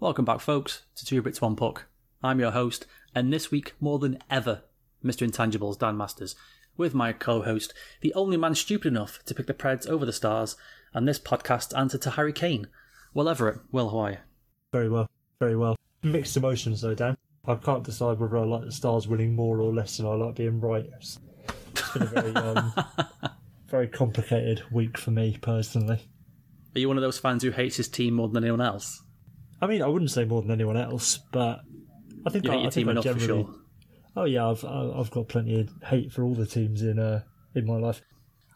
[0.00, 1.84] Welcome back, folks, to Two Brits One Puck.
[2.22, 4.62] I'm your host, and this week, more than ever,
[5.04, 5.28] Mr.
[5.28, 6.34] Intangibles, Dan Masters,
[6.74, 10.12] with my co host, the only man stupid enough to pick the Preds over the
[10.14, 10.56] Stars,
[10.94, 12.68] and this podcast answer to Harry Kane.
[13.12, 14.16] Will Everett, Will Hawaii.
[14.72, 15.06] Very well,
[15.38, 15.76] very well.
[16.02, 17.18] Mixed emotions though, Dan.
[17.46, 20.36] I can't decide whether I like the Stars winning more or less than I like
[20.36, 20.88] being right.
[20.96, 21.18] It's,
[21.72, 22.72] it's been a very, um,
[23.68, 26.00] very complicated week for me personally.
[26.74, 29.02] Are you one of those fans who hates his team more than anyone else?
[29.60, 31.60] I mean, I wouldn't say more than anyone else, but
[32.26, 33.54] I think You I, hate your I team enough for sure.
[34.16, 37.22] Oh yeah, I've I've got plenty of hate for all the teams in uh
[37.54, 38.02] in my life.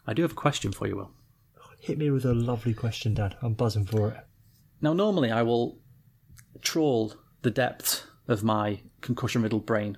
[0.07, 1.11] I do have a question for you, Will.
[1.79, 3.35] Hit me with a lovely question, Dad.
[3.41, 4.17] I'm buzzing for it.
[4.81, 5.79] Now, normally I will
[6.61, 9.97] trawl the depths of my concussion riddled brain,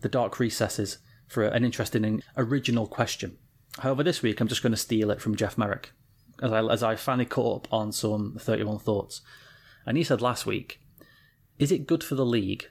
[0.00, 3.38] the dark recesses, for an interesting and original question.
[3.78, 5.92] However, this week I'm just going to steal it from Jeff Marek,
[6.42, 9.22] as I, as I finally caught up on some 31 thoughts.
[9.86, 10.80] And he said last week,
[11.58, 12.66] Is it good for the league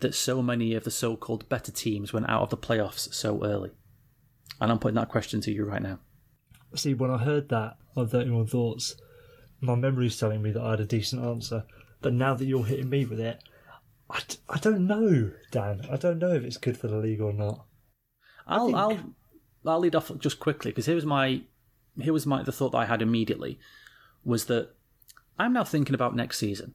[0.00, 3.44] that so many of the so called better teams went out of the playoffs so
[3.44, 3.70] early?
[4.60, 5.98] And I'm putting that question to you right now.
[6.74, 8.96] See, when I heard that on 31 Thoughts,
[9.60, 11.64] my memory's telling me that I had a decent answer.
[12.00, 13.42] But now that you're hitting me with it,
[14.10, 15.86] I, d- I don't know, Dan.
[15.90, 17.66] I don't know if it's good for the league or not.
[18.46, 19.14] I'll think- I'll
[19.64, 21.42] I'll lead off just quickly because here was my
[22.00, 23.58] here was my the thought that I had immediately
[24.24, 24.70] was that
[25.38, 26.74] I'm now thinking about next season.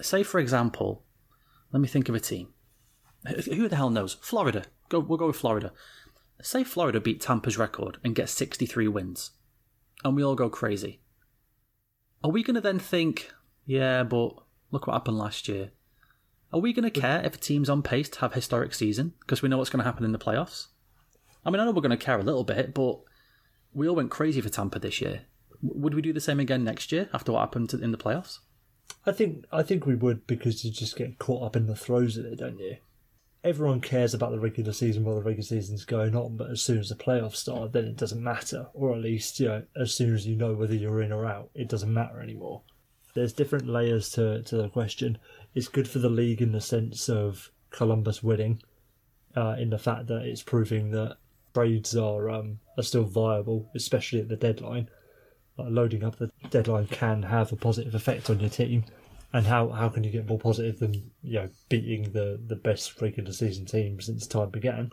[0.00, 1.04] Say for example,
[1.72, 2.48] let me think of a team.
[3.46, 4.14] Who the hell knows?
[4.20, 4.64] Florida.
[4.88, 5.72] Go we'll go with Florida.
[6.40, 9.32] Say Florida beat Tampa's record and get 63 wins,
[10.04, 11.00] and we all go crazy.
[12.22, 13.30] Are we going to then think,
[13.66, 14.34] yeah, but
[14.70, 15.70] look what happened last year?
[16.52, 19.42] Are we going to care if a team's on pace to have historic season because
[19.42, 20.68] we know what's going to happen in the playoffs?
[21.44, 23.00] I mean, I know we're going to care a little bit, but
[23.72, 25.22] we all went crazy for Tampa this year.
[25.62, 28.38] Would we do the same again next year after what happened to- in the playoffs?
[29.04, 32.16] I think I think we would because you just get caught up in the throes
[32.16, 32.76] of it, don't you?
[33.44, 36.78] Everyone cares about the regular season while the regular season's going on, but as soon
[36.78, 38.66] as the playoffs start, then it doesn't matter.
[38.74, 41.50] Or at least, you know, as soon as you know whether you're in or out,
[41.54, 42.62] it doesn't matter anymore.
[43.14, 45.18] There's different layers to to the question.
[45.54, 48.62] It's good for the league in the sense of Columbus winning,
[49.36, 51.16] uh, in the fact that it's proving that
[51.54, 54.88] trades are um, are still viable, especially at the deadline
[55.58, 58.84] like loading up the deadline can have a positive effect on your team.
[59.32, 63.00] And how, how can you get more positive than you know beating the, the best
[63.02, 64.90] regular season team since time began?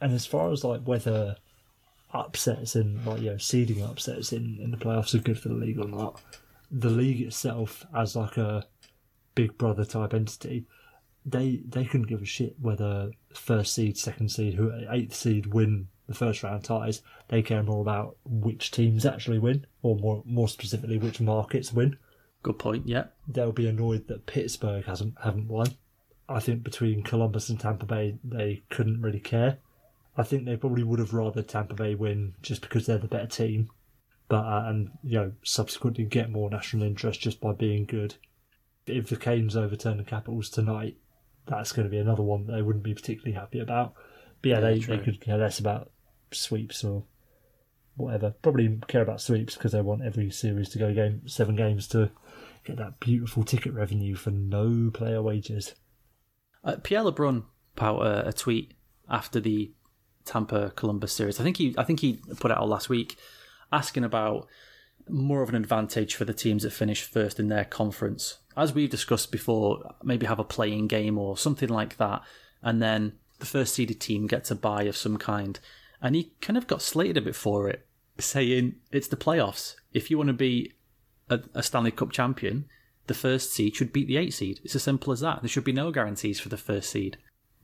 [0.00, 1.36] And as far as like whether
[2.12, 5.54] upsets and like you know seeding upsets in, in the playoffs are good for the
[5.54, 6.20] league or not,
[6.70, 8.64] the league itself as like a
[9.34, 10.66] big brother type entity,
[11.24, 15.88] they they couldn't give a shit whether first seed, second seed, who eighth seed win
[16.10, 17.02] the first round ties.
[17.28, 21.96] They care more about which teams actually win, or more more specifically, which markets win.
[22.42, 22.88] Good point.
[22.88, 23.04] Yeah.
[23.28, 25.68] They'll be annoyed that Pittsburgh hasn't haven't won.
[26.28, 29.58] I think between Columbus and Tampa Bay, they couldn't really care.
[30.16, 33.26] I think they probably would have rather Tampa Bay win just because they're the better
[33.28, 33.70] team,
[34.28, 38.16] but uh, and you know subsequently get more national interest just by being good.
[38.86, 40.96] If the Canes overturn the Capitals tonight,
[41.46, 43.94] that's going to be another one that they wouldn't be particularly happy about.
[44.42, 44.96] But yeah, Yeah, they, true.
[44.96, 45.90] they could care less about
[46.32, 47.04] sweeps or
[47.96, 48.34] whatever.
[48.42, 52.10] Probably care about sweeps because they want every series to go game seven games to
[52.64, 55.74] get that beautiful ticket revenue for no player wages.
[56.62, 57.44] Uh, Pierre LeBrun
[57.76, 58.74] put out a, a tweet
[59.08, 59.72] after the
[60.24, 61.40] Tampa Columbus series.
[61.40, 63.16] I think he I think he put out last week,
[63.72, 64.46] asking about
[65.08, 68.38] more of an advantage for the teams that finish first in their conference.
[68.56, 72.22] As we've discussed before, maybe have a playing game or something like that,
[72.62, 75.58] and then the first seeded team gets a buy of some kind.
[76.02, 77.86] And he kind of got slated a bit for it,
[78.18, 79.74] saying it's the playoffs.
[79.92, 80.72] If you want to be
[81.28, 82.66] a, a Stanley Cup champion,
[83.06, 84.60] the first seed should beat the eight seed.
[84.62, 85.42] It's as simple as that.
[85.42, 87.18] There should be no guarantees for the first seed.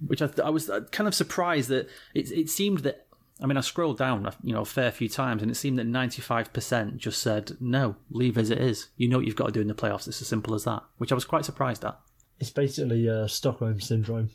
[0.04, 3.06] Which I, I was uh, kind of surprised that it, it seemed that.
[3.41, 5.86] I mean, I scrolled down, you know, a fair few times, and it seemed that
[5.86, 8.88] ninety-five percent just said no, leave as it is.
[8.97, 10.08] You know what you've got to do in the playoffs.
[10.08, 10.82] It's as simple as that.
[10.98, 11.98] Which I was quite surprised at.
[12.41, 14.30] It's basically uh, Stockholm syndrome.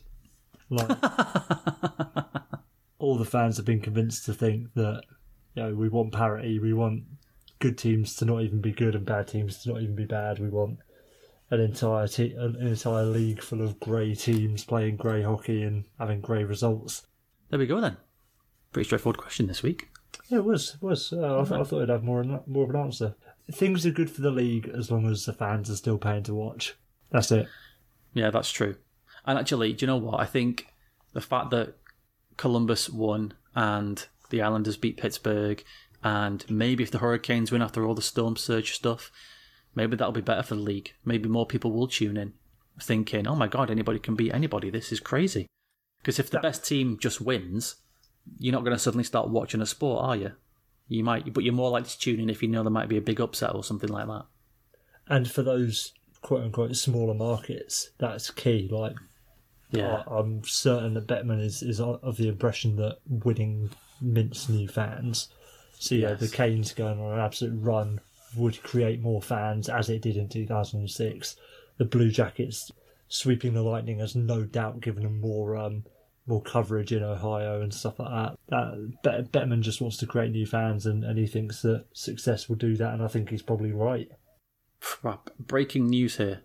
[0.70, 0.88] Like
[3.02, 5.02] all the fans have been convinced to think that
[5.56, 7.04] you know we want parity, we want
[7.60, 10.40] good teams to not even be good and bad teams to not even be bad.
[10.40, 10.80] We want
[11.50, 16.22] an entire te- an entire league full of grey teams playing grey hockey and having
[16.22, 17.08] grey results.
[17.50, 17.98] There we go then.
[18.72, 19.90] Pretty straightforward question this week.
[20.30, 20.76] Yeah, it was.
[20.76, 21.12] It was.
[21.12, 23.16] Uh, I, thought, I thought it'd have more more of an answer.
[23.52, 26.34] Things are good for the league as long as the fans are still paying to
[26.34, 26.76] watch.
[27.10, 27.48] That's it.
[28.14, 28.76] Yeah, that's true.
[29.26, 30.20] And actually, do you know what?
[30.20, 30.68] I think
[31.14, 31.76] the fact that
[32.42, 35.64] Columbus won and the Islanders beat Pittsburgh,
[36.04, 39.12] and maybe if the Hurricanes win after all the storm surge stuff,
[39.74, 40.94] Maybe that'll be better for the league.
[41.06, 42.34] Maybe more people will tune in,
[42.80, 44.70] thinking, "Oh my god, anybody can beat anybody.
[44.70, 45.48] This is crazy."
[46.00, 47.76] Because if the best team just wins,
[48.38, 50.32] you're not going to suddenly start watching a sport, are you?
[50.88, 52.98] You might, but you're more likely to tune in if you know there might be
[52.98, 54.26] a big upset or something like that.
[55.08, 58.68] And for those quote unquote smaller markets, that's key.
[58.70, 58.96] Like,
[59.72, 63.70] Yeah, I, I'm certain that Bettman is, is of the impression that winning
[64.02, 65.30] mints new fans.
[65.80, 66.20] So, yeah, Yes.
[66.20, 68.02] the Canes going on an absolute run
[68.36, 71.36] would create more fans as it did in 2006.
[71.78, 72.72] The Blue Jackets
[73.08, 75.84] sweeping the Lightning has no doubt given them more um,
[76.28, 78.38] more coverage in Ohio and stuff like that.
[78.50, 82.48] that Bet- Bettman just wants to create new fans and, and he thinks that success
[82.48, 84.10] will do that, and I think he's probably right.
[85.04, 86.42] Right, breaking news here.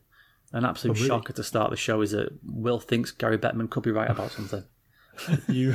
[0.53, 1.09] An absolute Oh, really?
[1.09, 4.31] shocker to start the show is that Will thinks Gary Bettman could be right about
[4.33, 4.65] something.
[5.49, 5.75] You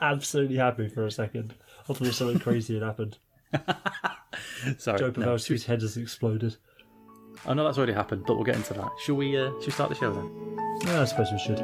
[0.00, 1.54] absolutely had me for a second.
[1.88, 3.18] I thought something crazy had happened.
[4.78, 6.56] Sorry, Joe no, head has exploded.
[7.46, 8.90] I know that's already happened, but we'll get into that.
[9.04, 9.36] Shall we?
[9.36, 10.58] Uh, shall we start the show then?
[10.86, 11.58] Yeah, I suppose we should.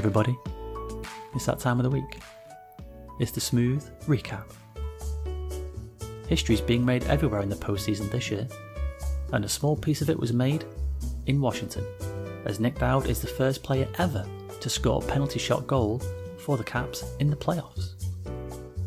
[0.00, 0.34] Everybody,
[1.34, 2.22] it's that time of the week.
[3.18, 4.46] It's the smooth recap.
[6.26, 8.48] History's being made everywhere in the postseason this year,
[9.34, 10.64] and a small piece of it was made
[11.26, 11.84] in Washington,
[12.46, 14.26] as Nic Dowd is the first player ever
[14.58, 16.00] to score a penalty shot goal
[16.38, 17.90] for the Caps in the playoffs.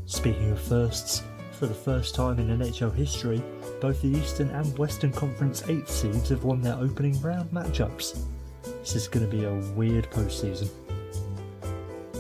[0.08, 1.22] Speaking of firsts,
[1.52, 3.40] for the first time in NHL history,
[3.80, 8.20] both the Eastern and Western Conference 8 seeds have won their opening round matchups.
[8.64, 10.72] This is going to be a weird postseason.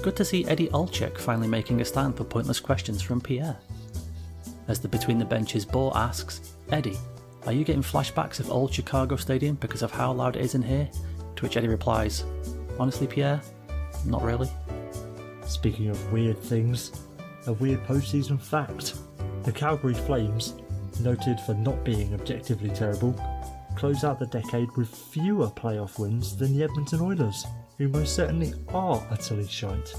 [0.03, 3.55] Good to see Eddie Olczyk finally making a stand for pointless questions from Pierre.
[4.67, 6.97] As the Between the Benches ball asks, Eddie,
[7.45, 10.61] are you getting flashbacks of old Chicago Stadium because of how loud it is in
[10.61, 10.89] here?
[11.37, 12.25] To which Eddie replies,
[12.77, 13.41] Honestly, Pierre,
[14.05, 14.49] not really.
[15.45, 16.91] Speaking of weird things,
[17.47, 18.95] a weird postseason fact.
[19.43, 20.55] The Calgary Flames,
[20.99, 23.15] noted for not being objectively terrible,
[23.77, 27.45] close out the decade with fewer playoff wins than the Edmonton Oilers,
[27.77, 29.93] who most certainly are utterly shite.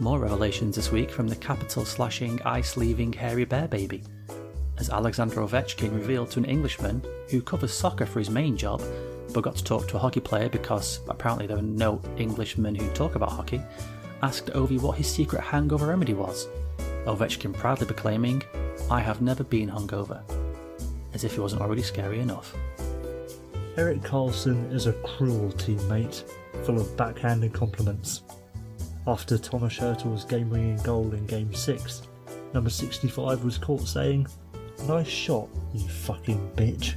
[0.00, 4.04] More revelations this week from the capital slashing, ice leaving hairy bear baby.
[4.78, 8.80] As Alexander Ovechkin revealed to an Englishman who covers soccer for his main job,
[9.34, 12.88] but got to talk to a hockey player because apparently there are no Englishmen who
[12.90, 13.60] talk about hockey,
[14.22, 16.48] asked Ovi what his secret hangover remedy was.
[17.06, 18.42] Ovechkin proudly proclaiming,
[18.90, 20.22] I have never been hungover.
[21.12, 22.54] As if he wasn't already scary enough.
[23.76, 26.22] Erik Karlsson is a cruel teammate,
[26.64, 28.22] full of backhanded compliments.
[29.06, 32.02] After Tomas Hertl's game winning goal in Game 6,
[32.52, 34.26] number 65 was caught saying,
[34.86, 36.94] Nice shot, you fucking bitch.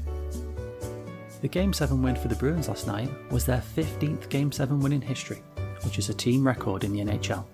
[1.41, 4.93] The Game 7 win for the Bruins last night was their 15th Game 7 win
[4.93, 5.41] in history,
[5.83, 7.45] which is a team record in the NHL.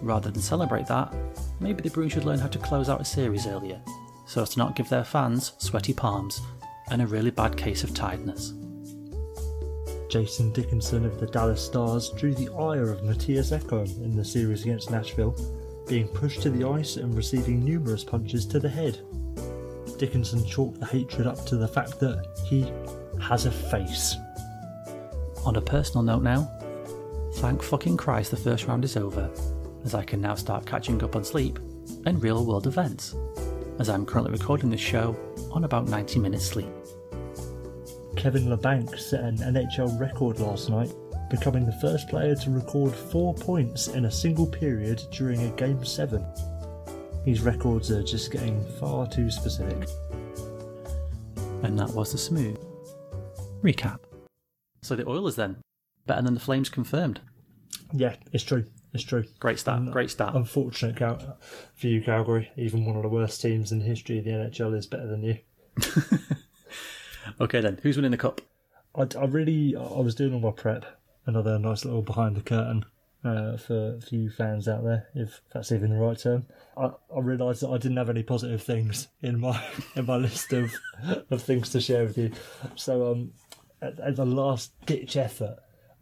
[0.00, 1.14] Rather than celebrate that,
[1.60, 3.80] maybe the Bruins should learn how to close out a series earlier,
[4.26, 6.40] so as to not give their fans sweaty palms
[6.90, 8.54] and a really bad case of tiredness.
[10.08, 14.62] Jason Dickinson of the Dallas Stars drew the ire of Mattias Ekholm in the series
[14.62, 15.34] against Nashville,
[15.88, 19.00] being pushed to the ice and receiving numerous punches to the head.
[19.98, 22.72] Dickinson chalked the hatred up to the fact that he
[23.20, 24.14] has a face.
[25.44, 26.50] On a personal note now,
[27.36, 29.30] thank fucking Christ the first round is over,
[29.84, 31.58] as I can now start catching up on sleep
[32.04, 33.14] and real world events,
[33.78, 35.16] as I'm currently recording this show
[35.50, 36.68] on about 90 minutes sleep.
[38.16, 40.92] Kevin Labanc set an NHL record last night,
[41.30, 45.84] becoming the first player to record four points in a single period during a Game
[45.84, 46.24] 7.
[47.24, 49.88] These records are just getting far too specific.
[51.62, 52.58] And that was the smooth
[53.62, 53.98] recap.
[54.82, 55.56] So the Oilers then,
[56.06, 57.20] better than the Flames confirmed.
[57.92, 58.64] Yeah, it's true.
[58.94, 59.24] It's true.
[59.40, 60.34] Great start, Um, great start.
[60.34, 61.38] Unfortunate Cal-
[61.74, 62.50] for you, Calgary.
[62.56, 65.22] Even one of the worst teams in the history of the NHL is better than
[65.22, 65.38] you.
[67.40, 68.40] Okay then, who's winning the cup?
[68.94, 70.84] I, I really, I was doing all my prep.
[71.26, 72.84] Another nice little behind the curtain
[73.24, 76.46] uh, for, for you fans out there, if that's even the right term.
[76.76, 79.60] I, I realised that I didn't have any positive things in my
[79.96, 80.72] in my list of
[81.30, 82.30] of things to share with you.
[82.76, 83.32] So, um,
[83.82, 85.56] at, as a last ditch effort,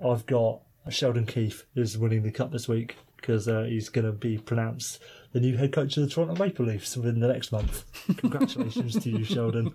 [0.05, 4.13] I've got Sheldon Keefe is winning the cup this week because uh, he's going to
[4.13, 5.01] be pronounced
[5.33, 7.85] the new head coach of the Toronto Maple Leafs within the next month.
[8.19, 9.73] Congratulations to you, Sheldon.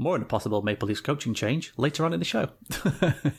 [0.00, 2.48] More on a possible Maple Leafs coaching change later on in the show.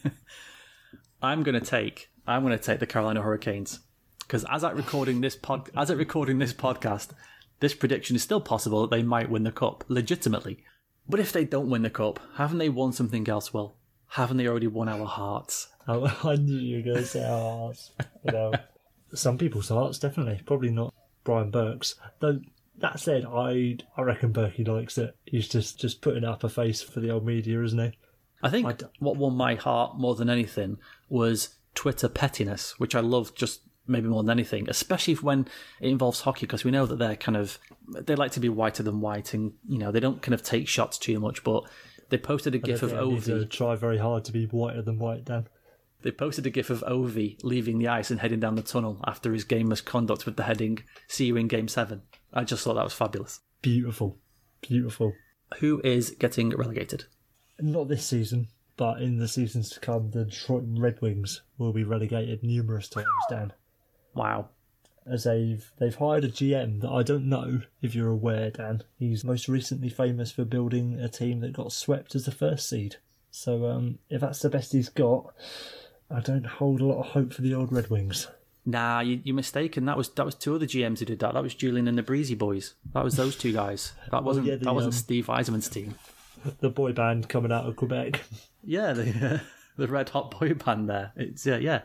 [1.24, 3.80] I'm going to take I'm going to take the Carolina Hurricanes
[4.20, 7.14] because as at recording this pod as at recording this podcast,
[7.62, 10.64] this prediction is still possible that they might win the cup legitimately.
[11.10, 13.52] But if they don't win the cup, haven't they won something else?
[13.52, 13.78] Well,
[14.10, 15.68] haven't they already won our hearts?
[15.88, 17.90] I knew you were going to say our hearts.
[18.24, 18.54] You know,
[19.16, 20.44] some people's hearts, definitely.
[20.46, 21.96] Probably not Brian Burke's.
[22.20, 22.40] Though
[22.82, 25.16] that said, I I reckon Berkey likes it.
[25.26, 27.92] He's just just putting up a face for the old media, isn't he?
[28.44, 30.78] I think what won my heart more than anything
[31.10, 35.48] was Twitter pettiness, which I love just maybe more than anything, especially when
[35.80, 38.84] it involves hockey, because we know that they're kind of they like to be whiter
[38.84, 41.44] than white, and you know they don't kind of take shots too much.
[41.44, 41.64] But
[42.10, 43.50] they posted a gif of I Ovi.
[43.50, 45.48] try very hard to be whiter than white, Dan.
[46.02, 49.34] They posted a gif of Ovi leaving the ice and heading down the tunnel after
[49.34, 52.02] his game misconduct with the heading "See you in Game 7.
[52.34, 53.42] I just thought that was fabulous.
[53.62, 54.18] Beautiful,
[54.62, 55.14] beautiful.
[55.60, 57.06] Who is getting relegated?
[57.60, 61.84] Not this season, but in the seasons to come, the Detroit Red Wings will be
[61.84, 63.54] relegated numerous times, Dan.
[64.16, 64.50] Wow.
[65.06, 68.84] as they've they've hired a GM that I don't know if you're aware, Dan.
[68.98, 72.96] He's most recently famous for building a team that got swept as the first seed.
[73.30, 75.34] So um, if that's the best he's got,
[76.14, 78.28] I don't hold a lot of hope for the old Red Wings.
[78.66, 79.86] Nah, you, you're mistaken.
[79.86, 81.34] That was that was two other GMs who did that.
[81.34, 82.76] That was Julian and the Breezy Boys.
[82.94, 83.94] That was those two guys.
[84.12, 85.96] That wasn't yeah, the, that wasn't um, Steve Yzerman's team.
[86.60, 88.22] The boy band coming out of Quebec.
[88.64, 89.42] Yeah, the
[89.78, 90.88] the Red Hot Boy Band.
[90.88, 91.82] There, it's yeah, yeah.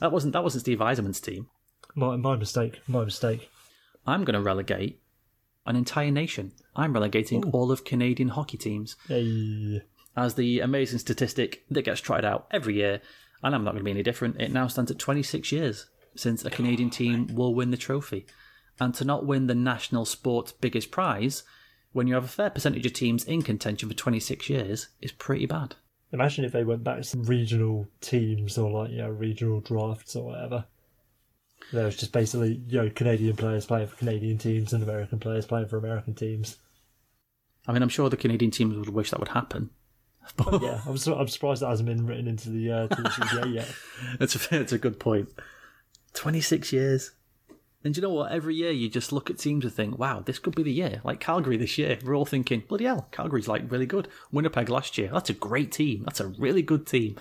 [0.00, 1.46] That wasn't that wasn't Steve Yzerman's team.
[1.94, 2.80] my my mistake.
[2.88, 3.48] My mistake.
[4.08, 5.00] I'm going to relegate
[5.64, 6.52] an entire nation.
[6.74, 9.82] I'm relegating all of Canadian hockey teams Hey,
[10.16, 13.00] as the amazing statistic that gets tried out every year,
[13.42, 14.40] and I'm not going to be any different.
[14.40, 18.26] It now stands at 26 years since a Canadian team will win the trophy.
[18.78, 21.42] And to not win the national sport's biggest prize
[21.92, 25.46] when you have a fair percentage of teams in contention for 26 years is pretty
[25.46, 25.76] bad.
[26.12, 30.14] imagine if they went back to some regional teams or like you know regional drafts
[30.14, 30.66] or whatever.
[31.72, 35.46] There was just basically you know Canadian players playing for Canadian teams and American players
[35.46, 36.58] playing for American teams.
[37.66, 39.70] I mean, I'm sure the Canadian teams would wish that would happen.
[40.36, 43.08] But Yeah, I'm, su- I'm surprised that hasn't been written into the uh, to the
[43.08, 43.74] CBA yet.
[44.20, 45.28] it's a, it's a good point.
[46.14, 47.12] 26 years.
[47.84, 48.32] And you know what?
[48.32, 51.00] Every year you just look at teams and think, wow, this could be the year.
[51.04, 54.08] Like Calgary this year, we're all thinking, bloody hell, Calgary's like really good.
[54.32, 56.02] Winnipeg last year, that's a great team.
[56.04, 57.16] That's a really good team.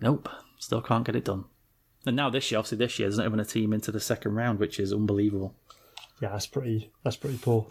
[0.00, 1.44] Nope, still can't get it done.
[2.06, 4.34] And now this year, obviously this year, there's not even a team into the second
[4.34, 5.56] round, which is unbelievable.
[6.20, 7.66] Yeah, that's pretty that's pretty poor.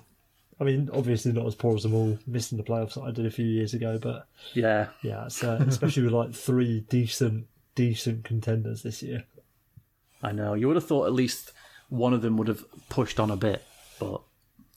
[0.60, 3.26] I mean, obviously not as poor as them all missing the playoffs that I did
[3.26, 8.26] a few years ago, but Yeah, yeah, it's, uh, especially with like three decent decent
[8.26, 9.24] contenders this year.
[10.22, 10.54] I know.
[10.54, 11.54] You would have thought at least
[11.88, 13.64] one of them would have pushed on a bit,
[14.00, 14.22] but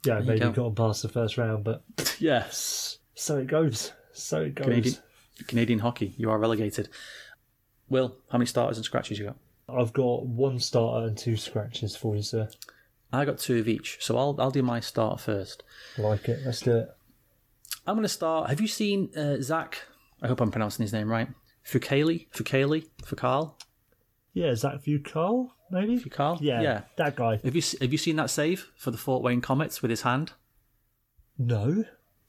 [0.05, 0.53] Yeah, maybe go.
[0.53, 1.83] gotten past the first round, but
[2.21, 3.93] yes, so it goes.
[4.13, 4.67] So it goes.
[4.67, 4.95] Canadian,
[5.49, 6.89] Canadian hockey, you are relegated.
[7.89, 9.37] Will, how many starters and scratches you got?
[9.69, 12.49] I've got one starter and two scratches for you, sir.
[13.13, 15.63] I got two of each, so I'll I'll do my start first.
[15.99, 16.41] Like it.
[16.45, 16.89] Let's do it.
[17.87, 18.49] I'm going to start.
[18.49, 19.83] Have you seen uh, Zach?
[20.23, 21.29] I hope I'm pronouncing his name right.
[21.67, 23.55] Fukali, Fukali, Fukal,
[24.33, 25.99] Yeah, Zach Carl, maybe?
[25.99, 26.39] Fukal.
[26.41, 26.81] Yeah, yeah.
[26.97, 27.41] that guy.
[27.45, 30.33] Have you have you seen that save for the Fort Wayne Komets with his hand?
[31.39, 31.85] No.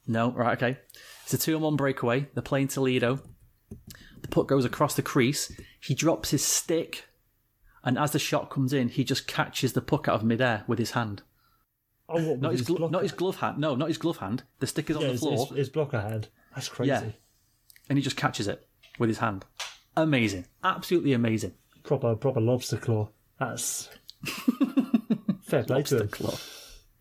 [0.06, 0.80] No, right, okay.
[1.24, 2.28] It's a two on one breakaway.
[2.34, 3.20] They're playing Toledo.
[4.22, 5.52] The puck goes across the crease.
[5.80, 7.06] He drops his stick,
[7.84, 10.80] and as the shot comes in, he just catches the puck out of midair with
[10.80, 11.22] his hand.
[12.10, 13.58] Oh, what, Not with his, glo- not his glove hand.
[13.58, 14.44] No, not his glove hand.
[14.60, 16.28] The stick is on the his, floor, his, his blocker hand.
[16.54, 16.90] That's crazy.
[16.90, 17.04] Yeah.
[17.90, 18.68] and he just catches it
[19.00, 19.46] with his hand.
[19.96, 21.54] Amazing, absolutely amazing.
[21.84, 23.10] Proper proper lobster claw.
[23.40, 23.90] That's
[25.44, 26.08] fair play to him.
[26.10, 26.36] Claw.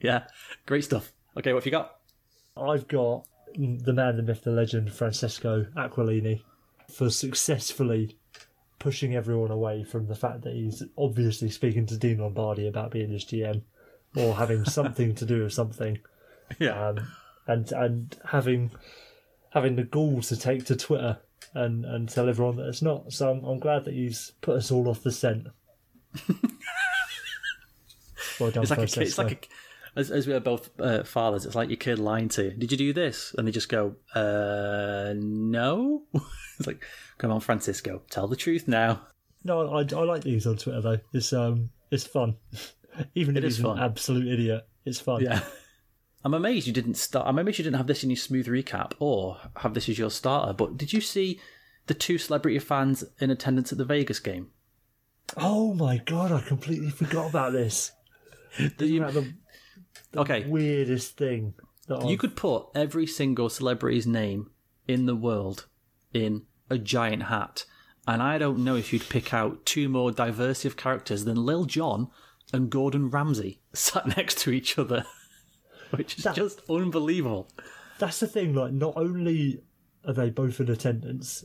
[0.00, 0.24] Yeah,
[0.66, 1.12] great stuff.
[1.36, 1.96] Okay, what have you got?
[2.56, 3.24] I've got
[3.54, 6.42] the man, the myth, the legend, Francesco Aquilini,
[6.90, 8.18] for successfully
[8.82, 13.10] pushing everyone away from the fact that he's obviously speaking to Dean Lombardi about being
[13.10, 13.62] his GM
[14.16, 16.00] or having something to do with something,
[16.58, 17.06] Yeah, um,
[17.46, 18.72] and and having
[19.50, 21.18] having the gall to take to Twitter
[21.54, 23.12] and, and tell everyone that it's not.
[23.12, 25.46] So I'm, I'm glad that he's put us all off the scent.
[28.40, 29.00] well done, it's like a.
[29.00, 29.38] It's like a,
[29.96, 31.46] as, as we are both uh, fathers.
[31.46, 32.44] It's like your kid lying to.
[32.44, 32.50] you.
[32.50, 33.34] Did you do this?
[33.36, 36.02] And they just go, uh, no.
[36.58, 36.84] it's like,
[37.18, 39.02] come on, Francisco, tell the truth now.
[39.44, 40.98] No, I, I like these on Twitter though.
[41.12, 42.36] It's um, it's fun.
[43.14, 43.78] Even if he's fun.
[43.78, 45.22] an absolute idiot, it's fun.
[45.22, 45.40] Yeah.
[46.24, 47.26] I'm amazed you didn't start.
[47.26, 50.10] I'm amazed you didn't have this in your smooth recap or have this as your
[50.10, 50.52] starter.
[50.52, 51.40] But did you see
[51.86, 54.50] the two celebrity fans in attendance at the Vegas game?
[55.36, 57.90] Oh my god, I completely forgot about this.
[58.58, 59.32] Isn't that the
[60.16, 61.54] Okay, weirdest thing?
[61.88, 64.50] That you I've- could put every single celebrity's name
[64.86, 65.66] in the world
[66.12, 67.64] in a giant hat,
[68.06, 71.64] and I don't know if you'd pick out two more diversity of characters than Lil
[71.64, 72.08] Jon
[72.52, 75.04] and Gordon Ramsay sat next to each other,
[75.90, 77.48] which is That- just unbelievable.
[77.98, 78.54] That's the thing.
[78.54, 79.62] Like, not only
[80.04, 81.44] are they both in attendance,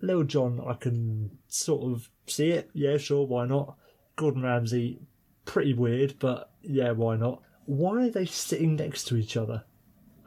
[0.00, 2.70] Lil Jon, I can sort of see it.
[2.74, 3.76] Yeah, sure, why not?
[4.16, 5.00] Gordon Ramsay,
[5.44, 7.42] pretty weird, but yeah, why not?
[7.66, 9.64] Why are they sitting next to each other?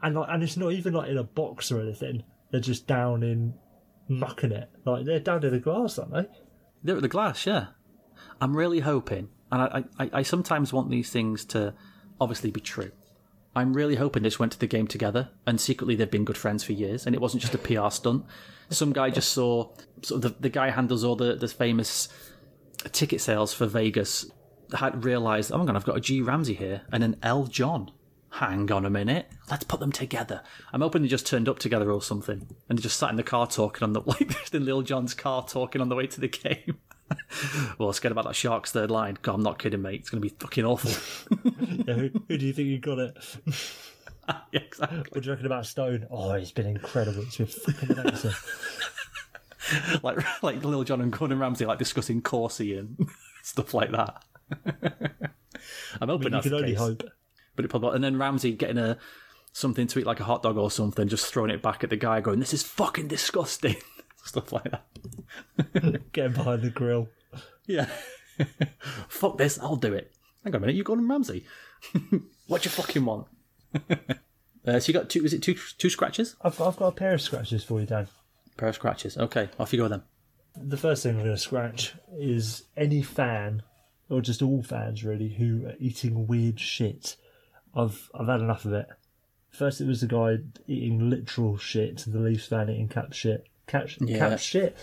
[0.02, 2.22] And like, and it's not even like in a box or anything.
[2.50, 3.54] They're just down in
[4.08, 4.70] mucking it.
[4.84, 6.26] Like they're down in the glass, aren't they?
[6.82, 7.66] They're at the glass, yeah.
[8.40, 11.74] I'm really hoping, and I, I, I sometimes want these things to
[12.20, 12.92] obviously be true.
[13.54, 16.36] I'm really hoping they just went to the game together, and secretly they've been good
[16.36, 18.24] friends for years, and it wasn't just a PR stunt.
[18.68, 19.70] Some guy just saw
[20.02, 22.08] sort of the, the guy handles all the, the famous
[22.92, 24.30] ticket sales for Vegas
[24.74, 27.90] had realised, oh my god, I've got a G Ramsay here and an L John.
[28.30, 30.42] Hang on a minute, let's put them together.
[30.72, 33.22] I'm hoping they just turned up together or something, and they just sat in the
[33.22, 36.20] car talking on the like just in Lil Jon's car talking on the way to
[36.20, 36.78] the game.
[37.78, 39.16] well, scared about that Sharks third line.
[39.22, 40.00] God, I'm not kidding, mate.
[40.00, 40.90] It's going to be fucking awful.
[41.86, 43.16] Yeah, who, who do you think you got it?
[44.52, 44.98] yeah, exactly.
[44.98, 46.06] What do you reckon about Stone?
[46.10, 47.22] Oh, he's been incredible.
[47.22, 48.32] It's been fucking amazing.
[50.02, 53.08] Like like Lil Jon and Gordon Ramsay like discussing Corsi and
[53.42, 54.24] stuff like that.
[56.00, 56.78] I'm hoping you that's can the only case.
[56.78, 57.02] hope.
[57.54, 58.98] But it probably and then Ramsay getting a
[59.52, 61.96] something to eat like a hot dog or something, just throwing it back at the
[61.96, 63.76] guy, going, "This is fucking disgusting."
[64.24, 66.02] Stuff like that.
[66.12, 67.08] Getting behind the grill.
[67.66, 67.88] Yeah.
[69.08, 70.12] Fuck this, I'll do it.
[70.42, 71.46] Hang on a minute, you Gordon Ramsay.
[72.48, 73.28] what you fucking want?
[73.88, 75.24] uh, so you got two?
[75.24, 76.34] Is it two two scratches?
[76.40, 78.08] I've, I've got a pair of scratches for you, Dan.
[78.56, 79.16] Pair of scratches.
[79.16, 80.02] Okay, off you go then.
[80.56, 83.62] The first thing I'm going to scratch is any fan,
[84.08, 87.16] or just all fans really, who are eating weird shit.
[87.74, 88.86] I've I've had enough of it.
[89.50, 93.46] First, it was the guy eating literal shit, the Leafs fan eating cap shit.
[93.66, 94.18] Cap, Yeah.
[94.18, 94.76] cap shit.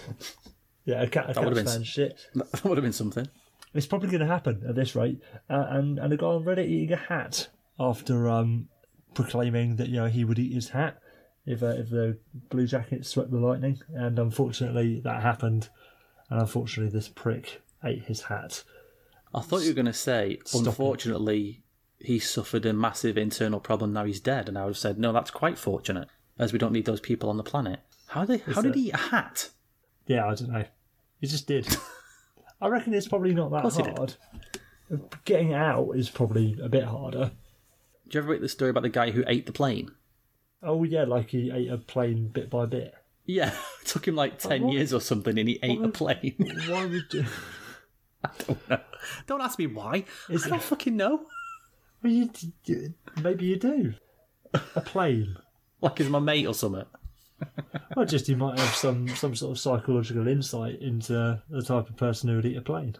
[0.85, 2.19] Yeah, a cat, a been- fan shit.
[2.35, 3.27] That would have been something.
[3.73, 5.21] It's probably going to happen at this rate.
[5.49, 7.47] Uh, and and a guy on Reddit eating a hat
[7.79, 8.67] after um,
[9.13, 10.97] proclaiming that you know he would eat his hat
[11.45, 12.17] if uh, if the
[12.49, 15.69] Blue Jackets swept the Lightning, and unfortunately that happened.
[16.29, 18.63] And unfortunately, this prick ate his hat.
[19.33, 20.67] I thought you were going to say, Stop it.
[20.67, 21.63] unfortunately,
[21.99, 23.93] he suffered a massive internal problem.
[23.93, 26.73] Now he's dead, and I would have said, no, that's quite fortunate, as we don't
[26.73, 27.79] need those people on the planet.
[28.07, 28.37] How they?
[28.37, 29.49] How did he eat a hat?
[30.05, 30.65] Yeah, I don't know.
[31.19, 31.67] He just did.
[32.61, 33.97] I reckon it's probably not that course he did.
[33.97, 34.15] hard.
[35.25, 37.31] Getting out is probably a bit harder.
[38.07, 39.91] Do you ever read the story about the guy who ate the plane?
[40.61, 42.93] Oh yeah, like he ate a plane bit by bit.
[43.25, 44.73] Yeah, it took him like ten what?
[44.73, 46.35] years or something, and he ate a plane.
[46.67, 47.25] Why would you?
[48.47, 48.81] Don't
[49.27, 50.05] don't ask me why.
[50.29, 51.25] Is I don't fucking know.
[52.01, 52.29] Well, you,
[52.65, 53.93] you, maybe you do.
[54.75, 55.37] A plane.
[55.81, 56.85] Like he's my mate or something.
[57.95, 61.97] Well, just you might have some some sort of psychological insight into the type of
[61.97, 62.95] person who would eat a plane.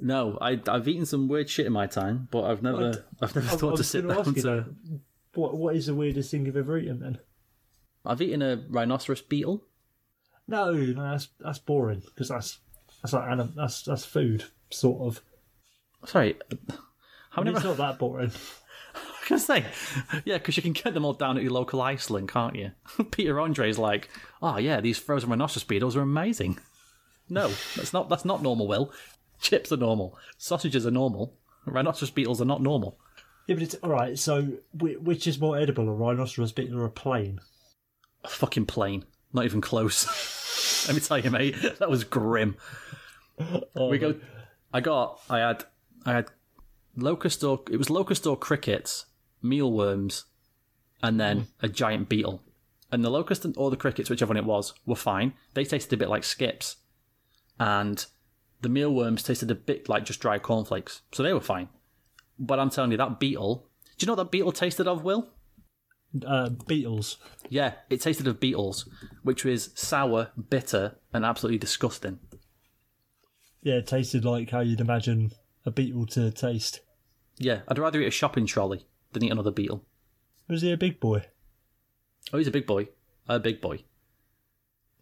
[0.00, 3.46] No, I, I've eaten some weird shit in my time, but I've never, I've never
[3.46, 4.64] I thought to sit down you, to.
[5.34, 7.18] what what is the weirdest thing you've ever eaten then?
[8.04, 9.62] I've eaten a rhinoceros beetle.
[10.48, 12.58] No, no, that's that's boring because that's
[13.02, 15.22] that's like anim- that's that's food sort of.
[16.08, 16.36] Sorry,
[17.30, 17.56] how many?
[17.56, 18.30] it's not that boring.
[18.94, 19.64] I was gonna say,
[20.24, 22.72] yeah, because you can get them all down at your local Iceland, can't you?
[23.10, 24.08] Peter Andre's like,
[24.42, 26.58] oh yeah, these frozen rhinoceros beetles are amazing.
[27.28, 28.68] No, that's not that's not normal.
[28.68, 28.92] Will
[29.40, 32.98] chips are normal, sausages are normal, rhinoceros beetles are not normal.
[33.46, 34.18] Yeah, but it's all right.
[34.18, 37.40] So, which is more edible, a rhinoceros beetle or a plane?
[38.24, 39.04] A fucking plane.
[39.34, 40.06] not even close.
[40.88, 42.56] Let me tell you, mate, that was grim.
[43.76, 44.14] Oh, we go.
[44.74, 45.20] I got.
[45.30, 45.64] I had.
[46.04, 46.26] I had
[46.96, 49.06] locust or it was locust or crickets,
[49.40, 50.24] mealworms,
[51.02, 52.42] and then a giant beetle.
[52.92, 55.32] And the locust and, or the crickets, whichever one it was, were fine.
[55.54, 56.76] They tasted a bit like skips,
[57.58, 58.04] and
[58.60, 61.68] the mealworms tasted a bit like just dry cornflakes, so they were fine.
[62.38, 63.68] But I'm telling you, that beetle.
[63.96, 65.28] Do you know what that beetle tasted of, Will?
[66.26, 67.16] Uh, beetles.
[67.48, 68.88] Yeah, it tasted of beetles,
[69.22, 72.18] which was sour, bitter, and absolutely disgusting.
[73.64, 75.32] Yeah, it tasted like how you'd imagine
[75.66, 76.80] a beetle to taste.
[77.38, 79.84] Yeah, I'd rather eat a shopping trolley than eat another beetle.
[80.48, 81.24] Was he a big boy?
[82.32, 82.88] Oh, he's a big boy.
[83.26, 83.82] A big boy.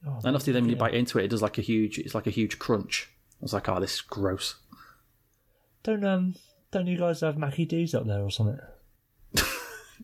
[0.06, 1.98] Oh, And obviously, then when you bite into it, it does like a huge.
[1.98, 3.10] It's like a huge crunch.
[3.34, 4.54] I was like, oh, this is gross.
[5.82, 6.36] don't um,
[6.70, 8.58] don't you guys have Mackie D's up there or something?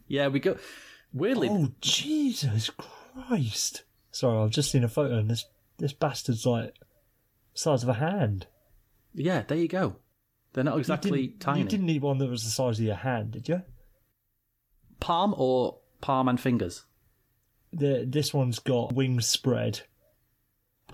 [0.07, 0.57] Yeah, we go.
[1.13, 3.83] Weirdly, Oh Jesus Christ!
[4.11, 5.45] Sorry, I've just seen a photo and this
[5.79, 6.75] this bastard's like
[7.59, 8.47] size of a hand.
[9.15, 9.97] yeah, there you go.
[10.53, 11.61] They're not exactly didn't- tiny.
[11.63, 13.63] You didn't eat one that was the size of your hand, did you?
[15.01, 16.85] Palm or palm and fingers?
[17.73, 19.81] The, this one's got wings spread.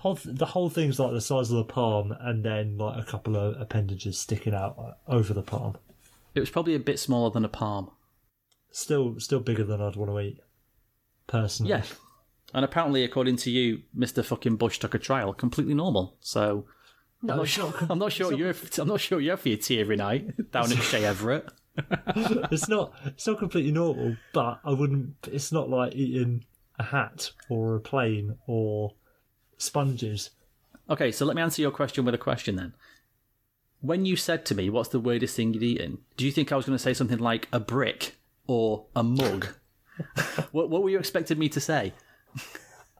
[0.03, 3.59] The whole thing's like the size of the palm, and then like a couple of
[3.59, 5.77] appendages sticking out uh, over the palm.
[6.35, 7.89] It was probably a bit smaller than a palm.
[8.71, 10.39] Still, still bigger than I'd want to eat.
[11.27, 11.83] Personally, Yeah.
[12.55, 16.15] And apparently, according to you, Mister Fucking Bush took a trial, completely normal.
[16.21, 16.65] So
[17.21, 17.73] no, I'm not sure.
[17.89, 18.55] I'm not sure you're.
[18.79, 21.49] I'm not sure you're for your tea every night down at Shea Everett.
[21.77, 22.93] it's not.
[23.07, 25.15] It's not completely normal, but I wouldn't.
[25.27, 26.45] It's not like eating
[26.79, 28.93] a hat or a plane or
[29.57, 30.29] sponges.
[30.89, 32.73] Okay, so let me answer your question with a question then.
[33.81, 36.55] When you said to me, "What's the weirdest thing you'd eaten?" Do you think I
[36.55, 38.15] was going to say something like a brick
[38.47, 39.47] or a mug?
[40.53, 41.91] what, what were you expecting me to say?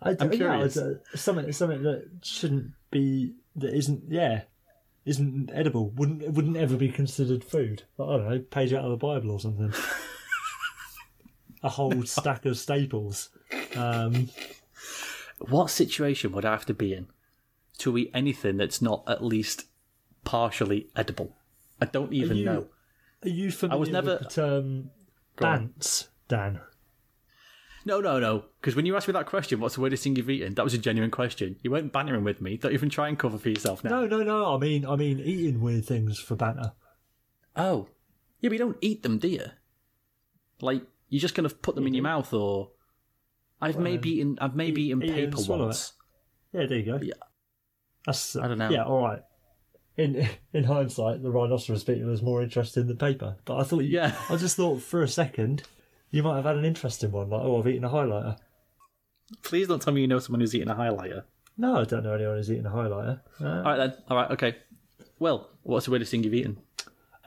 [0.01, 0.77] I, yeah, curious.
[0.77, 4.41] it's, uh, something something that shouldn't be that isn't yeah
[5.05, 7.83] isn't edible wouldn't wouldn't ever be considered food.
[7.97, 9.73] Like, I don't know, page out of the Bible or something.
[11.63, 13.29] A whole stack of staples.
[13.75, 14.29] Um,
[15.39, 17.07] What situation would I have to be in
[17.79, 19.65] to eat anything that's not at least
[20.23, 21.35] partially edible?
[21.81, 22.67] I don't even you- know.
[23.23, 24.91] are you familiar was never- with the term
[25.37, 26.61] bants, Dan?
[27.85, 28.45] No, no, no.
[28.59, 30.55] Because when you asked me that question, what's the weirdest thing you've eaten?
[30.55, 31.55] That was a genuine question.
[31.61, 32.57] You weren't bantering with me.
[32.57, 33.91] Don't even try and cover for yourself now.
[34.01, 34.55] No, no, no.
[34.55, 36.73] I mean, I mean, eating weird things for banter.
[37.55, 37.87] Oh.
[38.41, 39.45] Yeah, but you don't eat them, do you?
[40.61, 42.71] Like, you just kind of put them in your mouth or.
[43.61, 45.93] I've maybe um, eaten, I've maybe eat- eaten eat it paper swallow once.
[46.53, 46.99] Yeah, there you go.
[47.01, 47.13] Yeah.
[48.05, 48.69] That's uh, I don't know.
[48.69, 49.21] Yeah, all right.
[49.97, 53.37] In in hindsight, the rhinoceros beetle was more interesting than paper.
[53.45, 54.15] But I thought, you, Yeah.
[54.29, 55.63] I just thought for a second,
[56.15, 57.29] you might have had an interesting one.
[57.29, 58.37] Like, oh, I've eaten a highlighter.
[59.43, 61.23] Please don't tell me you know someone who's eating a highlighter.
[61.57, 63.19] No, I don't know anyone who's eaten a highlighter.
[63.41, 63.93] Uh, All right then.
[64.09, 64.31] All right.
[64.31, 64.55] Okay.
[65.19, 66.57] Well, what's the weirdest thing you've eaten?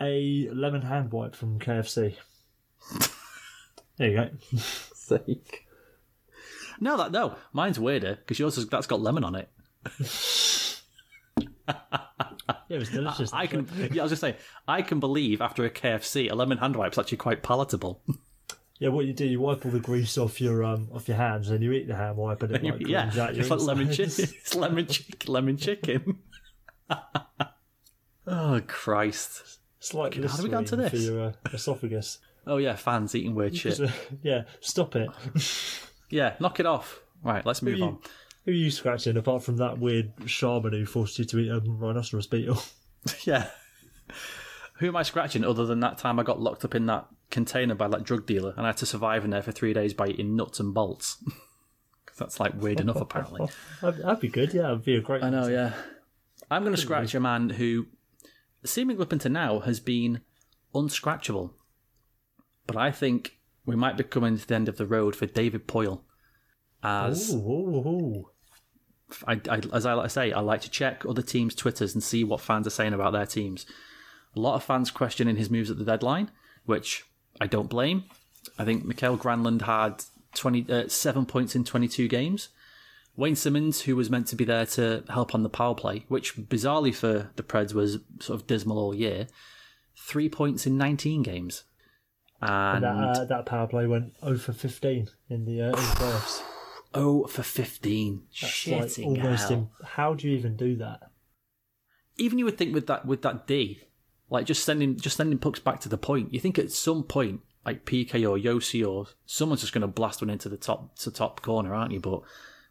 [0.01, 2.15] a lemon hand wipe from KFC.
[3.97, 4.31] there you go.
[4.95, 5.67] Sake.
[6.81, 7.35] No, that no.
[7.53, 9.51] Mine's weirder because yours has that's got lemon on it.
[12.69, 13.33] Yeah, it was delicious.
[13.33, 13.67] I can.
[13.93, 14.35] Yeah, I was just saying.
[14.67, 18.03] I can believe after a KFC, a lemon hand wipe's actually quite palatable.
[18.79, 21.51] Yeah, what you do, you wipe all the grease off your um off your hands,
[21.51, 23.61] and you eat the hand wipe, and it like yeah, cleans out your it's like
[23.61, 24.25] lemon chicken.
[24.41, 25.33] It's lemon chicken.
[25.33, 26.19] Lemon chicken.
[28.27, 29.59] oh Christ!
[29.79, 31.07] It's like how do we get onto Listerine for this?
[31.07, 32.19] your uh, esophagus.
[32.47, 33.81] Oh yeah, fans eating weird shit.
[34.23, 35.09] yeah, stop it.
[36.11, 37.01] Yeah, knock it off.
[37.23, 37.99] Right, let's move you- on.
[38.45, 41.61] Who are you scratching apart from that weird shaman who forced you to eat a
[41.61, 42.63] rhinoceros beetle?
[43.25, 43.49] Yeah.
[44.79, 47.75] Who am I scratching other than that time I got locked up in that container
[47.75, 50.09] by that drug dealer and I had to survive in there for three days by
[50.09, 51.23] eating nuts and bolts?
[52.19, 53.49] that's like weird enough, apparently.
[53.81, 54.53] That'd, be good.
[54.53, 55.23] Yeah, that'd be a great.
[55.23, 55.73] I know, yeah.
[56.51, 57.87] I'm going to scratch a man who,
[58.65, 60.21] seemingly up until now, has been
[60.75, 61.53] unscratchable.
[62.67, 65.67] But I think we might be coming to the end of the road for David
[65.67, 66.03] Poile.
[66.83, 68.31] As Ooh, ooh, ooh.
[69.27, 72.03] I, I, as I like to say, I like to check other teams' Twitters and
[72.03, 73.67] see what fans are saying about their teams.
[74.37, 76.31] A lot of fans questioning his moves at the deadline,
[76.67, 77.05] which
[77.41, 78.05] I don't blame.
[78.59, 82.49] I think Mikael Granlund had 20, uh, seven points in 22 games.
[83.17, 86.37] Wayne Simmonds, who was meant to be there to help on the power play, which
[86.37, 89.27] bizarrely for the Preds was sort of dismal all year,
[89.97, 91.65] three points in 19 games.
[92.41, 95.79] And, That uh, that power play went 0 for 15 in the uh, in the
[95.79, 96.41] playoffs.
[96.95, 98.23] oh for 15.
[98.31, 99.49] It's like almost.
[99.49, 99.59] hell.
[99.59, 101.11] In, how do you even do that?
[102.19, 103.81] even you would think with that with that D,
[104.31, 106.33] like just sending just sending pucks back to the point.
[106.33, 110.21] You think at some point, like PK or Josi or someone's just going to blast
[110.21, 112.01] one into the top to top corner, aren't you?
[112.01, 112.21] But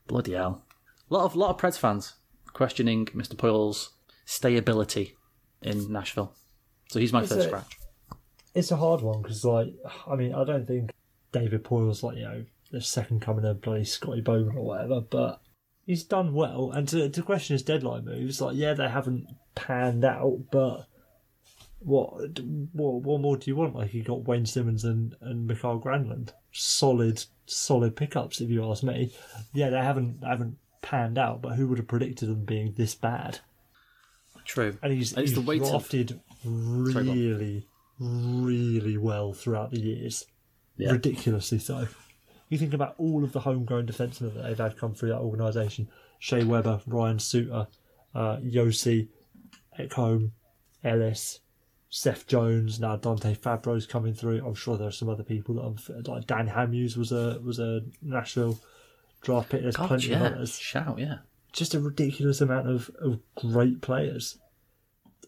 [0.07, 0.65] bloody hell,
[1.09, 2.13] a lot of lot of Preds fans
[2.53, 3.37] questioning Mr.
[3.37, 3.91] Poile's
[4.25, 5.13] stayability
[5.61, 6.33] in Nashville.
[6.89, 7.77] So he's my Is first it- scratch.
[8.55, 9.67] It's a hard one because, like,
[10.09, 10.91] I mean, I don't think
[11.31, 15.41] David Poile's like you know the second coming of bloody Scotty Bowman or whatever, but
[15.85, 16.71] he's done well.
[16.71, 20.87] And to to question his deadline moves, like, yeah, they haven't panned out, but
[21.79, 22.39] what
[22.73, 23.75] what what more do you want?
[23.75, 28.83] Like, you got Wayne Simmonds and and Mikael Granlund, solid solid pickups if you ask
[28.83, 29.13] me.
[29.53, 32.95] Yeah, they haven't they haven't panned out, but who would have predicted them being this
[32.95, 33.39] bad?
[34.45, 34.77] True.
[34.81, 37.67] And he's, And he's of- drafted go really,
[37.99, 40.25] really well throughout the years.
[40.77, 40.91] Yeah.
[40.91, 41.87] Ridiculously so.
[42.49, 45.89] You think about all of the homegrown defensemen that they've had come through that organisation
[46.19, 47.67] Shea Weber, Ryan Suter,
[48.15, 49.09] uh, Josi,
[49.77, 50.31] Ekholm,
[50.83, 51.41] Ellis,
[51.89, 54.45] Seth Jones, now Dante Fabbro's coming through.
[54.45, 57.59] I'm sure there are some other people that I'm like Dan Hamhuis was a was
[57.59, 58.59] a Nashville
[59.21, 59.61] draft pick.
[59.61, 60.27] There's God, plenty of yeah.
[60.27, 61.19] others Shout, yeah.
[61.53, 64.37] just a ridiculous amount of, of great players.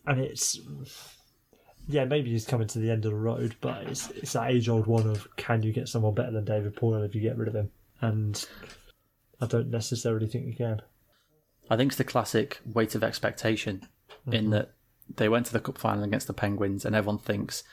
[0.05, 0.59] And it's
[1.87, 4.67] yeah, maybe he's coming to the end of the road, but it's it's that age
[4.67, 7.47] old one of can you get someone better than David Poile if you get rid
[7.47, 7.71] of him?
[8.01, 8.45] And
[9.41, 10.81] I don't necessarily think you can.
[11.69, 13.87] I think it's the classic weight of expectation
[14.27, 14.49] in mm-hmm.
[14.51, 14.71] that
[15.15, 17.63] they went to the cup final against the Penguins, and everyone thinks,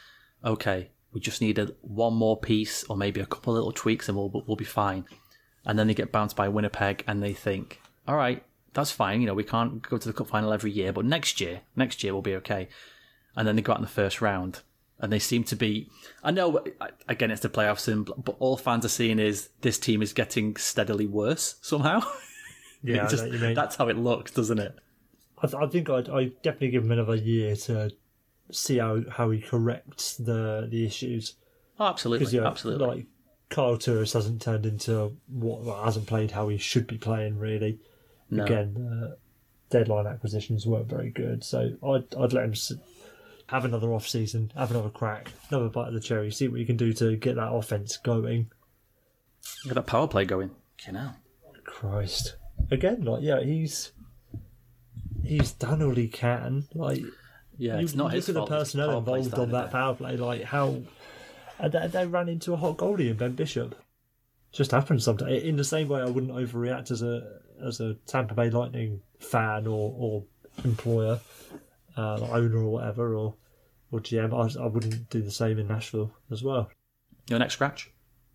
[0.45, 4.17] okay, we just needed one more piece or maybe a couple of little tweaks, and
[4.17, 5.05] we'll we'll be fine.
[5.65, 8.43] And then they get bounced by Winnipeg, and they think, all right,
[8.75, 9.21] that's fine.
[9.21, 12.03] You know, we can't go to the cup final every year, but next year, next
[12.05, 12.69] year we'll be okay.
[13.35, 14.61] And then they go out in the first round,
[14.99, 15.89] and they seem to be.
[16.23, 16.63] I know,
[17.09, 17.87] again, it's the playoffs,
[18.25, 22.01] but all fans are seeing is this team is getting steadily worse somehow.
[22.83, 23.55] Yeah, just- know what you mean.
[23.55, 24.79] that's how it looks, doesn't it?
[25.43, 27.91] I, th- I think I'd, I'd definitely give him another year to
[28.51, 31.35] see how, how he corrects the the issues.
[31.79, 32.87] Oh, absolutely, Because yeah, absolutely.
[32.87, 33.07] like
[33.51, 37.79] Kyle Turris hasn't turned into what well, hasn't played how he should be playing really.
[38.31, 38.45] No.
[38.45, 39.15] Again, uh,
[39.71, 42.55] deadline acquisitions weren't very good, so I'd I'd let him
[43.49, 46.67] have another off season, have another crack, another bite of the cherry, see what you
[46.67, 48.51] can do to get that offense going.
[49.65, 50.51] Get that power play going.
[50.87, 51.11] You know.
[51.65, 52.37] Christ,
[52.71, 53.93] again, like yeah, he's
[55.27, 56.65] he's done all he can.
[56.75, 57.03] Like
[57.57, 58.51] Yeah, you it's not look his at the fault.
[58.53, 60.83] it's personnel power involved on that power play, like how
[61.59, 63.75] and they, they ran into a hot goalie in Ben Bishop.
[64.53, 65.43] Just happens sometimes.
[65.43, 69.67] In the same way, I wouldn't overreact as a as a Tampa Bay Lightning fan
[69.67, 70.25] or or
[70.65, 71.21] employer,
[71.97, 73.35] uh, like owner or whatever, or
[73.91, 74.33] or GM.
[74.33, 76.71] I, I wouldn't do the same in Nashville as well.
[77.29, 77.91] Your next scratch?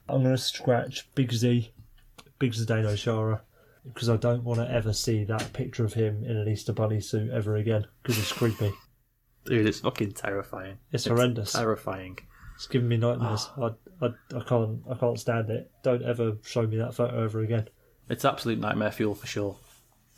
[0.10, 1.71] I'm going to scratch Big Z,
[2.39, 3.41] Big Zdeno Chara,
[3.86, 7.02] because I don't want to ever see that picture of him in an Easter Bunny
[7.02, 8.72] suit ever again, because it's creepy.
[9.46, 10.78] Dude, it's fucking terrifying.
[10.91, 11.54] It's horrendous.
[11.54, 12.20] Terrifying.
[12.56, 13.50] It's giving me nightmares.
[13.58, 13.72] Ah.
[14.02, 15.72] I, I, I can't I can't stand it.
[15.84, 17.67] Don't ever show me that photo ever again.
[18.08, 19.58] It's absolute nightmare fuel for sure.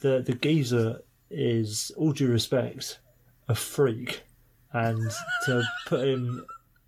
[0.02, 3.00] The the geezer is, all due respect,
[3.48, 4.24] a freak,
[4.74, 5.00] and
[5.46, 6.46] to put him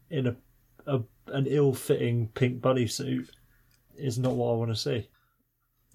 [0.10, 0.36] in a,
[0.86, 3.30] a an ill-fitting pink bunny suit
[3.98, 5.08] is not what I want to see.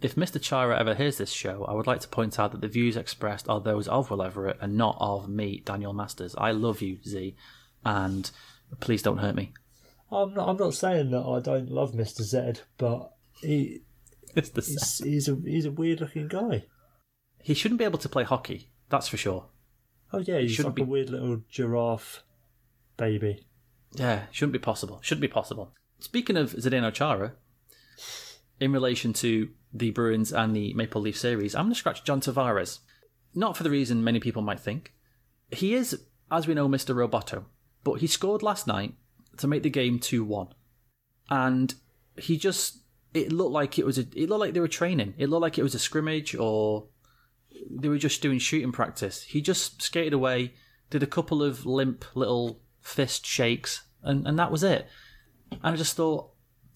[0.01, 0.41] If Mr.
[0.41, 3.49] Chara ever hears this show, I would like to point out that the views expressed
[3.49, 6.35] are those of Will Everett and not of me, Daniel Masters.
[6.39, 7.37] I love you, Z,
[7.85, 8.31] and
[8.81, 9.53] please don't hurt me.
[10.11, 12.23] I'm not, I'm not saying that I don't love Mr.
[12.23, 13.83] Z, but he
[14.35, 16.65] It's the he's, he's a he's a weird looking guy.
[17.43, 19.47] He shouldn't be able to play hockey, that's for sure.
[20.13, 22.25] Oh yeah, he's shouldn't like a weird little giraffe
[22.97, 23.47] baby.
[23.93, 25.01] Yeah, shouldn't be possible.
[25.03, 25.75] Shouldn't be possible.
[25.99, 27.35] Speaking of Zdeno Chara,
[28.59, 32.21] in relation to the Bruins and the Maple Leaf series, I'm going to scratch John
[32.21, 32.81] Tavares.
[33.35, 34.93] Not for the reason many people might think.
[35.51, 36.95] He is, as we know, Mr.
[36.95, 37.45] Roboto,
[37.85, 38.95] but he scored last night
[39.39, 40.49] to make the game 2 1.
[41.31, 41.75] And
[42.17, 42.79] he just.
[43.13, 44.03] It looked like it was a.
[44.15, 45.15] It looked like they were training.
[45.19, 46.87] It looked like it was a scrimmage or
[47.71, 49.23] they were just doing shooting practice.
[49.23, 50.55] He just skated away,
[50.91, 54.87] did a couple of limp little fist shakes, and, and that was it.
[55.51, 56.31] And I just thought,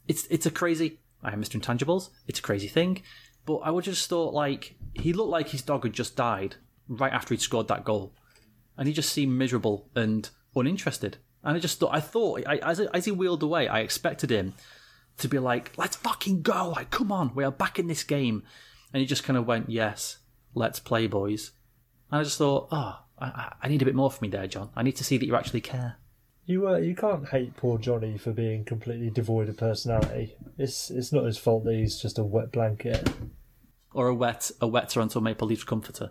[0.08, 1.00] it's it's a crazy.
[1.24, 1.60] I am Mr.
[1.60, 2.10] Intangibles.
[2.26, 3.02] It's a crazy thing,
[3.46, 6.56] but I would just thought like he looked like his dog had just died
[6.88, 8.14] right after he'd scored that goal,
[8.76, 11.16] and he just seemed miserable and uninterested.
[11.42, 14.54] And I just thought, I thought, I, as as he wheeled away, I expected him
[15.18, 16.70] to be like, "Let's fucking go!
[16.70, 18.42] Like, come on, we are back in this game."
[18.92, 20.18] And he just kind of went, "Yes,
[20.54, 21.50] let's play, boys."
[22.10, 24.70] And I just thought, oh, I, I- need a bit more from you there, John.
[24.76, 25.96] I need to see that you actually care.
[26.46, 30.36] You uh, you can't hate poor Johnny for being completely devoid of personality.
[30.58, 33.08] It's it's not his fault that he's just a wet blanket.
[33.92, 36.10] Or a wet, a wet Toronto Maple Leafs comforter.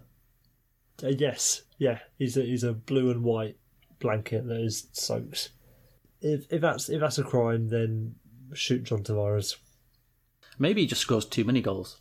[1.03, 3.57] Uh, yes, yeah, he's a he's a blue and white
[3.99, 5.51] blanket that is soaked.
[6.21, 8.15] If if that's if that's a crime, then
[8.53, 9.57] shoot John Tavares.
[10.57, 11.99] Maybe he just scores too many goals.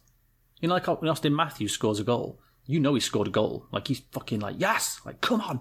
[0.61, 3.67] You know, like when Auston Matthews scores a goal, you know he scored a goal.
[3.73, 5.61] Like he's fucking like, yes, like come on.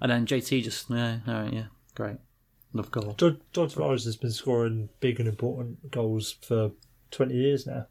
[0.00, 2.18] And then JT just, yeah, all right, yeah, great,
[2.72, 3.14] love goal.
[3.18, 6.70] John, John Tavares has been scoring big and important goals for
[7.10, 7.86] twenty years now.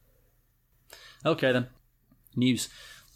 [1.26, 1.68] Okay then,
[2.36, 2.70] news.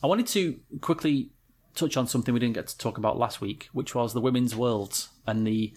[0.03, 1.29] I wanted to quickly
[1.75, 4.55] touch on something we didn't get to talk about last week, which was the women's
[4.55, 5.73] worlds and the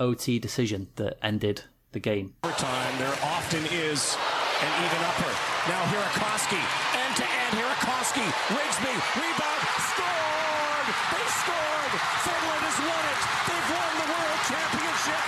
[0.00, 2.34] OT decision that ended the game.
[2.44, 4.16] overtime, there often is
[4.60, 5.32] an even upper.
[5.68, 6.60] Now Hiirikoski,
[7.00, 10.88] end to end, Hiirikoski, Rigsby, rebound, scored!
[11.12, 11.92] They scored!
[12.24, 13.20] Finland has won it!
[13.48, 15.24] They've won the World Championship!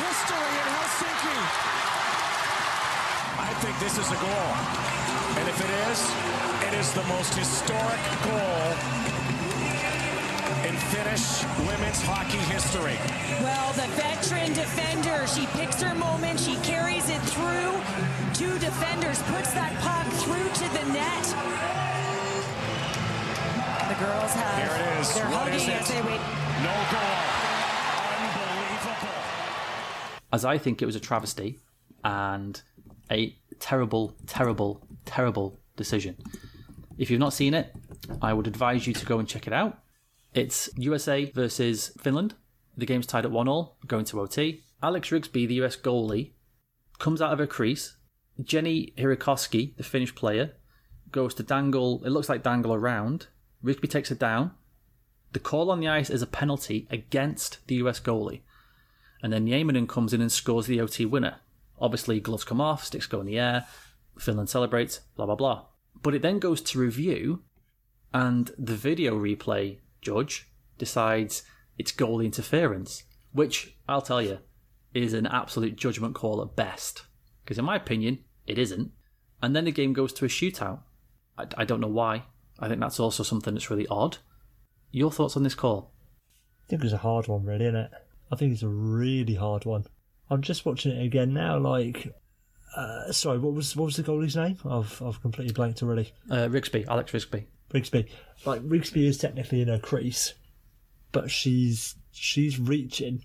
[0.00, 1.36] History in Helsinki!
[3.40, 4.50] I think this is a goal.
[5.40, 5.98] And if it is,
[6.68, 8.62] it is the most historic goal
[10.68, 12.98] in Finnish women's hockey history.
[13.42, 17.72] Well, the veteran defender, she picks her moment, she carries it through.
[18.34, 21.24] Two defenders, puts that puck through to the net.
[23.88, 24.58] The girls have.
[24.60, 25.14] Here it is.
[25.14, 25.80] They're What hugging is it?
[25.80, 26.20] as they wait.
[26.62, 27.16] No goal.
[28.20, 29.18] Unbelievable.
[30.32, 31.58] As I think it was a travesty
[32.04, 32.60] and
[33.10, 36.16] a terrible, terrible, terrible decision.
[36.98, 37.74] If you've not seen it,
[38.20, 39.78] I would advise you to go and check it out.
[40.34, 42.34] It's USA versus Finland.
[42.76, 44.62] The game's tied at 1 all, going to OT.
[44.82, 46.32] Alex Rigsby, the US goalie,
[46.98, 47.96] comes out of her crease.
[48.40, 50.52] Jenni Hiirikoski, the Finnish player,
[51.10, 53.26] goes to dangle, it looks like dangle around.
[53.62, 54.52] Rigsby takes her down.
[55.32, 58.40] The call on the ice is a penalty against the US goalie.
[59.22, 61.36] And then Nieminen comes in and scores the OT winner.
[61.80, 63.66] Obviously, gloves come off, sticks go in the air,
[64.18, 65.66] Finland celebrates, blah, blah, blah.
[66.02, 67.42] But it then goes to review,
[68.12, 71.42] and the video replay judge decides
[71.78, 74.38] it's goalie interference, which I'll tell you
[74.92, 77.04] is an absolute judgment call at best.
[77.44, 78.90] Because in my opinion, it isn't.
[79.42, 80.80] And then the game goes to a shootout.
[81.38, 82.24] I, I don't know why.
[82.58, 84.18] I think that's also something that's really odd.
[84.90, 85.92] Your thoughts on this call?
[86.64, 87.90] I think it's a hard one, really, isn't it?
[88.30, 89.84] I think it's a really hard one.
[90.30, 91.58] I'm just watching it again now.
[91.58, 92.12] Like,
[92.76, 94.58] uh, sorry, what was what was the goalie's name?
[94.64, 96.12] I've I've completely blanked already.
[96.30, 97.44] Uh, Rigsby, Alex Rigsby.
[97.72, 98.08] Rigsby,
[98.46, 100.34] like Rigsby is technically in her crease,
[101.12, 103.24] but she's she's reaching,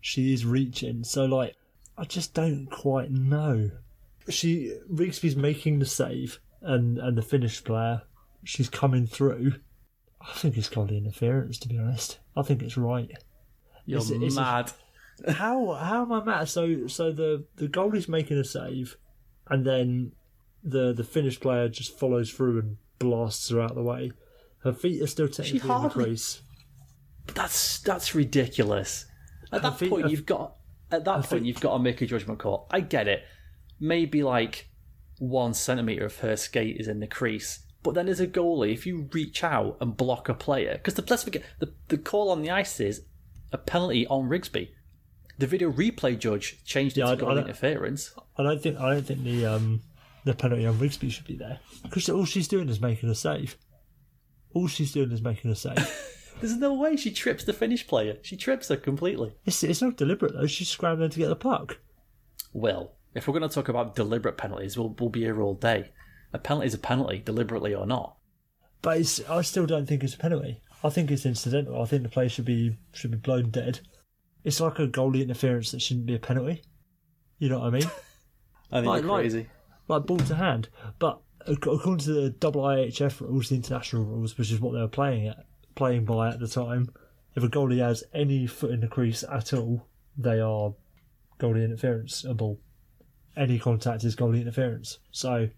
[0.00, 1.04] she is reaching.
[1.04, 1.54] So like,
[1.96, 3.70] I just don't quite know.
[4.28, 8.02] She Rigsby's making the save, and and the Finnish player,
[8.44, 9.54] she's coming through.
[10.20, 11.58] I think it's goalie interference.
[11.58, 13.10] To be honest, I think it's right.
[13.86, 14.72] You're It's a- it's mad.
[15.28, 16.48] How how am I mad?
[16.48, 18.96] So so the the goalie's making a save,
[19.48, 20.12] and then
[20.62, 24.12] the the Finnish player just follows through and blasts her out of the way.
[24.62, 26.42] Her feet are still technically in the crease.
[27.34, 29.06] That's that's ridiculous.
[29.52, 30.56] At that think- point, I- you've got
[30.90, 32.66] at that point think- you've got to make a judgment call.
[32.70, 33.22] I get it.
[33.80, 34.68] Maybe like
[35.18, 38.86] one centimeter of her skate is in the crease, but then as a goalie, if
[38.86, 42.42] you reach out and block a player, because the let's forget the the call on
[42.42, 43.02] the ice is
[43.52, 44.70] a penalty on Rigsby.
[45.38, 48.14] The video replay judge changed it Yeah, I- to I don't- interference.
[48.36, 49.82] I don't think I don't think the um
[50.24, 53.56] the penalty on Rigsby should be there because all she's doing is making a save.
[54.52, 55.76] All she's doing is making a save.
[56.40, 58.16] There's no way she trips the Finnish player.
[58.22, 59.34] She trips her completely.
[59.44, 60.46] it's it's not deliberate though.
[60.46, 61.78] She's scrambling to get the puck.
[62.52, 65.90] Well, if we're going to talk about deliberate penalties, we'll, we'll be here all day.
[66.32, 68.16] A penalty is a penalty, deliberately or not.
[68.82, 70.60] But it's, I still don't think it's a penalty.
[70.82, 71.80] I think it's incidental.
[71.80, 73.80] I think the play should be should be blown dead.
[74.44, 76.62] It's like a goalie interference that shouldn't be a penalty.
[77.38, 77.82] You know what I mean?
[78.72, 79.46] I think Like- you're like- crazy.
[79.88, 80.68] like ball to hand.
[80.98, 85.28] But according to the IIHF rules, the international rules, which is what they were playing
[85.28, 86.90] at, playing by at the time,
[87.34, 90.72] if a goalie has any foot in the crease at all, they are
[91.40, 92.24] goalie interference.
[92.24, 92.60] A ball,
[93.36, 94.98] any contact is goalie interference.
[95.10, 95.48] So,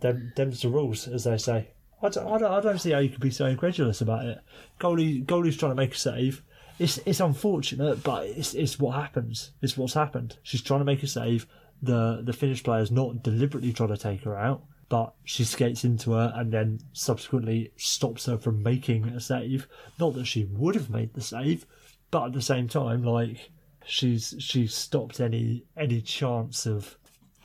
[0.00, 1.70] them them's the rules, as they say.
[2.02, 4.38] I don't, I don't, I don't see how you could be so incredulous about it.
[4.78, 6.42] Goalie, goalie's trying to make a save.
[6.78, 9.52] It's it's unfortunate, but it's it's what happens.
[9.62, 10.38] It's what's happened.
[10.42, 11.46] She's trying to make a save.
[11.82, 16.12] The the Finnish player's not deliberately trying to take her out, but she skates into
[16.12, 19.68] her and then subsequently stops her from making a save.
[19.98, 21.66] Not that she would have made the save,
[22.10, 23.50] but at the same time, like
[23.84, 26.96] she's she's stopped any any chance of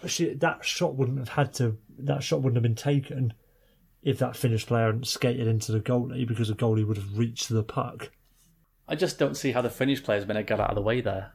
[0.05, 3.33] she, that shot wouldn't have had to that shot wouldn't have been taken
[4.01, 7.49] if that Finnish player hadn't skated into the goalie because the goalie would have reached
[7.49, 8.11] the puck.
[8.87, 11.01] I just don't see how the Finnish player's going to get out of the way
[11.01, 11.31] there.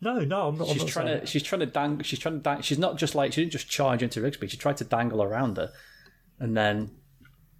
[0.00, 0.68] No, no, I'm not.
[0.68, 1.26] I'm She's not trying saying to.
[1.26, 2.02] She's trying to dang.
[2.02, 2.60] She's trying to dang.
[2.62, 4.48] She's not just like she didn't just charge into Rigsby.
[4.50, 5.72] She tried to dangle around her,
[6.38, 6.90] and then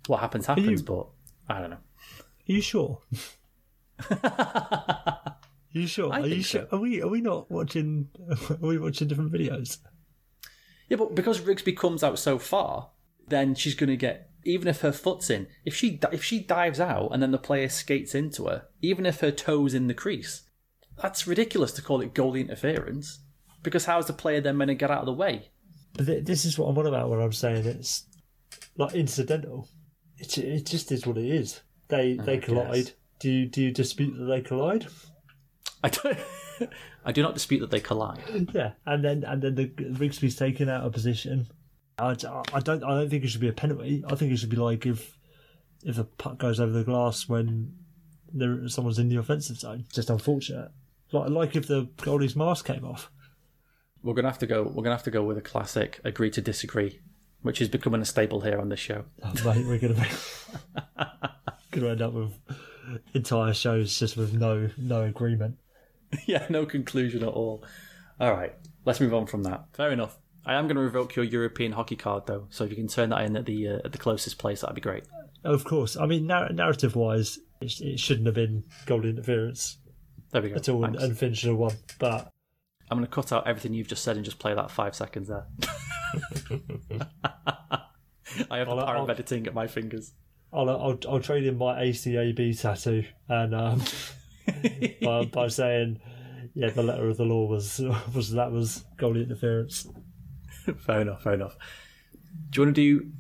[0.07, 0.81] what happens happens.
[0.83, 1.07] you- But
[1.49, 1.77] I don't know.
[1.77, 3.01] Are you sure?
[4.23, 5.33] Are
[5.73, 6.13] you sure?
[6.13, 6.67] I are you sure?
[6.71, 6.77] so.
[6.77, 7.03] Are we?
[7.03, 8.09] Are we not watching?
[8.51, 9.79] Are we watching different videos?
[10.89, 12.91] Yeah, but because Rigsby comes out so far,
[13.29, 14.31] then she's going to get.
[14.47, 17.69] Even if her foot's in, if she if she dives out and then the player
[17.69, 20.43] skates into her, even if her toes in the crease,
[21.03, 23.21] that's ridiculous to call it goalie interference.
[23.63, 25.51] Because how's the player then going to get out of the way?
[25.95, 28.05] But th- this is what I'm on about when I'm saying it's
[28.77, 29.69] like incidental.
[30.19, 31.61] It it just is what it is.
[31.89, 32.87] They they collide.
[32.87, 32.93] guess.
[33.19, 34.87] Do you do you dispute that they collide?
[35.83, 36.19] I don't.
[37.05, 38.51] I do not dispute that they collide.
[38.53, 41.47] Yeah, and then and then the Rigsby's taken out of position.
[41.99, 44.05] I, I don't I don't think it should be a penalty.
[44.07, 45.19] I think it should be like if
[45.85, 47.73] if the puck goes over the glass when
[48.33, 49.87] there someone's in the offensive zone.
[49.93, 50.71] Just unfortunate.
[51.13, 53.11] Like like if the goalie's mask came off.
[54.03, 54.63] We're gonna have to go.
[54.63, 57.01] We're gonna have to go with a classic agree to disagree,
[57.43, 59.05] which is becoming a staple here on this show.
[59.23, 61.01] Oh, mate, we're gonna be
[61.71, 62.33] gonna end up with
[63.15, 65.57] entire shows just with no no agreement.
[66.27, 67.65] yeah, no conclusion at all.
[68.21, 69.65] All right, let's move on from that.
[69.73, 70.19] Fair enough.
[70.47, 73.11] I am going to revoke your European hockey card though, so if you can turn
[73.11, 75.05] that in at the uh, at the closest place, that'd be great.
[75.45, 79.79] Of course, I mean nar- narrative wise, it, it shouldn't have been goal interference
[80.31, 80.55] There we go.
[80.57, 81.23] at all, and, Thanks.
[81.23, 81.75] and should have won.
[81.99, 82.33] But
[82.91, 85.29] I'm going to cut out everything you've just said and just play that five seconds
[85.29, 85.47] there.
[88.51, 90.13] I have the I'll- power of editing at my fingers.
[90.53, 93.83] I'll, I'll, I'll trade in my ACAB tattoo and um,
[95.03, 96.01] by, by saying,
[96.55, 97.81] yeah, the letter of the law was
[98.15, 99.87] was that was goal interference.
[100.79, 101.57] fair enough, fair enough.
[102.51, 103.11] Do you want to do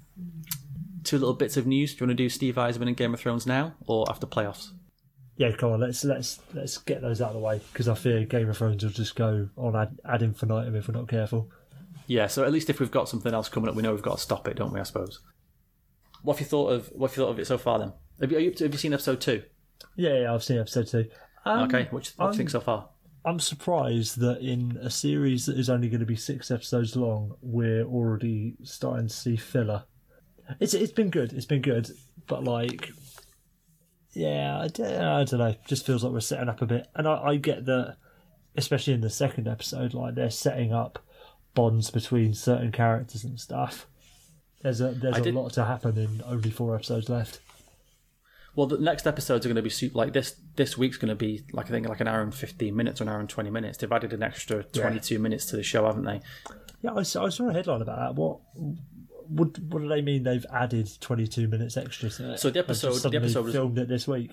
[1.04, 1.94] two little bits of news?
[1.94, 4.70] Do you want to do Steve Yzerman and Game of Thrones now or after playoffs?
[5.36, 8.24] Yeah, come on, let's let's let's get those out of the way because I fear
[8.24, 11.50] Game of Thrones will just go on ad, ad infinitum if we're not careful.
[12.06, 14.16] Yeah, so at least if we've got something else coming up, we know we've got
[14.16, 14.80] to stop it, don't we?
[14.80, 15.20] I suppose.
[16.22, 17.78] What have you thought of What have you thought of it so far?
[17.80, 19.42] Then have you, are you have you seen episode two?
[19.96, 21.06] Yeah, yeah I've seen episode two.
[21.44, 22.88] Um, Okay, what, do you- what do you I'm- think so far?
[23.26, 27.34] I'm surprised that in a series that is only going to be six episodes long,
[27.42, 29.82] we're already starting to see filler.
[30.60, 31.32] It's it's been good.
[31.32, 31.90] It's been good,
[32.28, 32.90] but like,
[34.12, 35.54] yeah, I don't, I don't know.
[35.66, 37.96] Just feels like we're setting up a bit, and I, I get that,
[38.56, 41.00] especially in the second episode, like they're setting up
[41.54, 43.88] bonds between certain characters and stuff.
[44.62, 47.40] There's a there's I a did- lot to happen in only four episodes left.
[48.56, 50.34] Well, the next episodes are going to be super, like this.
[50.56, 53.04] This week's going to be like I think like an hour and fifteen minutes or
[53.04, 53.78] an hour and twenty minutes.
[53.78, 56.20] They've added an extra twenty-two minutes to the show, haven't they?
[56.82, 58.14] Yeah, I saw, I saw a headline about that.
[58.20, 58.38] What
[59.28, 60.22] what what do they mean?
[60.22, 62.10] They've added twenty two minutes extra.
[62.10, 64.32] So the episode- the episode was- filmed it this week.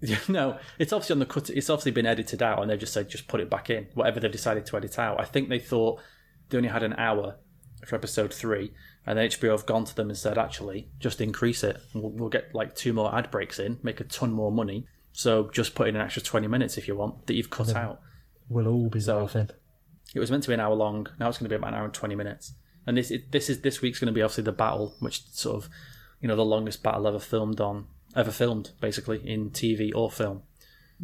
[0.00, 1.48] Yeah, no, it's obviously on the cut.
[1.50, 3.86] It's obviously been edited out, and they've just said just put it back in.
[3.94, 5.20] Whatever they've decided to edit out.
[5.20, 6.00] I think they thought
[6.48, 7.36] they only had an hour
[7.86, 8.72] for episode three,
[9.06, 11.80] and HBO have gone to them and said, actually, just increase it.
[11.94, 14.86] We'll, we'll get like two more ad breaks in, make a ton more money.
[15.12, 18.00] So just put in an extra twenty minutes if you want that you've cut out.
[18.48, 19.50] We'll all be laughing.
[20.14, 21.06] It was meant to be an hour long.
[21.18, 22.54] Now it's going to be about an hour and twenty minutes.
[22.86, 25.62] And this it, this is this week's going to be obviously the battle, which sort
[25.64, 25.70] of
[26.20, 27.86] you know the longest battle ever filmed on
[28.16, 30.42] ever filmed basically in TV or film.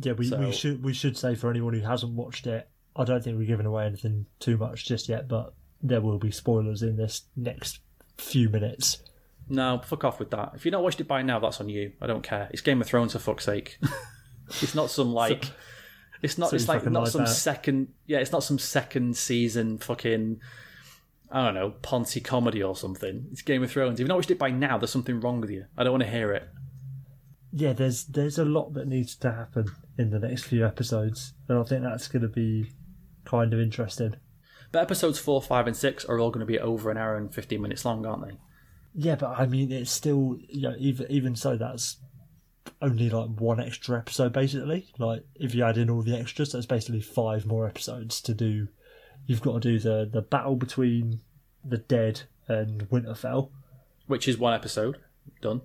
[0.01, 3.05] Yeah, we, So- we should we should say for anyone who hasn't watched it, I
[3.05, 6.83] don't think we're giving away anything too much just yet, but there will be spoilers
[6.83, 7.81] in this next
[8.19, 8.99] few minutes.
[9.49, 10.53] No, fuck off with that.
[10.55, 11.93] If you've not watched it by now, that's on you.
[12.01, 12.49] I don't care.
[12.53, 13.79] It's Game of Thrones for fuck's sake.
[14.49, 15.45] it's not some like.
[16.23, 16.51] It's not.
[16.51, 17.29] So it's like not some that.
[17.29, 17.89] second.
[18.07, 20.41] Yeah, it's not some second season fucking.
[21.31, 23.27] I don't know, Ponzi comedy or something.
[23.31, 23.95] It's Game of Thrones.
[23.95, 25.67] If you've not watched it by now, there's something wrong with you.
[25.77, 26.49] I don't want to hear it.
[27.53, 29.67] Yeah, there's there's a lot that needs to happen
[29.99, 32.71] in the next few episodes, and I think that's going to be
[33.25, 34.17] kind of interesting.
[34.71, 37.33] But episodes four, five, and six are all going to be over an hour and
[37.33, 38.37] fifteen minutes long, aren't they?
[38.95, 41.97] Yeah, but I mean, it's still you know, even even so, that's
[42.83, 44.87] only like one extra episode basically.
[44.99, 48.69] Like if you add in all the extras, that's basically five more episodes to do.
[49.27, 51.21] You've got to do the the battle between
[51.65, 53.51] the dead and Winterfell.
[54.07, 54.99] Which is one episode
[55.41, 55.63] done.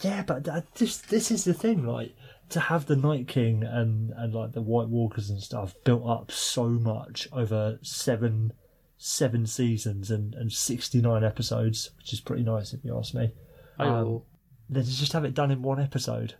[0.00, 2.14] Yeah, but that, this this is the thing, like
[2.54, 6.30] to have the Night King and and like the White Walkers and stuff built up
[6.32, 8.52] so much over seven
[8.96, 13.32] seven seasons and and sixty nine episodes, which is pretty nice if you ask me.
[13.78, 14.26] I Um, will.
[14.68, 16.34] then to just have it done in one episode.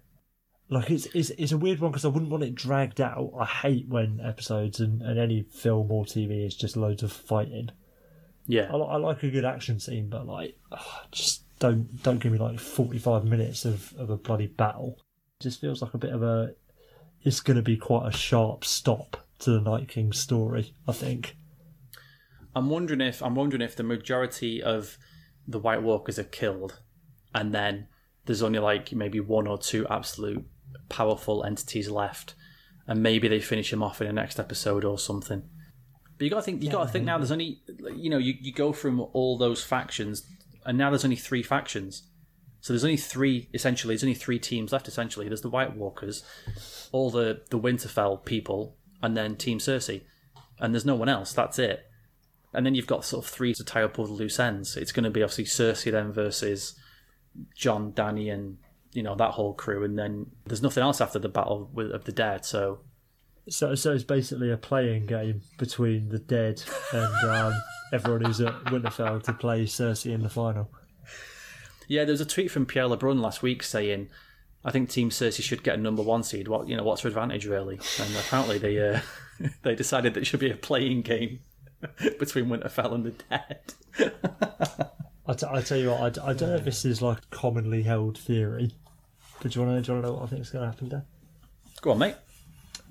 [0.71, 3.33] Like it's it's, it's a weird one because I wouldn't want it dragged out.
[3.39, 7.69] I hate when episodes and, and any film or TV is just loads of fighting.
[8.47, 8.71] Yeah.
[8.73, 12.39] I, I like a good action scene, but like ugh, just don't don't give me
[12.39, 14.99] like forty five minutes of, of a bloody battle.
[15.45, 16.55] Just feels like a bit of a.
[17.23, 20.75] It's going to be quite a sharp stop to the Night King story.
[20.89, 21.37] I think.
[22.57, 24.97] I'm wondering if I'm wondering if the majority of
[25.47, 26.81] the White Walkers are killed,
[27.35, 27.89] and then
[28.25, 30.47] there's only like maybe one or two absolute
[30.89, 32.35] powerful entities left,
[32.87, 35.43] and maybe they finish him off in the next episode or something.
[36.17, 36.63] But you got to think.
[36.63, 37.19] You got to think now.
[37.19, 37.61] There's only
[37.95, 40.27] you know you, you go from all those factions,
[40.65, 42.05] and now there's only three factions.
[42.65, 43.95] So there's only three essentially.
[43.95, 45.29] There's only three teams left essentially.
[45.29, 46.25] There's the White Walkers,
[46.93, 50.01] all the the Winterfell people, and then Team Cersei,
[50.59, 51.35] and there's no one else.
[51.35, 51.85] That's it.
[52.55, 54.79] And then you've got sort of three to tie up all the loose ends.
[54.79, 56.75] It's going to be obviously Cersei then versus
[57.55, 58.57] John, Danny, and
[58.95, 59.85] you know that whole crew.
[59.85, 62.47] And then there's nothing else after the battle with, of the dead.
[62.47, 62.81] So
[63.49, 66.63] So, so it's basically a playing game between the dead
[66.95, 67.53] and um,
[67.93, 70.71] everyone who's at Winterfell to play Cersei in the final.
[71.89, 74.09] Yeah, there was a tweet from Pierre LeBrun last week saying,
[74.65, 76.49] "I think Team Cersei should get a number one seed.
[76.49, 79.01] What you know, what's her advantage really?" And apparently they uh,
[79.63, 81.41] they decided that it should be a playing game
[82.19, 83.75] between Winterfell and the dead.
[85.27, 87.31] I, t- I tell you what, I, d- I don't know if this is like
[87.31, 88.73] commonly held theory,
[89.41, 90.65] but do you want to, do you want to know what I think is going
[90.65, 91.05] to happen there?
[91.81, 92.17] Go on, mate.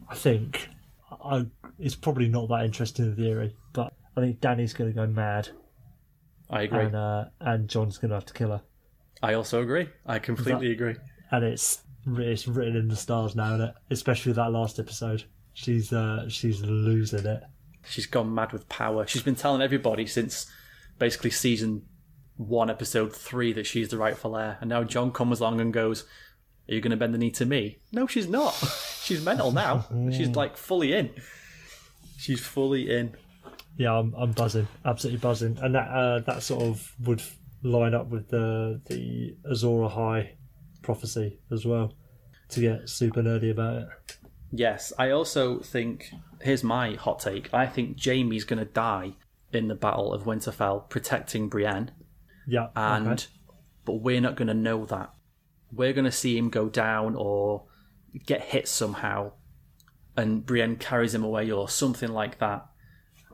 [0.09, 0.67] I think
[1.23, 1.45] I,
[1.77, 5.49] it's probably not that interesting a theory, but I think Danny's going to go mad
[6.49, 6.85] I agree.
[6.85, 8.61] and uh, and John's going to have to kill her.
[9.23, 9.87] I also agree.
[10.05, 10.95] I completely agree.
[11.31, 15.23] And it's it's written in the stars now, is Especially that last episode.
[15.53, 17.43] She's uh, she's losing it.
[17.85, 19.07] She's gone mad with power.
[19.07, 20.51] She's been telling everybody since
[20.99, 21.83] basically season
[22.35, 24.57] one, episode three, that she's the rightful heir.
[24.59, 26.03] And now John comes along and goes,
[26.69, 27.79] Are you going to bend the knee to me?
[27.93, 28.51] No, she's not.
[29.03, 29.85] she's mental now.
[30.11, 31.11] she's like fully in.
[32.17, 33.15] She's fully in.
[33.77, 37.23] Yeah, I'm, I'm buzzing, absolutely buzzing, and that uh, that sort of would
[37.63, 40.29] line up with the the Azor Ahai
[40.81, 41.93] prophecy as well.
[42.49, 44.17] To get super nerdy about it.
[44.51, 46.11] Yes, I also think.
[46.41, 47.51] Here's my hot take.
[47.53, 49.13] I think Jamie's going to die
[49.51, 51.91] in the Battle of Winterfell, protecting Brienne,
[52.47, 53.25] Yeah, and okay.
[53.85, 55.13] but we're not going to know that.
[55.71, 57.65] We're going to see him go down or
[58.25, 59.31] get hit somehow,
[60.17, 62.65] and Brienne carries him away or something like that,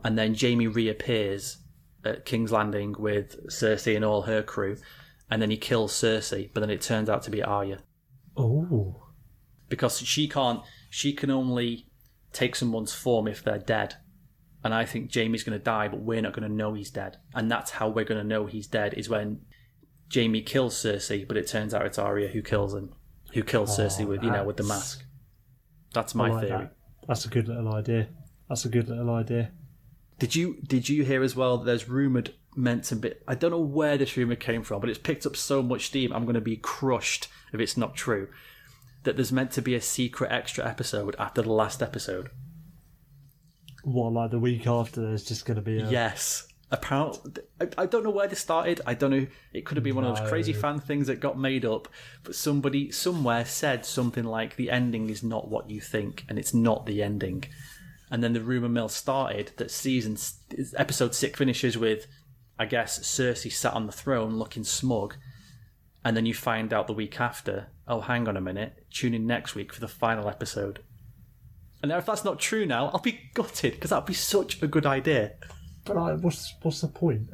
[0.03, 1.57] and then Jamie reappears
[2.03, 4.77] at King's Landing with Cersei and all her crew,
[5.29, 7.79] and then he kills Cersei, but then it turns out to be Arya
[8.37, 9.03] oh,
[9.67, 10.61] because she can't.
[10.89, 11.87] She can only
[12.33, 13.95] take someone's form if they're dead.
[14.63, 17.17] And I think Jamie's going to die, but we're not going to know he's dead.
[17.33, 19.41] And that's how we're going to know he's dead is when
[20.09, 22.93] Jamie kills Cersei, but it turns out it's Arya who kills him,
[23.33, 25.03] who kills oh, Cersei with you know with the mask.
[25.93, 26.59] That's my like theory.
[26.63, 26.75] that.
[27.07, 28.09] That's a good little idea.
[28.49, 29.51] That's a good little idea.
[30.19, 31.57] Did you did you hear as well?
[31.57, 33.13] that There's rumored meant to be.
[33.27, 36.11] I don't know where this rumor came from, but it's picked up so much steam.
[36.11, 38.27] I'm going to be crushed if it's not true.
[39.03, 42.29] That there's meant to be a secret extra episode after the last episode.
[43.83, 45.89] What, like the week after, there's just going to be a.
[45.89, 46.45] Yes.
[46.71, 48.81] Apparently, I, I don't know where this started.
[48.85, 49.25] I don't know.
[49.53, 51.87] It could have been one of those crazy fan things that got made up.
[52.23, 56.53] But somebody somewhere said something like, "The ending is not what you think, and it's
[56.53, 57.45] not the ending."
[58.11, 60.17] And then the rumor mill started that season
[60.75, 62.07] episode six finishes with,
[62.57, 65.15] I guess, Cersei sat on the throne looking smug,
[66.03, 67.67] and then you find out the week after.
[67.87, 68.85] Oh, hang on a minute.
[68.91, 70.79] Tune in next week for the final episode.
[71.81, 74.67] And now, if that's not true now, I'll be gutted because that'd be such a
[74.67, 75.33] good idea.
[75.85, 77.29] But like, what's what's the point?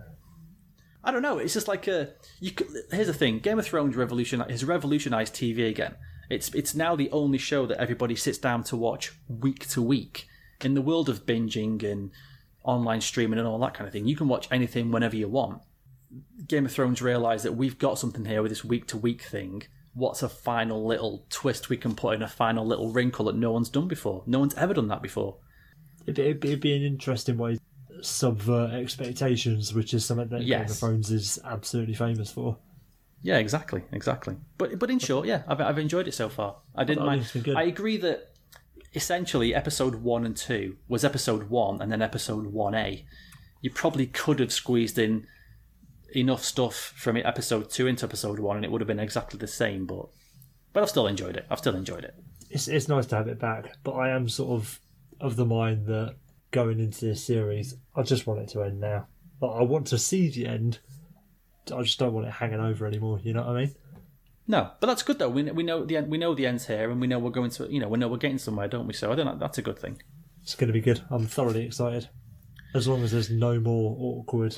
[1.04, 1.38] I don't know.
[1.38, 2.14] It's just like a.
[2.40, 5.96] You could, here's the thing: Game of Thrones revolution has revolutionized TV again.
[6.30, 10.28] It's it's now the only show that everybody sits down to watch week to week.
[10.62, 12.12] In the world of binging and
[12.64, 15.62] online streaming and all that kind of thing, you can watch anything whenever you want.
[16.48, 19.64] Game of Thrones realised that we've got something here with this week to week thing.
[19.94, 23.52] What's a final little twist we can put in a final little wrinkle that no
[23.52, 24.24] one's done before?
[24.26, 25.38] No one's ever done that before.
[26.06, 30.40] It'd, it'd, be- it'd be an interesting way to subvert expectations, which is something that
[30.40, 30.72] Game Yes.
[30.72, 32.58] of Thrones is absolutely famous for.
[33.22, 34.36] Yeah, exactly, exactly.
[34.60, 36.58] But but in short, yeah, I've I've enjoyed it so far.
[36.76, 37.22] I didn't I mind.
[37.22, 37.56] it's been good.
[37.56, 38.35] I agree that
[38.96, 43.06] essentially episode one and two was episode one, and then episode one A.
[43.62, 45.28] You probably could have squeezed in
[46.16, 49.48] enough stuff from episode two into episode one, and it would have been exactly the
[49.48, 49.86] same.
[49.86, 50.08] But
[50.74, 51.46] but I've still enjoyed it.
[51.50, 52.16] I've still enjoyed it.
[52.50, 54.80] It's it's nice to have it back, but I am sort of
[55.20, 56.16] of the mind that
[56.52, 59.08] going into this series, I just want it to end now.
[59.42, 60.80] Like, I want to see the end.
[61.76, 63.20] I just don't want it hanging over anymore.
[63.22, 63.76] You know what I mean?
[64.48, 65.30] No, but that's good though.
[65.30, 66.10] We we know the end.
[66.10, 67.72] We know the end's here, and we know we're going to.
[67.72, 68.94] You know, we know we're getting somewhere, don't we?
[68.94, 69.38] So I don't know.
[69.38, 70.02] That's a good thing.
[70.44, 71.02] It's going to be good.
[71.10, 72.10] I'm thoroughly excited.
[72.76, 74.56] As long as there's no more awkward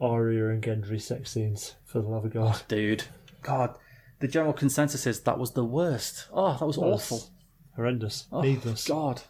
[0.00, 2.62] Arya and Gendry sex scenes, for the love of God.
[2.68, 3.04] dude.
[3.42, 3.76] God,
[4.20, 6.28] the general consensus is that was the worst.
[6.32, 7.30] Oh, that was awful.
[7.74, 8.26] Horrendous.
[8.30, 8.86] Oh, Needless.
[8.86, 9.22] God.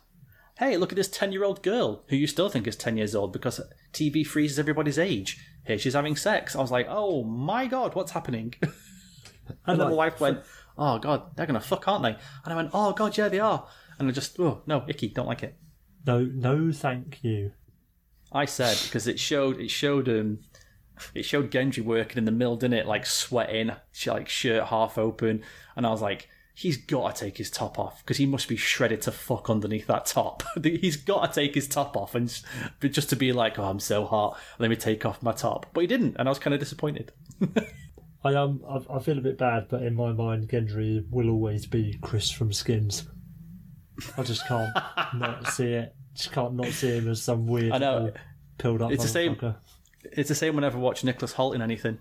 [0.58, 3.14] Hey, look at this 10 year old girl who you still think is 10 years
[3.14, 3.60] old because
[3.92, 5.38] TV freezes everybody's age.
[5.66, 6.56] Here she's having sex.
[6.56, 8.54] I was like, oh my God, what's happening?
[9.66, 10.40] and then my wife went,
[10.76, 12.16] oh God, they're going to fuck, aren't they?
[12.44, 13.66] And I went, oh God, yeah, they are.
[13.98, 15.56] And I just, oh, no, icky, don't like it.
[16.06, 17.52] No, no, thank you.
[18.32, 20.40] I said because it showed it showed um
[21.14, 22.86] it showed Gendry working in the mill, didn't it?
[22.86, 23.72] Like sweating,
[24.06, 25.42] like shirt half open,
[25.76, 28.56] and I was like, he's got to take his top off because he must be
[28.56, 30.42] shredded to fuck underneath that top.
[30.62, 32.44] he's got to take his top off and just,
[32.90, 35.66] just to be like, oh, I'm so hot, let me take off my top.
[35.72, 37.12] But he didn't, and I was kind of disappointed.
[38.24, 41.66] I um, I, I feel a bit bad, but in my mind, Gendry will always
[41.66, 43.06] be Chris from Skins.
[44.16, 44.70] I just can't
[45.14, 45.94] not see it.
[46.14, 48.12] Just can't not see him as some weird, I know.
[48.58, 49.38] pilled up It's the same-
[50.04, 51.98] It's the same whenever I watch Nicholas Hoult in anything.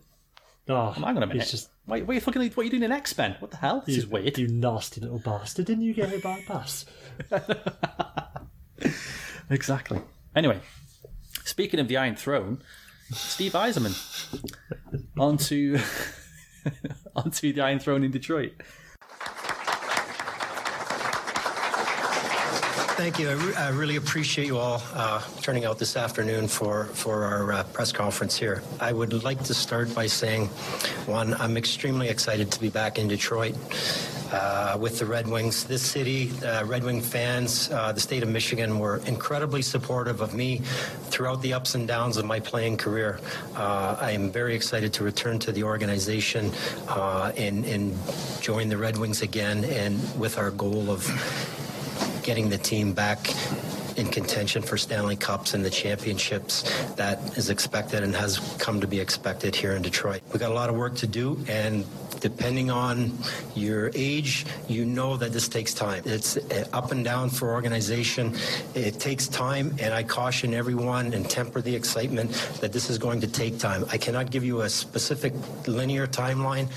[0.70, 1.48] Oh, am Hang on a minute.
[1.48, 2.42] Just Wait, what are you fucking?
[2.42, 3.38] What are you doing in X Men?
[3.40, 3.84] What the hell?
[3.86, 4.38] This you, is weird.
[4.38, 5.66] You nasty little bastard!
[5.66, 6.86] Didn't you get hit by a bus?
[9.50, 10.02] Exactly.
[10.36, 10.60] Anyway,
[11.46, 12.62] speaking of the Iron Throne,
[13.12, 13.96] Steve Yzerman
[15.18, 15.78] onto
[17.16, 18.54] onto the Iron Throne in Detroit.
[22.98, 23.30] Thank you.
[23.30, 27.54] I, re- I really appreciate you all uh, turning out this afternoon for, for our
[27.54, 28.64] uh, press conference here.
[28.80, 30.48] I would like to start by saying,
[31.06, 33.56] one, I'm extremely excited to be back in Detroit.
[34.32, 35.64] Uh, with the Red Wings.
[35.64, 40.34] This city, uh, Red Wing fans, uh, the state of Michigan were incredibly supportive of
[40.34, 40.62] me
[41.10, 43.20] throughout the ups and downs of my playing career.
[43.56, 46.52] Uh, I am very excited to return to the organization
[46.88, 47.98] uh, and, and
[48.42, 51.06] join the Red Wings again, and with our goal of
[52.24, 53.30] getting the team back
[53.98, 56.64] in contention for Stanley Cups and the championships
[56.96, 60.22] that is expected and has come to be expected here in Detroit.
[60.32, 61.84] We got a lot of work to do, and
[62.20, 63.18] depending on
[63.56, 66.04] your age, you know that this takes time.
[66.06, 68.36] It's uh, up and down for organization.
[68.76, 73.22] It takes time, and I caution everyone and temper the excitement that this is going
[73.22, 73.86] to take time.
[73.90, 75.34] I cannot give you a specific
[75.68, 76.70] linear timeline.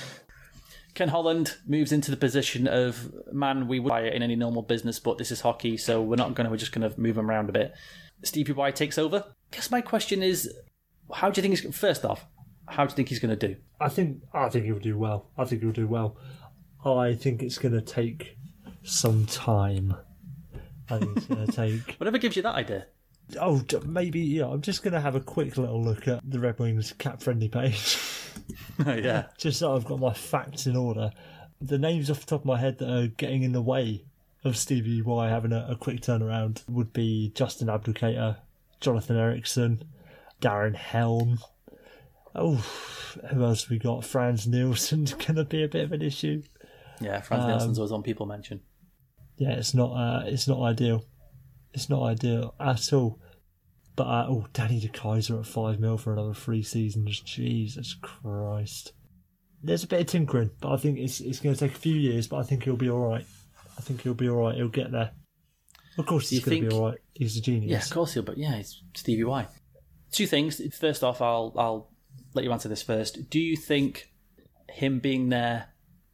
[0.94, 4.62] Ken Holland moves into the position of man we would buy it in any normal
[4.62, 6.50] business, but this is hockey, so we're not going to.
[6.50, 7.74] We're just going to move him around a bit.
[8.22, 9.24] Stevie Y takes over.
[9.50, 10.52] guess my question is,
[11.14, 12.26] how do you think he's first off?
[12.70, 13.56] How do you think he's going to do?
[13.80, 15.26] I think I think he'll do well.
[15.36, 16.16] I think he'll do well.
[16.84, 18.36] I think it's going to take
[18.82, 19.94] some time.
[20.88, 21.96] I think it's going to take.
[21.96, 22.86] Whatever gives you that idea.
[23.40, 24.46] Oh, maybe yeah.
[24.46, 27.48] I'm just going to have a quick little look at the Red Wings cap friendly
[27.48, 27.98] page,
[28.86, 29.26] Oh yeah.
[29.38, 31.12] just so I've got my facts in order.
[31.60, 34.04] The names off the top of my head that are getting in the way
[34.44, 38.38] of Stevie Y having a, a quick turnaround would be Justin Abdelkader,
[38.80, 39.84] Jonathan Ericsson,
[40.40, 41.38] Darren Helm.
[42.34, 42.54] Oh,
[43.30, 44.04] who else we got?
[44.04, 46.42] Frans Nielsen's going to be a bit of an issue.
[47.00, 48.60] Yeah, Frans Nielsen's always on people mention.
[49.36, 51.04] yeah, it's not uh, it's not ideal.
[51.72, 53.20] It's not ideal at all.
[53.96, 57.20] But uh, oh, Danny DeKeyser at five mil for another three seasons.
[57.20, 58.92] Jesus Christ.
[59.62, 61.94] There's a bit of tinkering, but I think it's it's going to take a few
[61.94, 62.28] years.
[62.28, 63.26] But I think he'll be all right.
[63.76, 64.54] I think he'll be all right.
[64.56, 65.10] He'll get there.
[65.98, 66.98] Of course, he's going to be all right.
[67.14, 67.70] He's a genius.
[67.70, 68.22] Yeah, of course he'll.
[68.22, 69.46] But yeah, it's Stevie Y.
[70.12, 70.60] Two things.
[70.76, 71.90] First off, I'll I'll
[72.34, 73.30] let you answer this first.
[73.30, 74.12] Do you think
[74.68, 75.68] him being there,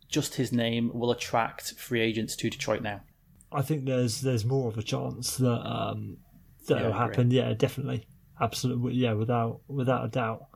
[0.08, 3.02] just his name, will attract free agents to Detroit now?
[3.52, 6.18] I think there's there's more of a chance that um,
[6.66, 6.98] that'll agree.
[6.98, 7.30] happen.
[7.30, 8.06] Yeah, definitely,
[8.40, 8.94] absolutely.
[8.94, 10.46] Yeah, without without a doubt.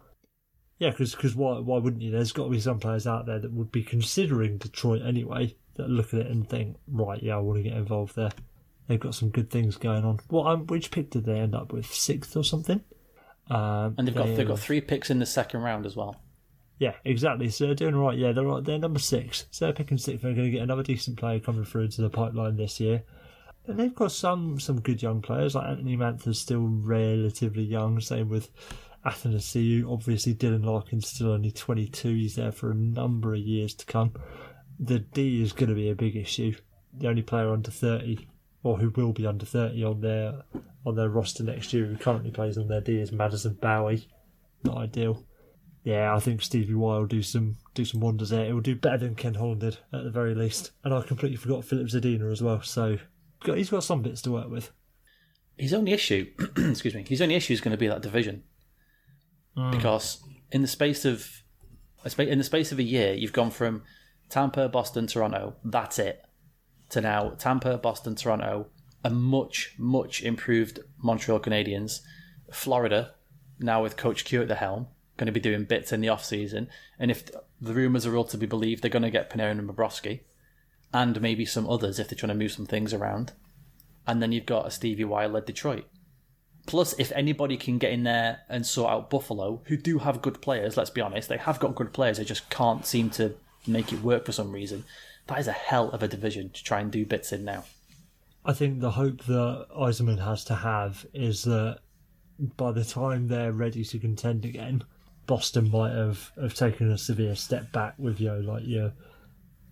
[0.79, 2.11] Yeah, because why why wouldn't you?
[2.11, 5.57] There's got to be some players out there that would be considering Detroit anyway.
[5.77, 8.33] That look at it and think, right, yeah, I want to get involved there.
[8.89, 10.19] They've got some good things going on.
[10.29, 11.87] What um, which pick did they end up with?
[11.87, 12.83] Sixth or something?
[13.51, 16.17] Um, And they've got they- they've got three picks in the second round as well.
[16.79, 17.49] yeah, exactly.
[17.51, 18.17] So they're doing right.
[18.17, 18.65] Yeah, they're right.
[18.65, 19.47] They're number six.
[19.51, 20.23] So they're picking six.
[20.23, 23.03] They're going to get another decent player coming through into the pipeline this year.
[23.67, 25.55] And they've got some some good young players.
[25.55, 28.01] Like Anthony Mantha's still relatively young.
[28.01, 28.51] Same with
[29.05, 29.91] Athanasiu.
[29.91, 32.09] Obviously, Dylan Larkin's still only 22.
[32.15, 34.13] He's there for a number of years to come.
[34.79, 36.55] The D is going to be a big issue.
[36.99, 38.27] The only player under 30,
[38.63, 40.43] or who will be under 30 on their
[40.85, 44.07] on their roster next year, who currently plays on their D, is Madison Bowey.
[44.65, 45.25] Not ideal.
[45.83, 48.45] Yeah, I think Stevie Y will do some do some wonders there.
[48.45, 50.73] It will do better than Ken Holland did at the very least.
[50.85, 52.61] And I completely forgot Filip Zadina as well.
[52.63, 52.99] So
[53.45, 54.71] he's got some bits to work with.
[55.57, 58.45] His only issue, excuse me, his only issue is going to be that division,
[59.57, 59.71] mm.
[59.71, 61.43] because in the space of
[62.19, 63.83] in the space of a year, you've gone from
[64.31, 65.57] Tampa, Boston, Toronto.
[65.65, 66.23] That's it.
[66.91, 68.67] To now Tampa, Boston, Toronto,
[69.05, 72.01] a much much improved Montreal Canadiens,
[72.53, 73.15] Florida,
[73.59, 76.25] now with Coach Q at the helm, going to be doing bits in the off
[76.25, 76.69] season,
[76.99, 77.25] and if
[77.61, 80.21] the rumors are all to be believed, they're going to get Panarin and Bobrovsky,
[80.93, 83.33] and maybe some others if they're trying to move some things around
[84.07, 85.85] and then you've got a Stevie Y led Detroit.
[86.67, 90.43] Plus, if anybody can get in there and sort out Buffalo, who do have good
[90.43, 93.35] players, let's be honest, they have got good players, they just can't seem to
[93.67, 94.85] make it work for some reason.
[95.31, 97.65] That is a hell of a division to try and do bits in now.
[98.45, 101.79] I think the hope that Yzerman has to have is that
[102.57, 104.83] by the time they're ready to contend again,
[105.27, 108.93] Boston might have, have taken a severe step back with you know, like your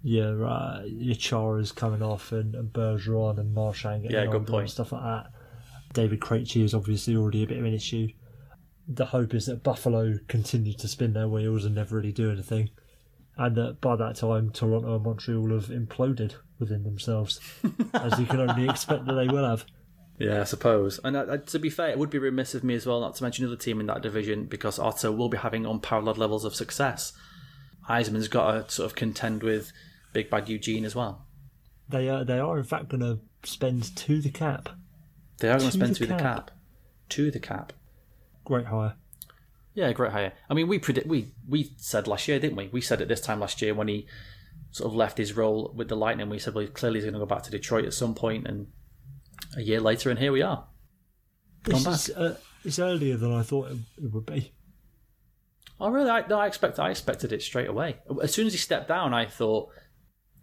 [0.05, 4.63] your uh, your Chara's coming off and, and Bergeron and Marchand getting Yeah, good point.
[4.63, 5.27] and stuff like that.
[5.93, 8.09] David Krejci is obviously already a bit of an issue.
[8.87, 12.71] The hope is that Buffalo continue to spin their wheels and never really do anything,
[13.39, 17.41] and that by that time Toronto and Montreal have imploded within themselves,
[17.95, 19.65] as you can only expect that they will have.
[20.19, 20.99] Yeah, I suppose.
[21.05, 23.15] And uh, uh, to be fair, it would be remiss of me as well not
[23.15, 26.57] to mention another team in that division because Otto will be having unparalleled levels of
[26.57, 27.13] success.
[27.89, 29.73] Yzerman's got to sort of contend with
[30.13, 31.25] Big Bad Eugene as well.
[31.89, 34.69] They are they are in fact going to spend to the cap.
[35.39, 36.49] They are going to To spend the through the cap.
[36.49, 36.51] cap.
[37.11, 37.73] To the cap.
[38.45, 38.97] Great hire.
[39.79, 40.33] Yeah, great hire.
[40.51, 42.67] I mean, we predict we we said last year, didn't we?
[42.73, 44.09] We said at this time last year when he
[44.73, 46.29] sort of left his role with the Lightning.
[46.29, 48.67] We said, well, clearly he's going to go back to Detroit at some point, and
[49.57, 50.67] a year later, and here we are.
[51.63, 54.53] This is, uh, it's earlier than I thought it, it would be.
[55.79, 56.11] Oh, really?
[56.11, 57.99] I, no, I expect I expected it straight away.
[58.21, 59.69] As soon as he stepped down, I thought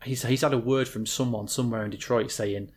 [0.02, 2.72] he's he's had a word from someone somewhere in Detroit saying,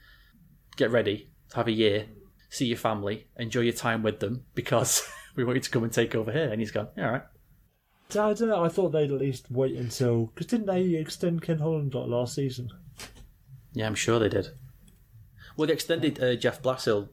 [0.77, 2.07] "Get ready have a year,
[2.51, 5.93] see your family, enjoy your time with them because we want you to come and
[5.93, 7.23] take over here." And he's gone, "Yeah, "All right."
[8.11, 8.65] I don't know.
[8.65, 12.35] I thought they'd at least wait until because didn't they extend Ken Holland like last
[12.35, 12.71] season?
[13.73, 14.49] Yeah, I'm sure they did.
[15.57, 17.09] Well, they extended uh, Jeff Blashill.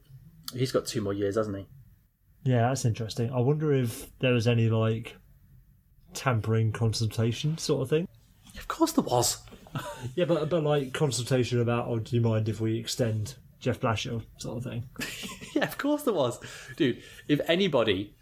[0.53, 1.67] He's got two more years, hasn't he?
[2.43, 3.31] Yeah, that's interesting.
[3.31, 5.17] I wonder if there was any like
[6.13, 8.07] tampering consultation sort of thing.
[8.57, 9.37] Of course there was.
[10.15, 13.35] Yeah, but but like consultation about, oh, do you mind if we extend
[13.65, 14.83] Jeff Blashill sort of thing?
[15.55, 16.37] Yeah, of course there was.
[16.75, 18.13] Dude, if anybody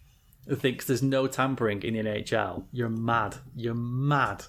[0.48, 3.36] thinks there's no tampering in the NHL, you're mad.
[3.56, 4.44] You're mad.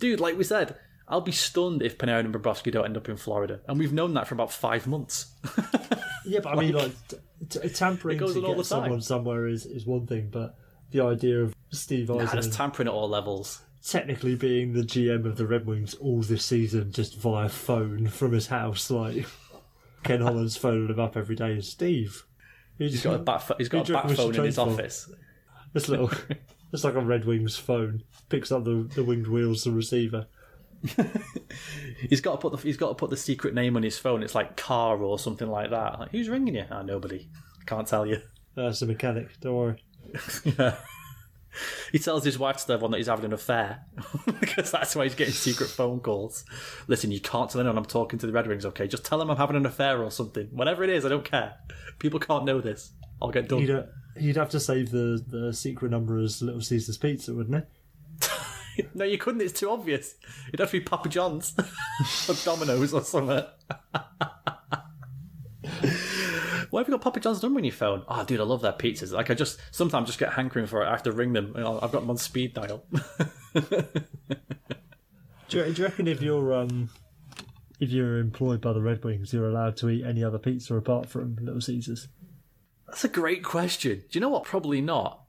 [0.00, 0.74] Dude, like we said,
[1.06, 3.60] I'll be stunned if Panarin and Bobrovsky don't end up in Florida.
[3.68, 5.32] And we've known that for about five months.
[6.24, 7.16] Yeah, but I mean, like t-
[7.48, 10.56] t- tampering to get someone somewhere is, is one thing, but
[10.92, 13.60] the idea of Steve Nah, Yzerman there's tampering at all levels.
[13.84, 18.30] technically being the GM of the Red Wings all this season just via phone from
[18.30, 19.26] his house, like
[20.02, 21.52] Ken Holland's phoning him up every day.
[21.52, 22.24] Is Steve,
[22.78, 24.62] He's got a bat, he's got a bat phone in his for?
[24.62, 25.10] office.
[25.72, 26.10] this little,
[26.72, 30.26] it's like a Red Wings phone picks up the, the winged wheels, the receiver.
[32.10, 34.24] He's got to put the he's got to put the secret name on his phone.
[34.24, 36.00] It's like car or something like that.
[36.00, 36.64] Like, who's ringing you?
[36.72, 37.28] Ah, nobody.
[37.66, 38.20] Can't tell you.
[38.56, 39.38] That's the mechanic.
[39.40, 39.84] Don't worry.
[40.44, 40.74] Yeah.
[41.90, 43.84] He tells his wife to tell one that he's having an affair
[44.40, 46.44] because that's why he's getting secret phone calls.
[46.86, 48.86] Listen, you can't tell anyone I'm talking to the Red Wings, okay?
[48.88, 50.48] Just tell them I'm having an affair or something.
[50.50, 51.54] Whatever it is, I don't care.
[51.98, 52.92] People can't know this.
[53.20, 53.60] I'll get done.
[53.60, 53.82] He'd, uh,
[54.18, 58.28] he'd have to save the, the secret number as Little Caesar's Pizza, wouldn't he?
[58.94, 59.42] No, you couldn't.
[59.42, 60.14] It's too obvious.
[60.48, 61.54] It'd have to be Papa John's
[62.26, 63.44] or Domino's or something.
[66.72, 68.02] Why have you got Papa John's number on your phone?
[68.08, 69.12] Oh, dude, I love their pizzas.
[69.12, 70.86] Like, I just sometimes just get hankering for it.
[70.86, 71.52] I have to ring them.
[71.54, 72.86] I've got them on speed dial.
[75.48, 76.88] Do you, do you reckon if you're um
[77.78, 81.10] if you're employed by the Red Wings, you're allowed to eat any other pizza apart
[81.10, 82.08] from Little Caesars?
[82.86, 83.98] That's a great question.
[83.98, 84.44] Do you know what?
[84.44, 85.24] Probably not.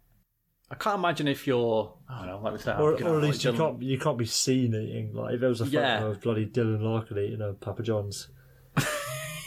[0.72, 1.94] I can't imagine if you're.
[2.10, 2.40] I don't know.
[2.42, 2.72] Let me say.
[2.72, 5.14] Or, or at least you can't you can't be seen eating.
[5.14, 6.06] Like if there was a photo Yeah.
[6.06, 8.30] of bloody Dylan Larkin eating a Papa John's.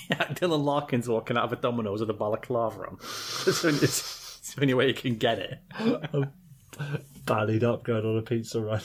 [0.09, 2.99] Yeah, Dylan Larkin's walking out of a Domino's with a balaclava on.
[3.01, 5.59] It's the only, it's the only way you can get it.
[6.79, 6.93] Um,
[7.25, 8.83] Ballied up going on a pizza run.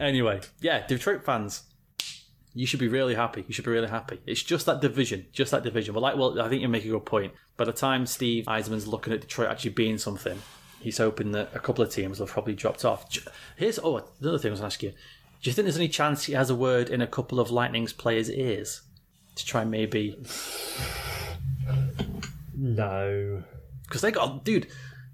[0.00, 1.62] Anyway, yeah, Detroit fans,
[2.54, 3.44] you should be really happy.
[3.46, 4.18] You should be really happy.
[4.26, 5.92] It's just that division, just that division.
[5.92, 7.34] But like, well, I think you make a good point.
[7.58, 10.38] By the time Steve Yzerman's looking at Detroit actually being something,
[10.80, 13.06] he's hoping that a couple of teams will have probably dropped off.
[13.56, 14.92] Here's oh, another thing I was going to ask you:
[15.42, 17.92] Do you think there's any chance he has a word in a couple of Lightning's
[17.94, 18.82] players' ears
[19.36, 20.16] to try and maybe
[22.56, 23.42] No.
[23.84, 24.66] because they got dude.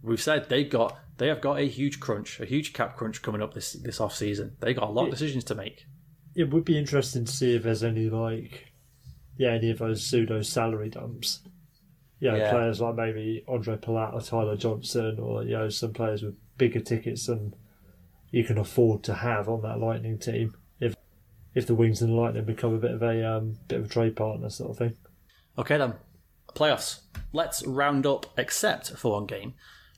[0.02, 3.42] We've said they got they have got a huge crunch, a huge cap crunch coming
[3.42, 4.56] up this this off season.
[4.60, 5.86] They got a lot of decisions to make.
[6.34, 8.72] It would be interesting to see if there's any like
[9.38, 11.40] yeah, any of those pseudo salary dumps.
[12.20, 12.50] You know, Yeah.
[12.50, 16.80] players like maybe Ondrej Palat or Tyler Johnson or you know, some players with bigger
[16.80, 17.54] tickets than
[18.36, 20.54] you can afford to have on that Lightning team.
[20.78, 20.94] If
[21.54, 23.88] if the Wings and the Lightning become a bit of a um, bit of a
[23.88, 24.94] trade partner sort of thing.
[25.58, 25.94] Okay then,
[26.54, 27.00] playoffs.
[27.32, 29.54] Let's round up, except for one game,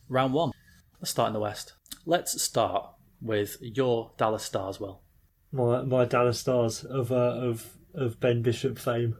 [0.09, 0.53] round one.
[1.01, 1.73] Let's start in the West.
[2.07, 2.89] Let's start
[3.21, 4.79] with your Dallas Stars.
[4.79, 5.03] Well,
[5.51, 9.17] My my Dallas Stars of uh, of of Ben Bishop fame.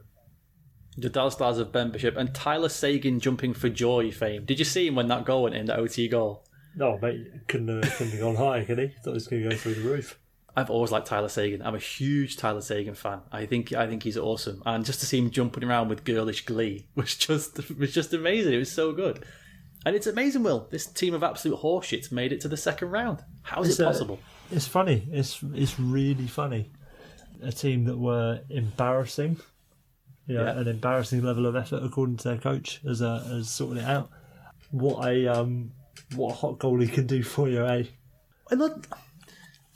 [0.95, 4.45] the Dallas Stars of Ben Bishop and Tyler Seguin jumping for joy fame.
[4.45, 6.45] Did you see him when that goal went in, the OT goal?
[6.75, 8.87] No, mate, couldn't uh, couldn't have gone high, could he?
[9.03, 10.19] Thought he was going to go through the roof.
[10.55, 11.61] I've always liked Tyler Seguin.
[11.61, 13.21] I'm a huge Tyler Seguin fan.
[13.31, 16.45] I think I think he's awesome, and just to see him jumping around with girlish
[16.45, 18.53] glee was just was just amazing.
[18.53, 19.23] It was so good,
[19.85, 20.43] and it's amazing.
[20.43, 23.23] Will this team of absolute horseshits made it to the second round?
[23.43, 24.19] How is It's, it possible?
[24.51, 25.07] It's funny.
[25.11, 26.71] It's it's really funny.
[27.41, 29.37] A team that were embarrassing,
[30.27, 30.59] you know, Yeah.
[30.59, 34.09] an embarrassing level of effort according to their coach as uh, as sorting it out.
[34.71, 35.71] What a um,
[36.15, 37.83] what a hot goalie can do for you, eh?
[38.49, 38.87] And look,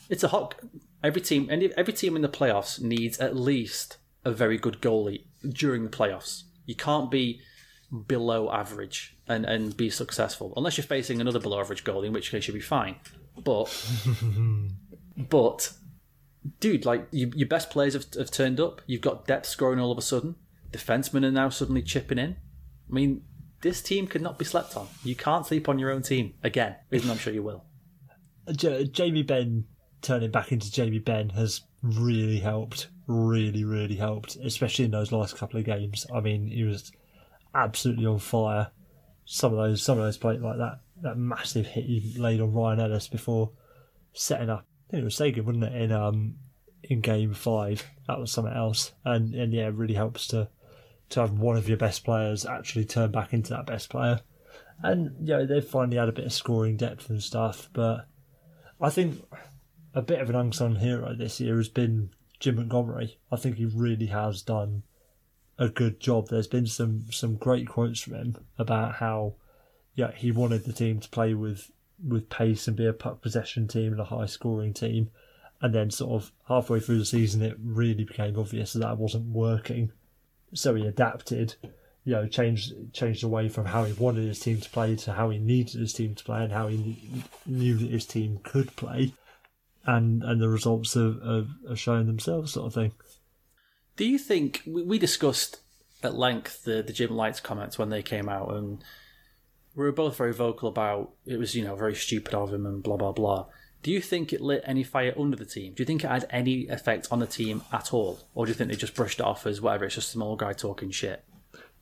[0.10, 0.56] it's a hot.
[1.04, 5.26] Every team, any every team in the playoffs needs at least a very good goalie
[5.48, 6.44] during the playoffs.
[6.66, 7.42] You can't be
[8.08, 12.32] below average and, and be successful unless you're facing another below average goalie, in which
[12.32, 12.96] case you'll be fine.
[13.38, 13.70] But
[15.18, 15.74] but
[16.60, 18.82] dude, like you, your best players have, have turned up.
[18.88, 20.36] You've got depth scoring all of a sudden.
[20.72, 22.38] Defensemen are now suddenly chipping in.
[22.90, 23.24] I mean,
[23.64, 24.88] this team could not be slept on.
[25.04, 27.66] You can't sleep on your own team again, even though I'm sure you will.
[28.56, 29.66] J- Jamie Benn
[30.02, 32.90] turning back into Jamie Benn has really helped.
[33.08, 36.06] Really, really helped, especially in those last couple of games.
[36.14, 36.92] I mean, he was
[37.56, 38.70] absolutely on fire.
[39.26, 42.54] Some of those, some of those plays like that, that massive hit he laid on
[42.54, 43.52] Ryan Ellis before
[44.14, 45.82] setting up think it was Seguin, wasn't it?
[45.82, 46.36] In um
[46.84, 50.50] in game five, that was something else, and and yeah, it really helps to
[51.14, 54.20] to have one of your best players actually turn back into that best player.
[54.82, 58.08] And you know they've finally had a bit of scoring depth and stuff, but
[58.82, 59.24] I think
[59.94, 62.10] a bit of an unsung hero this year has been
[62.40, 63.18] Jim Montgomery.
[63.32, 64.84] I think he really has done
[65.58, 66.28] a good job.
[66.28, 69.36] There's been some some great quotes from him about how
[69.96, 71.72] yeah he wanted the team to play with
[72.06, 75.12] with pace and be a puck possession team and a high scoring team.
[75.62, 79.28] And then sort of halfway through the season, it really became obvious that that wasn't
[79.28, 79.94] working.
[80.54, 81.56] So he adapted,
[82.04, 85.30] you know, changed changed away from how he wanted his team to play to how
[85.30, 89.14] he needed his team to play and how he knew that his team could play.
[89.86, 92.94] And and the results have, have, have shown themselves, sort of thing.
[93.96, 95.60] Do you think we, discussed
[96.02, 98.84] at length the the Jim Lites comments when they came out, and
[99.76, 102.82] we were both very vocal about it was you know very stupid of him and
[102.82, 103.46] blah blah blah.
[103.84, 105.74] Do you think it lit any fire under the team?
[105.74, 108.56] Do you think it had any effect on the team at all, or do you
[108.56, 109.86] think they just brushed it off as whatever?
[109.86, 111.24] It's just a small guy talking shit.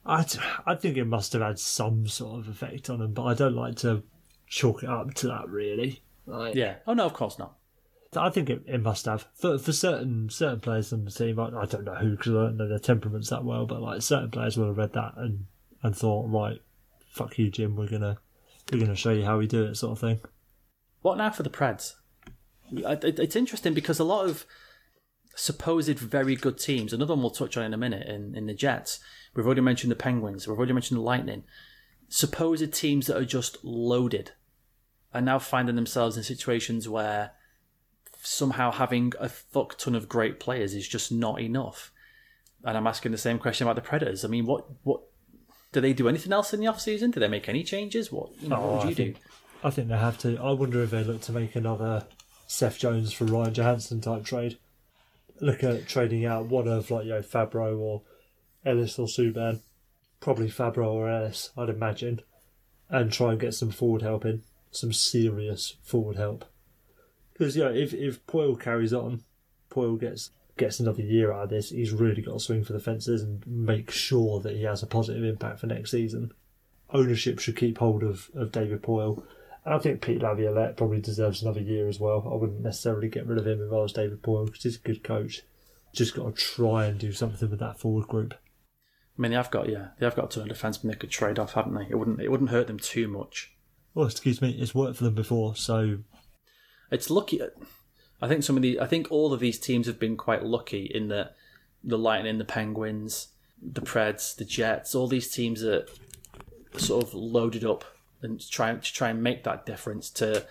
[0.06, 0.26] I
[0.66, 3.56] I think it must have had some sort of effect on them, but I don't
[3.56, 4.04] like to
[4.48, 6.02] chalk it up to that really.
[6.26, 6.78] Like, Yeah.
[6.88, 7.56] Oh no, of course not.
[8.14, 11.40] I think it, it must have for for certain certain players on the team.
[11.40, 14.02] I, I don't know who because I don't know their temperaments that well, but like
[14.02, 15.46] certain players will have read that and
[15.84, 16.60] and thought, right,
[17.12, 17.76] fuck you, Jim.
[17.76, 18.18] We're gonna
[18.72, 20.20] we're gonna show you how we do it, sort of thing.
[21.02, 21.94] What now for the Preds?
[22.74, 24.46] It's interesting because a lot of
[25.36, 28.54] supposed very good teams, another one we'll touch on in a minute in, in the
[28.54, 29.00] Jets,
[29.34, 31.44] we've already mentioned the Penguins, we've already mentioned the Lightning,
[32.10, 34.32] supposed teams that are just loaded
[35.14, 37.32] are now finding themselves in situations where
[38.22, 41.92] somehow having a fuck ton of great players is just not enough.
[42.64, 44.24] And I'm asking the same question about the Predators.
[44.24, 45.02] I mean, what what
[45.72, 47.10] do they do anything else in the off season?
[47.12, 48.12] Do they make any changes?
[48.12, 49.22] What you know, Oh, what would oh, I you think- do?
[49.64, 50.38] I think they have to.
[50.40, 52.06] I wonder if they look to make another
[52.48, 54.58] Seth Jones for Ryan Johansen type trade.
[55.40, 58.02] Look at trading out one of like you know Fabbro or
[58.66, 59.60] Ellis or Subban,
[60.20, 62.22] probably Fabbro or Ellis, I'd imagine,
[62.90, 66.46] and try and get some forward help in, some serious forward help.
[67.34, 69.24] Because you know if if Poile carries on,
[69.70, 71.70] Poile gets gets another year out of this.
[71.70, 74.88] He's really got to swing for the fences and make sure that he has a
[74.88, 76.34] positive impact for next season.
[76.92, 79.24] Ownership should keep hold of, of David Poile.
[79.64, 82.28] And I think Pete Laviolette probably deserves another year as well.
[82.32, 84.80] I wouldn't necessarily get rid of him if I was David Poile because he's a
[84.80, 85.42] good coach.
[85.94, 88.34] Just got to try and do something with that forward group.
[88.34, 91.54] I mean, they have got yeah, they have got of defensemen they could trade off,
[91.54, 91.88] haven't they?
[91.90, 93.54] It wouldn't it wouldn't hurt them too much.
[93.94, 96.00] Well, excuse me, it's worked for them before, so
[96.90, 97.42] It's lucky.
[98.22, 100.86] I think some of the I think all of these teams have been quite lucky
[100.86, 101.36] in that
[101.84, 103.28] the Lightning, the Penguins,
[103.62, 105.86] the Preds, the Jets, all these teams are
[106.78, 107.84] sort of loaded up
[108.22, 110.46] and try to try and make that difference to.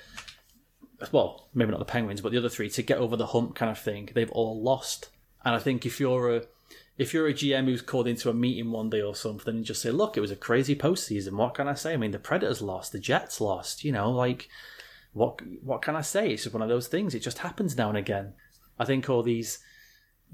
[1.13, 3.71] Well, maybe not the Penguins, but the other three to get over the hump, kind
[3.71, 4.11] of thing.
[4.15, 5.09] They've all lost,
[5.45, 6.43] and I think if you're a
[6.99, 9.81] if you're a GM who's called into a meeting one day or something and just
[9.81, 11.33] say, look, it was a crazy postseason.
[11.33, 11.95] What can I say?
[11.95, 13.85] I mean, the Predators lost, the Jets lost.
[13.85, 14.51] You know, like
[15.13, 16.31] what what can I say?
[16.31, 17.15] It's just one of those things.
[17.15, 18.35] It just happens now and again.
[18.79, 19.59] I think all these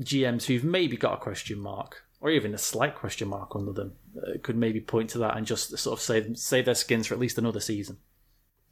[0.01, 3.95] GMs who've maybe got a question mark or even a slight question mark under them
[4.43, 7.21] could maybe point to that and just sort of save save their skins for at
[7.21, 7.99] least another season.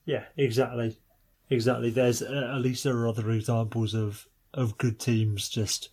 [0.04, 0.98] yeah, exactly,
[1.50, 1.90] exactly.
[1.90, 5.90] There's uh, at least there are other examples of of good teams just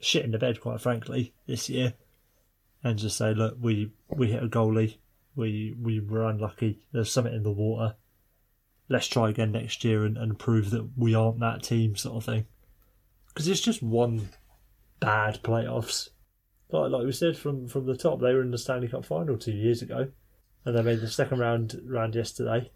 [0.00, 1.94] shit in the bed, quite frankly, this year,
[2.82, 4.96] and just say, look, we we hit a goalie,
[5.34, 6.80] we we were unlucky.
[6.92, 7.96] There's something in the water.
[8.88, 12.24] Let's try again next year and, and prove that we aren't that team, sort of
[12.24, 12.46] thing.
[13.28, 14.30] Because it's just one
[14.98, 16.08] bad playoffs.
[16.70, 19.38] Like like we said from from the top, they were in the Stanley Cup final
[19.38, 20.08] two years ago,
[20.64, 22.70] and they made the second round round yesterday.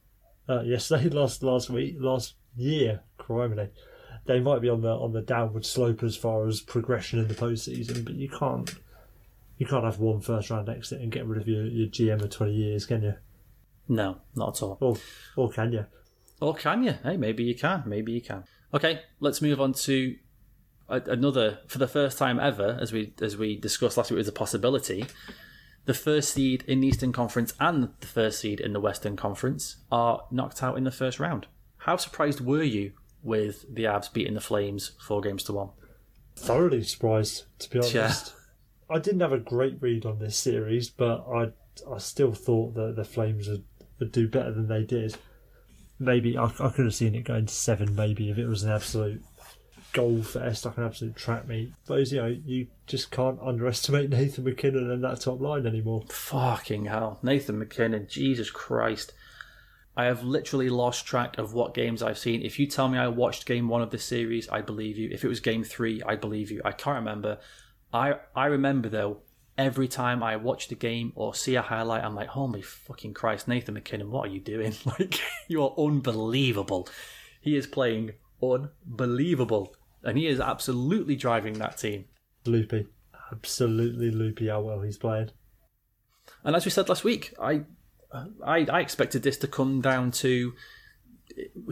[0.48, 3.68] Uh, yesterday, last last week, last year, criminy.
[4.24, 7.34] They might be on the on the downward slope as far as progression in the
[7.34, 8.74] postseason, but you can't
[9.58, 12.30] you can't have one first round exit and get rid of your, your GM of
[12.30, 13.14] twenty years, can you?
[13.88, 14.78] No, not at all.
[14.80, 14.96] Or
[15.36, 15.86] or can you?
[16.40, 16.94] Or can you?
[17.02, 17.82] Hey, maybe you can.
[17.86, 18.44] Maybe you can.
[18.74, 20.16] Okay, let's move on to
[20.92, 21.58] another.
[21.66, 25.06] For the first time ever, as we as we discussed last week, was a possibility.
[25.84, 29.78] The first seed in the Eastern Conference and the first seed in the Western Conference
[29.90, 31.48] are knocked out in the first round.
[31.78, 35.70] How surprised were you with the Avs beating the Flames four games to one?
[36.36, 37.94] Thoroughly surprised, to be honest.
[37.94, 38.96] Yeah.
[38.96, 41.52] I didn't have a great read on this series, but I
[41.90, 43.64] I still thought that the Flames would,
[43.98, 45.16] would do better than they did.
[45.98, 48.72] Maybe I, I could have seen it going to seven, maybe if it was an
[48.72, 49.22] absolute
[49.92, 51.72] goal fest, like an absolute track meet.
[51.86, 56.04] But you know, you just can't underestimate Nathan MacKinnon and that top line anymore.
[56.08, 59.12] Fucking hell, Nathan MacKinnon, Jesus Christ!
[59.94, 62.42] I have literally lost track of what games I've seen.
[62.42, 65.10] If you tell me I watched game one of this series, I believe you.
[65.12, 66.62] If it was game three, I believe you.
[66.64, 67.38] I can't remember.
[67.92, 69.18] I I remember though,
[69.58, 73.48] every time I watch the game or see a highlight, I'm like, holy fucking Christ,
[73.48, 74.74] Nathan MacKinnon, what are you doing?
[74.86, 76.88] Like, you are unbelievable.
[77.40, 78.12] He is playing
[78.42, 79.74] unbelievable.
[80.04, 82.06] And he is absolutely driving that team.
[82.44, 82.86] Loopy.
[83.30, 85.32] Absolutely loopy how well he's played.
[86.44, 87.62] And as we said last week, I,
[88.44, 90.52] I, I expected this to come down to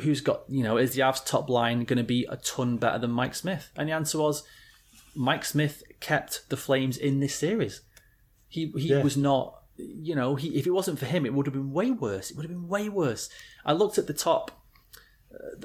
[0.01, 2.99] who's got, you know, is the Avs top line going to be a ton better
[2.99, 3.71] than Mike Smith?
[3.77, 4.43] And the answer was
[5.15, 7.83] Mike Smith kept the Flames in this series.
[8.49, 9.03] He he Yeah.
[9.03, 11.91] was not, you know, he if it wasn't for him, it would have been way
[11.91, 12.31] worse.
[12.31, 13.29] It would have been way worse.
[13.65, 14.53] I looked at the top.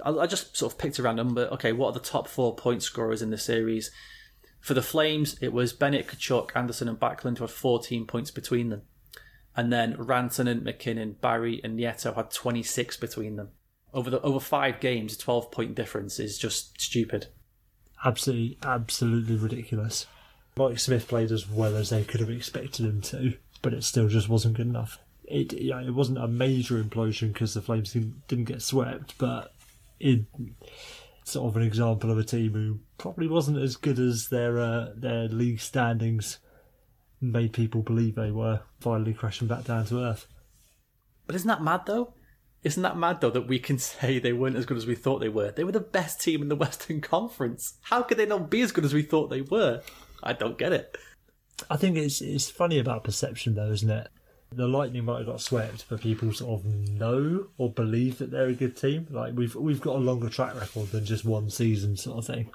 [0.04, 2.56] I, I just sort of picked a random, but okay, what are the top four
[2.56, 3.92] point scorers in the series?
[4.60, 8.70] For the Flames, it was Bennett, Tkachuk, Anderson, and Backlund who had 14 points between
[8.70, 8.82] them.
[9.56, 13.50] And then Rantanen, MacKinnon, Barrie, and Nieto had 26 between them.
[13.94, 17.28] Over the over five games, a 12 point difference is just stupid.
[18.04, 20.08] Absolutely, absolutely ridiculous.
[20.58, 24.08] Mike Smith played as well as they could have expected him to, but it still
[24.08, 25.00] just wasn't good enough.
[25.24, 29.54] It yeah, it wasn't a major implosion because the Flames didn't, didn't get swept, but
[30.00, 30.26] it
[31.24, 34.90] sort of an example of a team who probably wasn't as good as their uh,
[34.96, 36.40] their league standings
[37.22, 38.62] made people believe they were.
[38.80, 40.28] Finally crashing back down to earth.
[41.26, 42.14] But isn't that mad though?
[42.64, 45.20] Isn't that mad though that we can say they weren't as good as we thought
[45.20, 45.52] they were?
[45.52, 47.78] They were the best team in the Western Conference.
[47.82, 49.82] How could they not be as good as we thought they were?
[50.24, 50.98] I don't get it.
[51.70, 54.08] I think it's it's funny about perception though, isn't it?
[54.56, 58.48] The Lightning might have got swept, but people sort of know or believe that they're
[58.48, 59.08] a good team.
[59.10, 62.50] Like we've we've got a longer track record than just one season, sort of thing.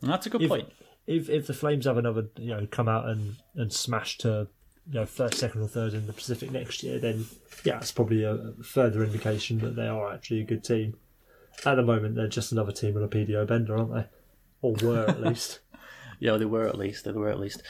[0.00, 0.72] That's a good If, point.
[1.06, 4.48] if if the Flames have another, you know, come out and and smash to
[4.88, 7.26] you know first, second, or third in the Pacific next year, then
[7.64, 10.96] yeah, it's probably a a further indication that they are actually a good team.
[11.66, 14.06] At the moment, they're just another team on a PDO bender, aren't they?
[14.62, 15.60] Or were at least.
[16.18, 17.04] Yeah, they were at least.
[17.04, 17.62] They were at least.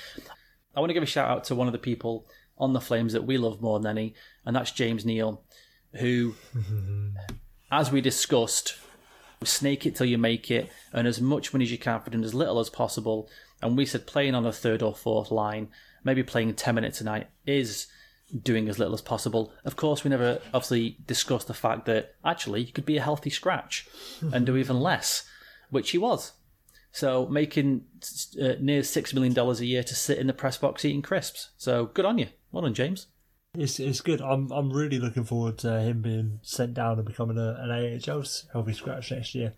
[0.75, 2.27] I want to give a shout out to one of the people
[2.63, 4.15] on the Flames that we love more than any,
[4.47, 5.43] and that's James Neal,
[5.95, 6.37] who,
[7.73, 8.77] as we discussed,
[9.43, 12.25] snake it till you make it, earn as much money as you can for doing
[12.25, 13.29] as little as possible.
[13.61, 15.69] And we said playing on a third or fourth line,
[16.05, 17.89] maybe playing 10 minutes a night, is
[18.43, 19.53] doing as little as possible.
[19.65, 23.31] Of course, we never obviously discussed the fact that actually you could be a healthy
[23.31, 23.89] scratch
[24.33, 25.29] and do even less,
[25.71, 26.33] which he was.
[26.93, 27.85] So making
[28.41, 31.51] uh, near six million dollars a year to sit in the press box eating crisps.
[31.57, 32.29] So good on you.
[32.53, 33.07] Well done, James.
[33.55, 34.21] It's it's good.
[34.21, 38.25] I'm I'm really looking forward to him being sent down and becoming a, an AHL
[38.53, 39.55] healthy scratch next year.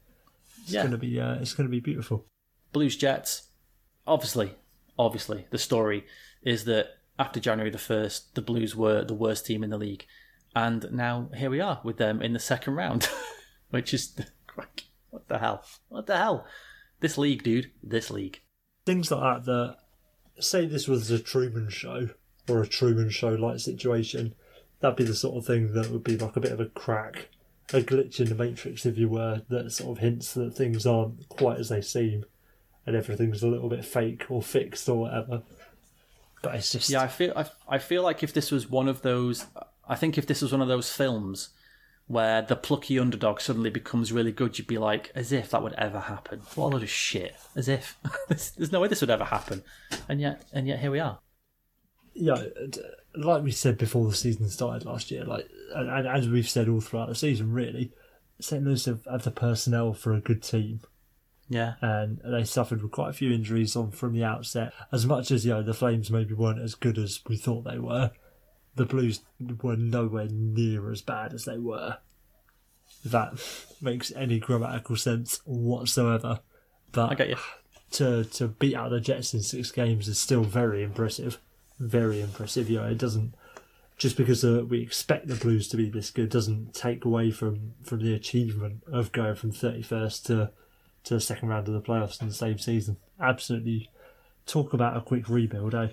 [0.62, 0.85] It's Yeah.
[0.85, 2.24] gonna be uh, it's gonna be beautiful.
[2.72, 3.49] Blues Jets.
[4.07, 4.53] Obviously,
[4.99, 6.05] obviously, the story
[6.43, 10.05] is that after January the first, the Blues were the worst team in the league,
[10.55, 13.09] and now here we are with them in the second round,
[13.70, 14.14] which is
[15.11, 15.64] what the hell?
[15.89, 16.47] What the hell?
[17.05, 17.71] This league, dude.
[17.83, 18.41] This league.
[18.87, 19.45] Things like that.
[19.45, 19.77] That
[20.43, 22.09] say this was a Truman Show
[22.49, 24.35] or a Truman Show like situation.
[24.81, 27.29] That'd be the sort of thing that would be like a bit of a crack,
[27.75, 31.29] a glitch in the matrix, if you were, that sort of hints that things aren't
[31.29, 32.25] quite as they seem,
[32.87, 35.43] and everything's a little bit fake or fixed or whatever.
[36.41, 39.03] But it's just Yeah, I feel I, I feel like if this was one of
[39.03, 39.45] those,
[39.87, 41.51] I think if this was one of those films
[42.07, 45.73] where the plucky underdog suddenly becomes really good, you'd be like, as if that would
[45.75, 46.41] ever happen.
[46.55, 47.35] What a load of shit.
[47.57, 47.99] As if
[48.29, 49.63] there's, no way this would ever happen,
[50.09, 51.19] and yet and yet here we are.
[52.15, 52.67] yeah, uh,
[53.17, 56.69] like we said before the season started last year, like and, and as we've said
[56.69, 57.93] all throughout the season, really,
[58.41, 58.63] St.
[58.65, 60.81] Louis have, have the personnel for a good team,
[61.49, 64.73] Yeah, and they suffered with quite a few injuries on from the outset.
[64.93, 67.79] As much as you know, the Flames maybe weren't as good as we thought they
[67.79, 68.11] were,
[68.77, 69.20] the Blues
[69.62, 71.99] were nowhere near as bad as they were.
[73.05, 73.35] If that
[73.81, 76.41] makes any grammatical sense whatsoever.
[76.93, 77.37] But I get you.
[77.93, 81.39] to to beat out the Jets in six games is still very impressive.
[81.79, 82.70] Very impressive.
[82.70, 83.35] You know, it doesn't
[83.97, 87.75] just because uh, we expect the Blues to be this good doesn't take away from
[87.83, 90.51] from the achievement of going from thirty first to
[91.05, 92.97] to the second round of the playoffs in the same season.
[93.20, 93.91] Absolutely,
[94.47, 95.89] talk about a quick rebuild, eh?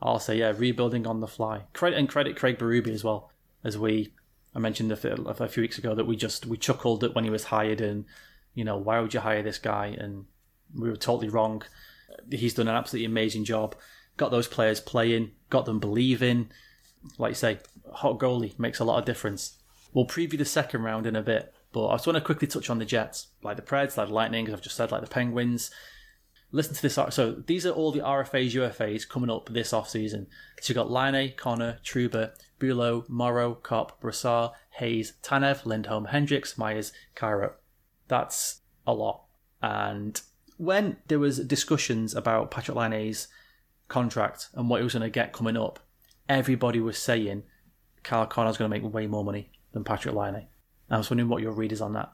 [0.00, 1.62] I'll say yeah, rebuilding on the fly.
[1.72, 3.30] Credit and credit Craig Berube as well,
[3.64, 4.12] as we
[4.54, 7.24] I mentioned a few, a few weeks ago that we just we chuckled at when
[7.24, 8.04] he was hired and
[8.54, 10.26] you know why would you hire this guy and
[10.74, 11.62] we were totally wrong.
[12.30, 13.74] He's done an absolutely amazing job.
[14.16, 16.50] Got those players playing, got them believing.
[17.16, 17.58] Like you say,
[17.92, 19.58] hot goalie makes a lot of difference.
[19.92, 22.68] We'll preview the second round in a bit, but I just want to quickly touch
[22.68, 25.08] on the Jets, like the Preds, like the Lightning, as I've just said, like the
[25.08, 25.70] Penguins
[26.50, 26.98] listen to this.
[27.10, 30.26] So these are all the RFAs, UFAs coming up this off season.
[30.60, 36.92] So you've got Laine, Connor, Trouba, Bulow, Morrow, Copp, Brassard, Hayes, Tanev, Lindholm, Hendricks, Myers,
[37.14, 37.54] Cairo.
[38.08, 39.24] That's a lot.
[39.62, 40.20] And
[40.56, 43.28] when there was discussions about Patrick Laine's
[43.88, 45.80] contract and what he was going to get coming up,
[46.28, 47.42] everybody was saying
[48.02, 50.46] Kyle Connor's going to make way more money than Patrick Laine.
[50.90, 52.12] I was wondering what your readers on that.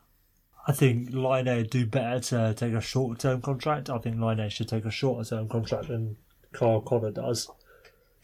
[0.66, 3.90] I think Laine would do better to take a short term contract.
[3.90, 6.16] I think Laine should take a shorter term contract than
[6.52, 7.50] Carl Connor does.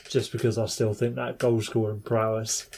[0.08, 2.68] Just because I still think that goal scoring prowess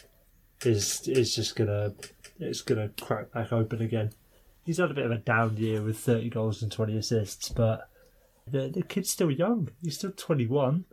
[0.65, 1.95] is is just gonna
[2.41, 4.11] it's gonna crack back open again.
[4.65, 7.89] He's had a bit of a down year with thirty goals and twenty assists, but
[8.49, 9.69] the the kid's still young.
[9.83, 10.85] He's still twenty one.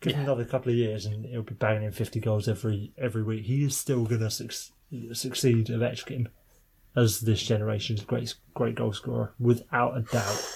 [0.00, 0.24] Give him Yeah.
[0.24, 3.44] another couple of years and he'll be banging in fifty goals every every week.
[3.44, 4.72] He is still gonna suc-
[5.12, 6.26] succeed Ovechkin
[6.96, 10.50] as this generation's great great goal scorer without a doubt.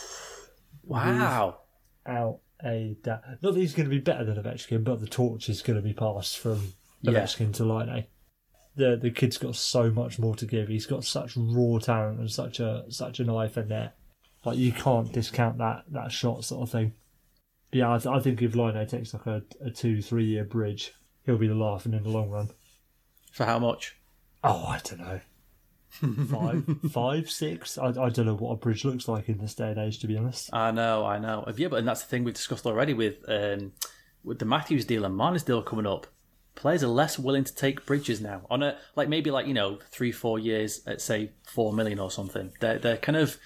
[0.85, 1.59] Wow.
[2.07, 3.23] Out a doubt.
[3.43, 5.83] Not that he's going to be better than Ovechkin, but the torch is going to
[5.83, 6.73] be passed from
[7.03, 7.25] Yeah.
[7.27, 8.07] To Laine.
[8.77, 10.69] The the kid's got so much more to give.
[10.69, 13.97] He's got such raw talent and such a such an eye for net.
[14.45, 16.95] Like you can't discount that that shot sort of thing.
[17.73, 20.95] Yeah, I, th- I think if Laine takes like a, a two three year bridge,
[21.27, 22.51] he'll be the laughing in the long run.
[23.33, 23.97] For how much?
[24.43, 25.21] Oh, I don't know.
[26.01, 27.79] Five, five, six.
[27.79, 30.07] I, I don't know what a bridge looks like in this day and age, to
[30.07, 30.51] be honest.
[30.53, 31.45] I know, I know.
[31.57, 33.73] Yeah, but and that's the thing we've discussed already with um,
[34.25, 36.07] with the Matthews deal and Marner's deal coming up.
[36.55, 39.79] Players are less willing to take bridges now on a like maybe like you know
[39.91, 42.53] three four years at say four million or something.
[42.61, 43.37] They're they're kind of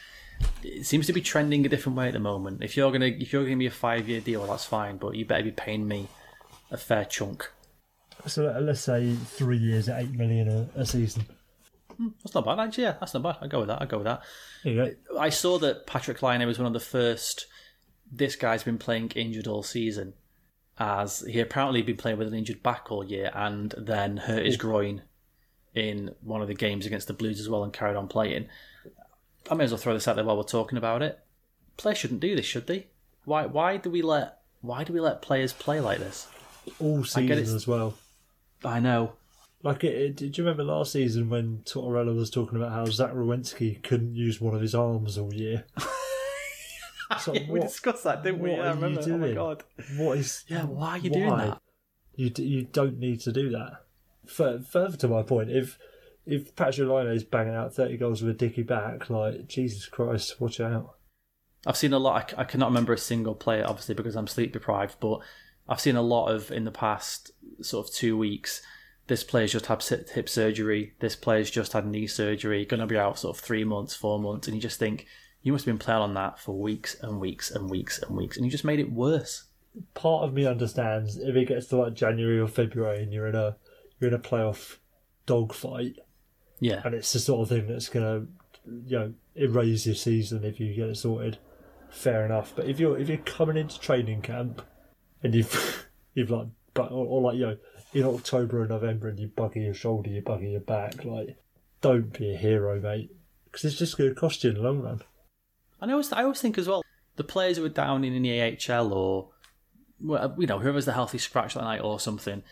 [0.65, 2.63] it seems to be trending a different way at the moment.
[2.63, 5.25] If you're gonna if you're gonna be a five year deal, that's fine, but you
[5.27, 6.09] better be paying me
[6.71, 7.51] a fair chunk.
[8.27, 11.27] So let- let's say three years at eight million a, a season.
[12.23, 12.85] That's not bad, actually.
[12.85, 13.37] Yeah, that's not bad.
[13.41, 13.83] I go with that.
[13.83, 14.23] I go with that.
[14.65, 14.91] Go.
[15.19, 17.47] I saw that Patrick Laine was one of the first.
[18.11, 20.15] This guy's been playing injured all season,
[20.79, 24.57] as he apparently been playing with an injured back all year, and then hurt his
[24.57, 25.03] groin
[25.75, 28.49] in one of the games against the Blues as well, and carried on playing.
[29.51, 31.19] I may as well throw this out there while we're talking about it.
[31.77, 32.89] Players shouldn't do this, should they?
[33.25, 33.47] Why?
[33.47, 34.41] Why do we let?
[34.61, 36.29] Why do we let players play like this?
[36.79, 37.95] All season as well.
[38.65, 39.15] I know.
[39.65, 43.13] Like, it, it, did you remember last season when Tortorella was talking about how Zach
[43.13, 45.65] Werenski couldn't use one of his arms all year?
[47.21, 48.51] So we what- discussed that, didn't we?
[48.51, 49.13] what Yeah, I are you remember.
[49.13, 49.65] Oh my god.
[49.99, 50.45] What is?
[50.49, 51.61] Yeah, why are you doing that?
[52.15, 53.85] You d- you don't need to do that.
[54.27, 55.79] Fur- further to my point, if
[56.25, 60.41] if Patrick Laine is banging out thirty goals with a dicky back, like Jesus Christ,
[60.41, 60.95] watch out.
[61.67, 62.23] I've seen a lot.
[62.25, 64.97] I c- I, cannot remember a single player, obviously, because I'm sleep deprived.
[64.99, 65.21] But
[65.69, 68.63] I've seen a lot of in the past sort of two weeks.
[69.09, 70.95] This player's just had hip surgery.
[71.01, 72.65] This player's just had knee surgery.
[72.65, 75.07] Going to be out sort of three months, four months, and you just think
[75.43, 78.37] you must have been playing on that for weeks and weeks and weeks and weeks,
[78.37, 79.45] and you just made it worse.
[79.95, 83.35] Part of me understands if it gets to like January or February and you're in
[83.35, 83.57] a
[83.99, 84.77] you're in a playoff
[85.27, 85.97] dogfight,
[86.61, 88.27] Yeah, and it's the sort of thing that's gonna
[88.87, 91.39] you know erase your season if you get it sorted.
[91.91, 94.63] Fair enough, but if you're if you're coming into training camp
[95.23, 97.57] and you've you've like but or, or like you know
[97.93, 101.37] in October and November and you bugger your shoulder, you bugger your back, like
[101.81, 103.11] don't be a hero, mate,
[103.45, 105.03] because it's just going to cost you in the long run.
[105.81, 106.83] And I always, I always think as well,
[107.17, 109.31] the players who are down in the AHL or,
[110.01, 112.43] you know, whoever's the healthy scratch that night or something,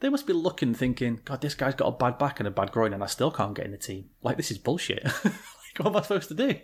[0.00, 2.72] they must be looking, thinking, God, this guy's got a bad back and a bad
[2.72, 4.10] groin, and I still can't get in the team.
[4.22, 5.04] Like, this is bullshit.
[5.24, 5.34] like,
[5.78, 6.54] what am I supposed to do?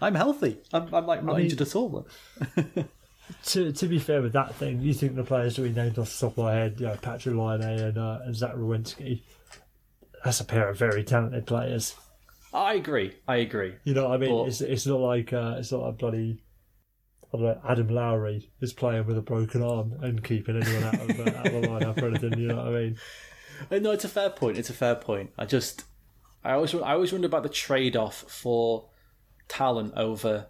[0.00, 0.58] I'm healthy.
[0.72, 2.08] I'm, I'm like not mean- injured at all.
[3.46, 6.12] To to be fair with that thing, you think the players that we named off
[6.12, 9.22] the top of my head, you know, Patrick Laine and uh, and Zach Werenski,
[10.24, 11.94] that's a pair of very talented players.
[12.52, 13.14] I agree.
[13.28, 13.74] I agree.
[13.84, 14.30] You know what I mean?
[14.36, 16.42] But- it's it's not like uh, it's not like bloody
[17.32, 20.94] I don't know, Adam Lowry is playing with a broken arm and keeping anyone out
[20.94, 22.36] of, uh, out of the lineup or anything.
[22.38, 22.96] You know what I mean?
[23.70, 24.58] Uh, No, it's a fair point.
[24.58, 25.30] It's a fair point.
[25.38, 25.84] I just,
[26.42, 28.88] I always, I always wonder about the trade-off for
[29.46, 30.46] talent over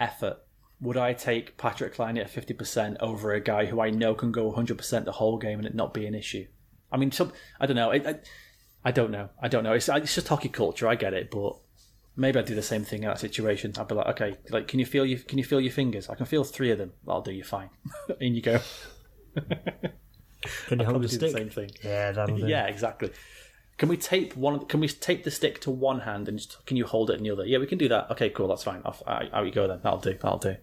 [0.00, 0.38] effort.
[0.80, 4.30] Would I take Patrick Laine at fifty percent over a guy who I know can
[4.32, 6.46] go hundred percent the whole game and it not be an issue?
[6.92, 7.90] I mean, some, I don't know.
[7.90, 8.14] I, I,
[8.84, 9.30] I don't know.
[9.42, 9.72] I don't know.
[9.72, 10.86] It's, it's just hockey culture.
[10.86, 11.56] I get it, but
[12.14, 13.72] maybe I'd do the same thing in that situation.
[13.78, 16.08] I'd be like, okay, like, can you feel your, can you feel your fingers?
[16.08, 16.92] I can feel three of them.
[17.08, 17.70] I'll do you fine.
[18.20, 18.60] in you go.
[20.66, 21.36] Can you hold a do the stick?
[21.36, 21.70] same thing.
[21.82, 22.46] Yeah, that'll do.
[22.46, 23.10] Yeah, exactly.
[23.78, 24.58] Can we tape one?
[24.60, 27.14] the- Can we tape the stick to one hand and just, can you hold it
[27.18, 27.44] in the other?
[27.44, 28.10] Yeah, we can do that.
[28.12, 28.48] Okay, cool.
[28.48, 28.82] That's fine.
[28.84, 29.80] Off, out you go then.
[29.82, 30.12] That'll do.
[30.14, 30.56] That'll do.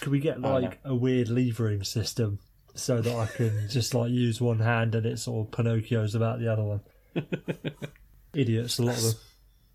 [0.00, 2.38] Could we get like a weird levering system
[2.74, 6.52] so that I can just like use one hand and it's all Pinocchio's about the
[6.52, 6.80] other one?
[8.34, 9.14] Idiots, a lot of them.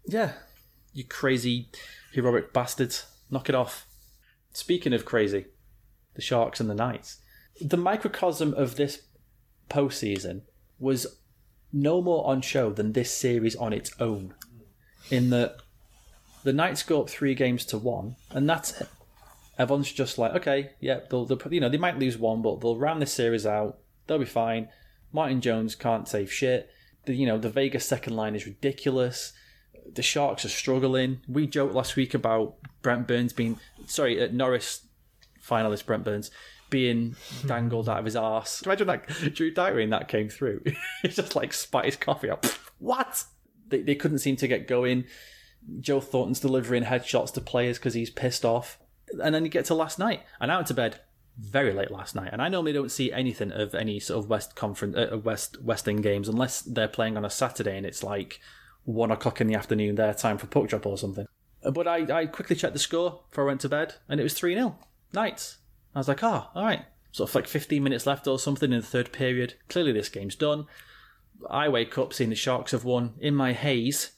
[0.06, 0.32] Yeah,
[0.94, 1.70] you crazy
[2.14, 3.06] heroic bastards.
[3.30, 3.88] Knock it off.
[4.54, 5.46] Speaking of crazy,
[6.16, 7.18] the Sharks and the Knights.
[7.60, 9.02] The microcosm of this
[9.70, 10.42] postseason
[10.80, 11.08] was
[11.72, 14.34] no more on show than this series on its own.
[15.10, 15.58] In that
[16.44, 18.90] the Knights go up three games to one, and that's it.
[19.62, 22.78] Everyone's just like, okay, yeah, they'll, they'll you know they might lose one, but they'll
[22.78, 23.78] round this series out.
[24.08, 24.70] They'll be fine.
[25.14, 26.70] Martin Jones can't save shit.
[27.06, 29.34] The, you know the Vegas second line is ridiculous.
[29.94, 31.22] The Sharks are struggling.
[31.28, 34.86] We joked last week about Brent Burns being sorry, uh, Norris
[35.46, 36.32] finalist Brent Burns
[36.72, 37.16] being
[37.46, 38.62] dangled out of his arse.
[38.66, 40.64] Imagine that Drew Dyer that came through.
[41.04, 42.46] He's just like spat his coffee up.
[42.82, 43.26] What?
[43.68, 45.06] They, they couldn't seem to get going.
[45.82, 48.80] Joe Thornton's delivering headshots to players because he's pissed off.
[49.22, 51.00] And then you get to last night, and I went to bed
[51.38, 52.30] very late last night.
[52.32, 56.02] And I normally don't see anything of any sort of West Conference, uh, West Western
[56.02, 58.40] games unless they're playing on a Saturday and it's like
[58.84, 61.26] one o'clock in the afternoon their time for puck drop or something.
[61.64, 64.34] But I, I quickly checked the score before I went to bed, and it was
[64.34, 64.78] 3 0.
[65.14, 65.58] Knights.
[65.94, 66.86] I was like, oh, all right.
[67.12, 69.56] Sort of like 15 minutes left or something in the third period.
[69.68, 70.66] Clearly, this game's done.
[71.50, 73.14] I wake up seeing the Sharks have won.
[73.20, 74.12] In my haze,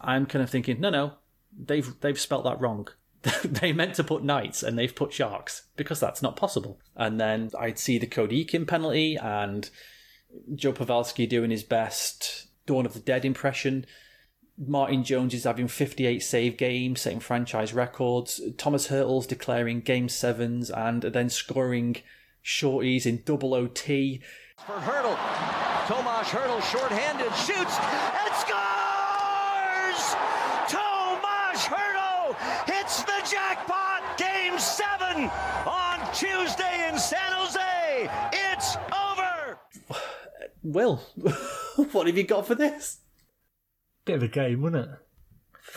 [0.00, 1.12] I'm kind of thinking, no, no,
[1.56, 2.88] they've they've spelt that wrong.
[3.44, 6.80] they meant to put Knights and they've put Sharks because that's not possible.
[6.96, 9.68] And then I'd see the Cody Eakin penalty and
[10.54, 13.86] Joe Pavelski doing his best Dawn of the Dead impression.
[14.58, 18.40] Martin Jones is having 58 save games, setting franchise records.
[18.56, 21.96] Tomas Hertl's declaring game sevens and then scoring
[22.44, 24.20] shorties in double OT.
[24.66, 25.16] For Hertl,
[25.86, 30.02] Tomas Hertl shorthanded, shoots and scores!
[30.68, 32.34] Tomas Hertl
[32.66, 34.18] hits the jackpot!
[34.18, 34.58] Game
[35.18, 35.30] seven
[35.66, 38.08] on Tuesday in San Jose.
[38.32, 39.58] It's over.
[40.62, 40.96] Will,
[41.92, 42.98] what have you got for this?
[44.04, 44.98] Bit of a game, wasn't it?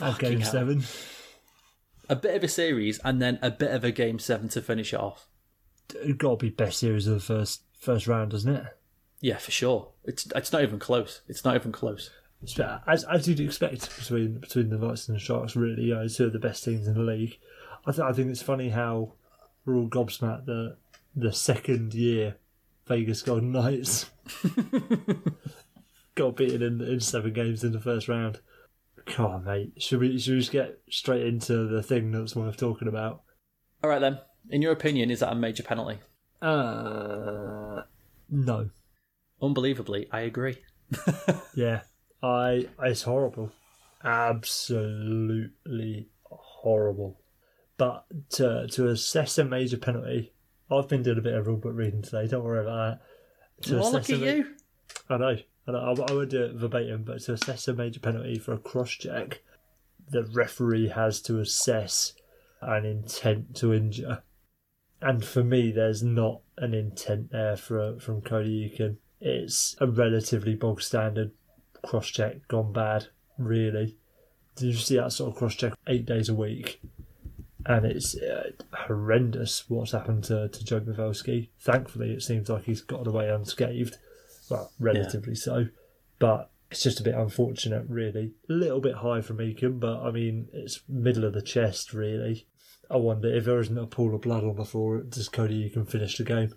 [0.00, 0.50] Of game hell.
[0.50, 0.82] seven.
[2.08, 4.92] A bit of a series and then a bit of a game seven to finish
[4.92, 5.28] it off.
[5.94, 8.64] It got to be best series of the first first round, doesn't it?
[9.20, 9.88] Yeah, for sure.
[10.04, 11.22] It's it's not even close.
[11.28, 12.10] It's not even close.
[12.88, 16.26] As, as you'd expect between between the Knights and the Sharks, really, you know, two
[16.26, 17.38] of the best teams in the league.
[17.86, 19.12] I, th- I think it's funny how
[19.64, 20.76] we're all gobsmacked that
[21.14, 22.36] the second year
[22.86, 24.10] Vegas Golden Knights
[26.14, 28.40] got beaten in, in seven games in the first round.
[29.06, 29.72] Come on, mate.
[29.78, 33.22] Should we should we just get straight into the thing that's worth talking about?
[33.82, 34.18] All right then.
[34.50, 35.98] In your opinion, is that a major penalty?
[36.40, 37.82] Uh,
[38.28, 38.70] no.
[39.40, 40.56] Unbelievably, I agree.
[41.54, 41.82] Yeah,
[42.22, 43.52] I it's horrible,
[44.02, 47.20] absolutely horrible.
[47.82, 48.04] But
[48.34, 50.32] to to assess a major penalty,
[50.70, 52.28] I've been doing a bit of rule book reading today.
[52.28, 53.00] Don't worry about
[53.60, 53.66] that.
[53.66, 54.54] To Oh, look at you.
[55.10, 55.36] I know,
[55.66, 55.78] I know.
[55.78, 58.90] I, I won't do it verbatim, but to assess a major penalty for a cross
[58.90, 59.42] check,
[60.08, 62.12] the referee has to assess
[62.60, 64.22] an intent to injure.
[65.00, 68.98] And for me, there's not an intent there for from Cody Eakin.
[69.20, 71.32] It's a relatively bog standard
[71.84, 73.96] cross check gone bad, really.
[74.54, 76.80] Did you see that sort of cross check eight days a week?
[77.66, 81.50] And it's uh, horrendous what's happened to, to Joe Pavelski.
[81.60, 83.96] Thankfully, it seems like he's got away unscathed.
[84.50, 85.66] Well, relatively so.
[86.18, 88.32] But it's just a bit unfortunate, really.
[88.48, 92.46] A little bit high from Eakin, but I mean, it's middle of the chest, really.
[92.90, 95.88] I wonder if there isn't a pool of blood on the floor, does Cody Eakin
[95.88, 96.54] finish the game?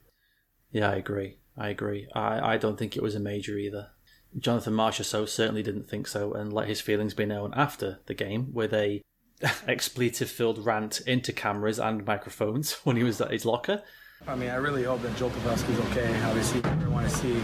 [0.71, 1.37] Yeah, I agree.
[1.57, 2.07] I agree.
[2.13, 3.89] I, I don't think it was a major either.
[4.37, 8.53] Jonathan Marchessault certainly didn't think so and let his feelings be known after the game
[8.53, 9.01] with a
[9.67, 13.83] expletive filled rant into cameras and microphones when he was at his locker.
[14.27, 16.21] I mean, I really hope that Joe Pavelski's okay.
[16.23, 17.39] Obviously, we never want to see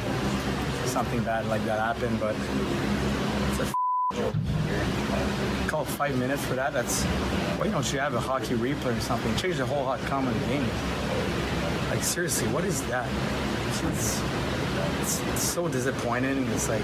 [0.86, 2.36] something bad like that happen, but
[3.52, 3.74] it's a f-
[4.16, 4.36] joke.
[5.68, 6.74] Call five minutes for that.
[6.74, 9.36] That's why you don't you have a hockey replay or something?
[9.36, 10.66] Change the whole of the game.
[11.90, 13.08] Like seriously, what is that?
[13.68, 16.48] It's, it's, it's, so disappointing.
[16.48, 16.84] It's like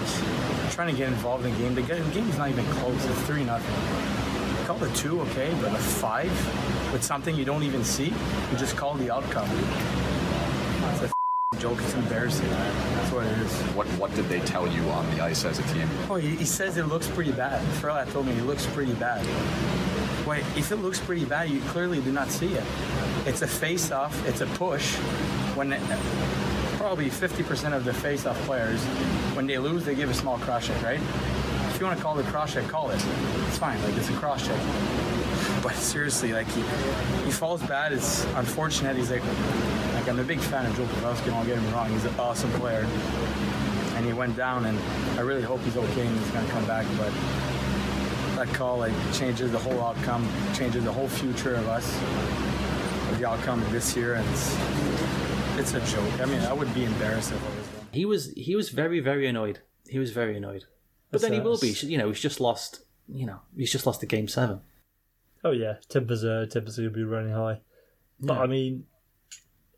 [0.71, 1.75] trying to get involved in the game.
[1.75, 3.03] The ga- the game's not even close.
[3.05, 4.26] It's three nothing.
[4.79, 6.29] It two, okay, but a five
[6.93, 8.05] with something you don't even see,
[8.51, 9.49] you just call the outcome.
[10.93, 11.79] It's a joke.
[11.81, 12.47] It's embarrassing.
[12.49, 13.51] That's what it is.
[13.75, 15.89] What what did they tell you on the ice as a team?
[16.09, 17.65] Oh, he, he says it looks pretty bad.
[17.81, 19.25] Furlat told me it looks pretty bad.
[20.27, 22.63] Wait, if it looks pretty bad, you clearly do not see it.
[23.25, 24.27] It's a face-off.
[24.27, 24.95] It's a push.
[25.55, 25.81] When it,
[26.77, 28.83] probably 50% of the face-off players,
[29.35, 30.99] when they lose, they give a small cross right?
[31.77, 32.95] If you want to call it a cross check, call it.
[32.95, 33.79] It's fine.
[33.83, 34.59] Like it's a cross check.
[35.61, 36.61] But seriously, like he,
[37.23, 37.93] he falls bad.
[37.93, 38.95] It's unfortunate.
[38.95, 39.21] He's like,
[39.93, 41.27] like I'm a big fan of Joe Pavelski.
[41.27, 41.91] Don't get me wrong.
[41.91, 42.83] He's an awesome player
[43.93, 44.79] and he went down and
[45.19, 47.11] I really hope he's okay and he's gonna come back but
[48.37, 51.95] that call like changes the whole outcome changes the whole future of us
[53.11, 54.55] of the outcome of this year and it's,
[55.57, 58.55] it's a joke I mean I would be embarrassed if I was He was he
[58.55, 59.59] was very very annoyed.
[59.87, 60.65] He was very annoyed.
[61.11, 61.69] But then he will be.
[61.81, 62.81] You know, he's just lost.
[63.07, 64.61] You know, he's just lost the game seven.
[65.43, 67.61] Oh yeah, tempers are tempers are to be running high.
[68.19, 68.39] But Yeah.
[68.41, 68.85] I mean,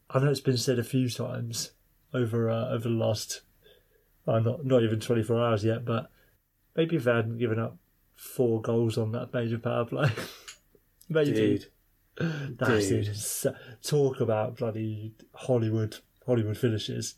[0.09, 1.71] I know it's been said a few times
[2.13, 3.41] over uh, over the last,
[4.27, 6.09] uh, not not even twenty four hours yet, but
[6.75, 7.77] maybe if they hadn't given up
[8.15, 10.09] four goals on that major power play,
[11.09, 11.65] maybe Dude.
[12.57, 13.07] that's Dude.
[13.07, 13.45] ins-
[13.83, 17.15] talk about bloody Hollywood Hollywood finishes.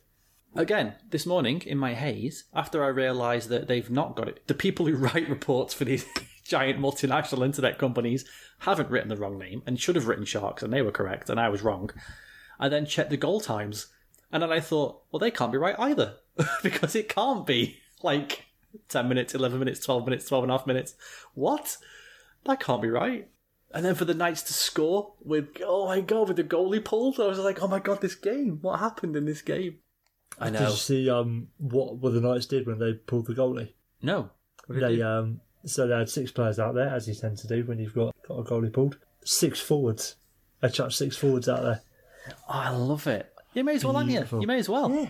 [0.53, 4.53] Again, this morning in my haze, after I realised that they've not got it, the
[4.53, 6.05] people who write reports for these
[6.43, 8.25] giant multinational internet companies
[8.59, 11.39] haven't written the wrong name and should have written Sharks, and they were correct, and
[11.39, 11.89] I was wrong.
[12.59, 13.87] I then checked the goal times,
[14.31, 16.15] and then I thought, well, they can't be right either,
[16.63, 18.45] because it can't be like
[18.89, 20.95] 10 minutes, 11 minutes, 12 minutes, 12 and a half minutes.
[21.33, 21.77] What?
[22.43, 23.29] That can't be right.
[23.73, 27.21] And then for the Knights to score with, oh my god, with the goalie pulled,
[27.21, 28.59] I was like, oh my god, this game.
[28.61, 29.77] What happened in this game?
[30.39, 30.69] I Did know.
[30.69, 33.73] you see um what what the Knights did when they pulled the goalie?
[34.01, 34.29] No.
[34.69, 37.77] They um so they had six players out there, as you tend to do when
[37.77, 38.97] you've got, got a goalie pulled.
[39.23, 40.15] Six forwards.
[40.61, 41.81] They chucked six forwards out there.
[42.49, 43.31] Oh, I love it.
[43.53, 44.25] You may as well, aren't you?
[44.39, 44.89] You may as well.
[44.89, 45.09] Yeah,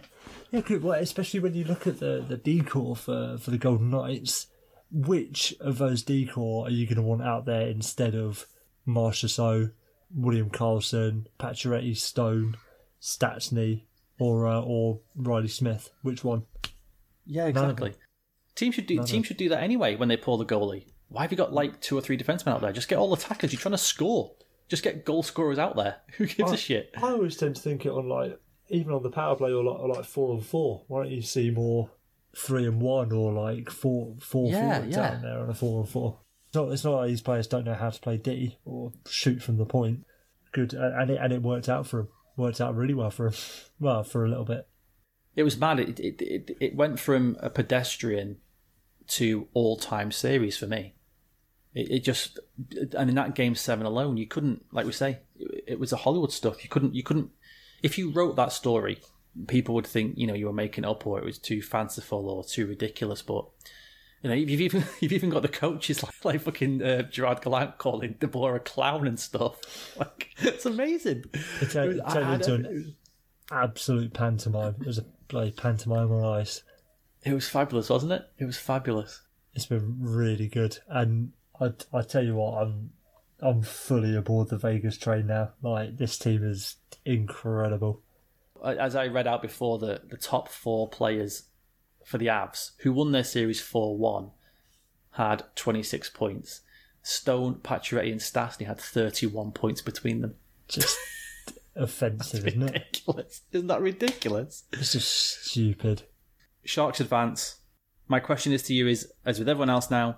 [0.51, 0.83] yeah, good.
[0.83, 4.47] Well, especially when you look at the the decor for for the Golden Knights.
[4.93, 8.45] Which of those decor are you going to want out there instead of
[8.85, 9.71] Marchessault,
[10.13, 12.57] William Karlsson, Pacioretty, Stone,
[13.01, 13.83] Stastny,
[14.21, 15.89] or uh, or Riley Smith?
[16.03, 16.43] Which one?
[17.25, 17.93] Yeah, exactly.
[18.55, 20.85] Team should do team should do that anyway when they pull the goalie.
[21.09, 22.71] Why have you got like two or three defensemen out there?
[22.71, 23.51] Just get all the tacklers.
[23.51, 24.33] You're trying to score.
[24.69, 25.97] Just get goal scorers out there.
[26.17, 26.91] Who gives a shit?
[26.95, 28.39] I always tend to think it on like
[28.69, 30.83] even on the power play or like, or like four and four.
[30.87, 31.89] Why don't you see more
[32.35, 35.07] three and one or like four four Yeah, forwards yeah.
[35.09, 36.19] out there on a four and four?
[36.47, 39.41] It's not, it's not like these players don't know how to play D or shoot
[39.41, 40.05] from the point.
[40.51, 42.07] Good, and and it and it worked out for them.
[42.41, 43.39] Worked out really well for them.
[43.79, 44.67] Well, for a little bit.
[45.35, 45.79] It was mad.
[45.79, 48.37] It it, it, it went from a pedestrian
[49.09, 50.95] to all time series for me.
[51.75, 52.39] It, it just
[52.97, 55.97] and in that game seven alone, you couldn't like we say it, it was a
[55.97, 56.63] Hollywood stuff.
[56.63, 57.29] You couldn't you couldn't
[57.83, 58.97] if you wrote that story,
[59.45, 62.43] people would think you know you were making up or it was too fanciful or
[62.43, 63.21] too ridiculous.
[63.21, 63.45] But
[64.21, 67.77] you know you've even you've even got the coaches like like fucking uh, Gerard Gallant
[67.77, 69.59] calling De Boer a clown and stuff.
[69.97, 71.25] Like it's amazing.
[71.61, 72.95] It turned, It was- it I- turned into an
[73.51, 74.75] absolute pantomime.
[74.79, 76.63] It was a bloody pantomime on ice.
[77.23, 78.23] It was fabulous, wasn't it?
[78.39, 79.21] It was fabulous.
[79.53, 82.91] It's been really good, and I I tell you what, I'm
[83.41, 85.51] I'm fully aboard the Vegas train now.
[85.61, 88.01] Like this team is incredible.
[88.63, 91.43] as I read out before, the, the top four players
[92.11, 94.31] for the Avs who won their series 4 1
[95.11, 96.61] had 26 points.
[97.01, 100.35] Stone, Pacioretty, and Stastny had 31 points between them.
[100.67, 100.97] Just
[101.75, 103.01] offensive, isn't it?
[103.51, 104.65] Isn't that ridiculous?
[104.73, 106.03] It's just stupid.
[106.63, 107.57] Sharks advance.
[108.07, 110.17] My question is to you is, as with everyone else now,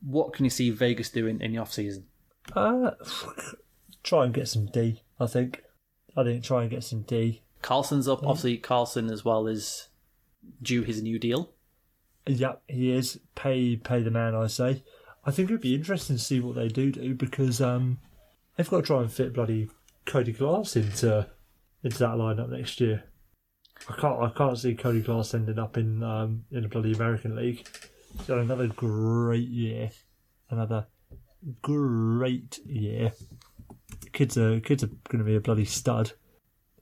[0.00, 2.06] what can you see Vegas doing in the off season?
[2.54, 2.92] Uh,
[4.02, 5.02] try and get some D.
[5.20, 5.62] I think.
[6.16, 7.42] I think try and get some D.
[7.62, 8.22] Karlsson's up.
[8.22, 9.88] Obviously, Carlson as well is
[10.62, 11.52] due his new deal.
[12.26, 13.20] Yep, he is.
[13.34, 14.82] Pay pay the man, I say.
[15.24, 17.98] I think it'd be interesting to see what they do do because um,
[18.56, 19.68] they've got to try and fit bloody
[20.04, 21.28] Cody Glass into
[21.82, 23.04] into that lineup next year.
[23.88, 27.36] I can't I can't see Cody Glass ending up in um, in the bloody American
[27.36, 27.66] League.
[28.18, 29.90] He's another great year,
[30.50, 30.86] another
[31.62, 33.12] great year.
[34.12, 36.12] Kids are kids are going to be a bloody stud.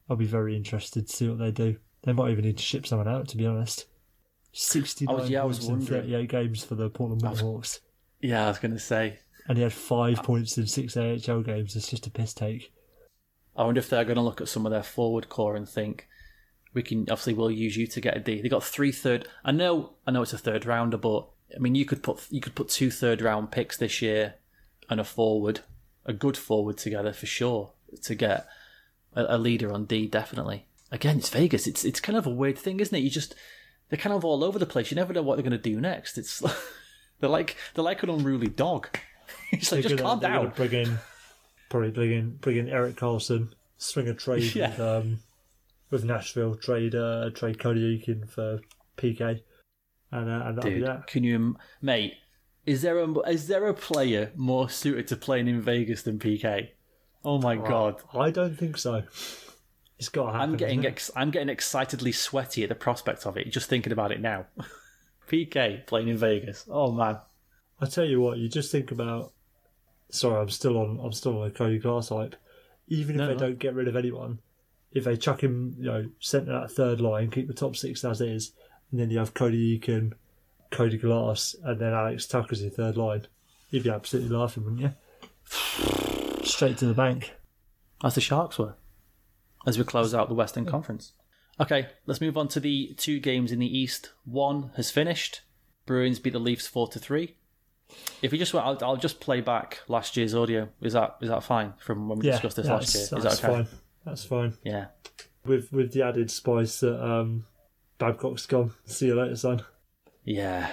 [0.08, 1.76] I'll be very interested to see what they do.
[2.04, 3.86] They might even need to ship someone out, to be honest.
[4.52, 6.02] 69 I was- yeah, I was points in wondering.
[6.02, 7.80] 38 games for the Portland Winterhawks.
[8.20, 9.18] Yeah, I was going to say.
[9.48, 11.76] And he had five uh, points in six AHL games.
[11.76, 12.72] It's just a piss take.
[13.56, 16.08] I wonder if they're going to look at some of their forward core and think
[16.72, 18.40] we can obviously we'll use you to get a D.
[18.40, 19.28] They got three third.
[19.44, 22.40] I know, I know it's a third rounder, but I mean you could put you
[22.40, 24.34] could put two third round picks this year
[24.90, 25.60] and a forward,
[26.04, 27.72] a good forward together for sure
[28.02, 28.46] to get
[29.14, 30.08] a, a leader on D.
[30.08, 30.66] Definitely.
[30.94, 31.66] Again, it's Vegas.
[31.66, 33.00] It's it's kind of a weird thing, isn't it?
[33.00, 33.34] You just
[33.88, 34.90] they're kind of all over the place.
[34.90, 36.16] You never know what they're going to do next.
[36.16, 36.38] It's
[37.20, 38.88] they're like they're like an unruly dog.
[39.52, 40.52] It's like just gonna- calm down.
[40.54, 40.98] Bring in,
[41.70, 44.70] probably bring in, bring in Erik Karlsson, swing a trade Yeah.
[44.70, 45.18] with, um,
[45.90, 48.60] with Nashville, trade uh, trade Cody Eakin for
[48.98, 49.40] PK,
[50.12, 51.06] and, uh, and that'll be Dude, that.
[51.06, 52.14] can you, mate?
[52.66, 56.68] Is there a is there a player more suited to playing in Vegas than PK?
[57.24, 59.04] Oh my god, I don't think so.
[59.98, 60.50] It's got to happen.
[60.50, 63.50] I'm getting ex- I'm getting excitedly sweaty at the prospect of it.
[63.50, 64.46] Just thinking about it now.
[65.28, 66.66] PK playing in Vegas.
[66.70, 67.18] Oh man,
[67.80, 69.32] I tell you what, you just think about.
[70.10, 71.00] Sorry, I'm still on.
[71.02, 72.36] I'm still on a Cody Glass hype.
[72.88, 73.38] Even if No, they no.
[73.38, 74.40] don't get rid of anyone,
[74.92, 78.20] if they chuck him, you know, centre that third line, keep the top six as
[78.20, 78.52] is,
[78.90, 80.12] and then you have Cody Eakin,
[80.70, 83.26] Cody Glass, and then Alex Tucker as your third line,
[83.70, 84.92] you'd be absolutely laughing, wouldn't you?
[86.44, 87.32] Straight to the bank.
[88.04, 88.74] as the Sharks were,
[89.66, 91.12] as we close out the Western Conference.
[91.60, 94.10] Okay, let's move on to the two games in the East.
[94.24, 95.42] One has finished.
[95.86, 97.36] Bruins beat the Leafs four to three.
[98.22, 100.68] If you just want, I'll, I'll just play back last year's audio.
[100.80, 103.04] Is that is that fine from when we Yeah, discussed this last year?
[103.04, 103.54] Is that's that okay?
[103.64, 103.66] fine.
[104.04, 104.54] That's fine.
[104.64, 104.86] Yeah.
[105.44, 107.44] With with the added spice that um,
[107.98, 108.72] Babcock's gone.
[108.86, 109.62] See you later, son.
[110.24, 110.70] Yeah,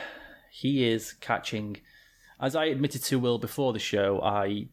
[0.50, 1.78] he is catching.
[2.40, 4.70] As I admitted to Will before the show, I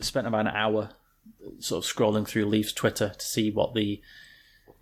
[0.00, 0.90] spent about an hour
[1.58, 4.00] sort of scrolling through Leafs Twitter to see what the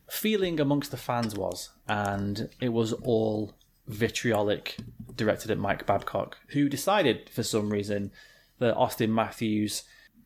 [0.08, 3.54] feeling amongst the fans was, and it was all
[3.86, 4.76] vitriolic,
[5.16, 8.10] directed at Mike Babcock, who decided for some reason
[8.58, 9.84] that Auston Matthews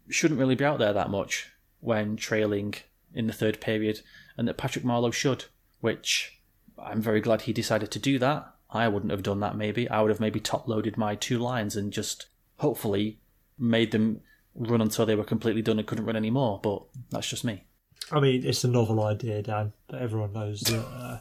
[0.08, 1.50] shouldn't really be out there that much
[1.80, 2.74] when trailing
[3.14, 4.00] in the third period,
[4.36, 5.46] and that Patrick Marleau should,
[5.80, 6.40] which
[6.78, 8.54] I'm very glad he decided to do that.
[8.70, 9.88] I wouldn't have done that maybe.
[9.88, 12.26] I would have maybe top loaded my two lines and just
[12.58, 13.18] hopefully
[13.58, 14.20] made them
[14.58, 17.64] run until they were completely done and couldn't run anymore, but that's just me.
[18.10, 21.18] I mean, it's a novel idea, Dan, but everyone knows that uh,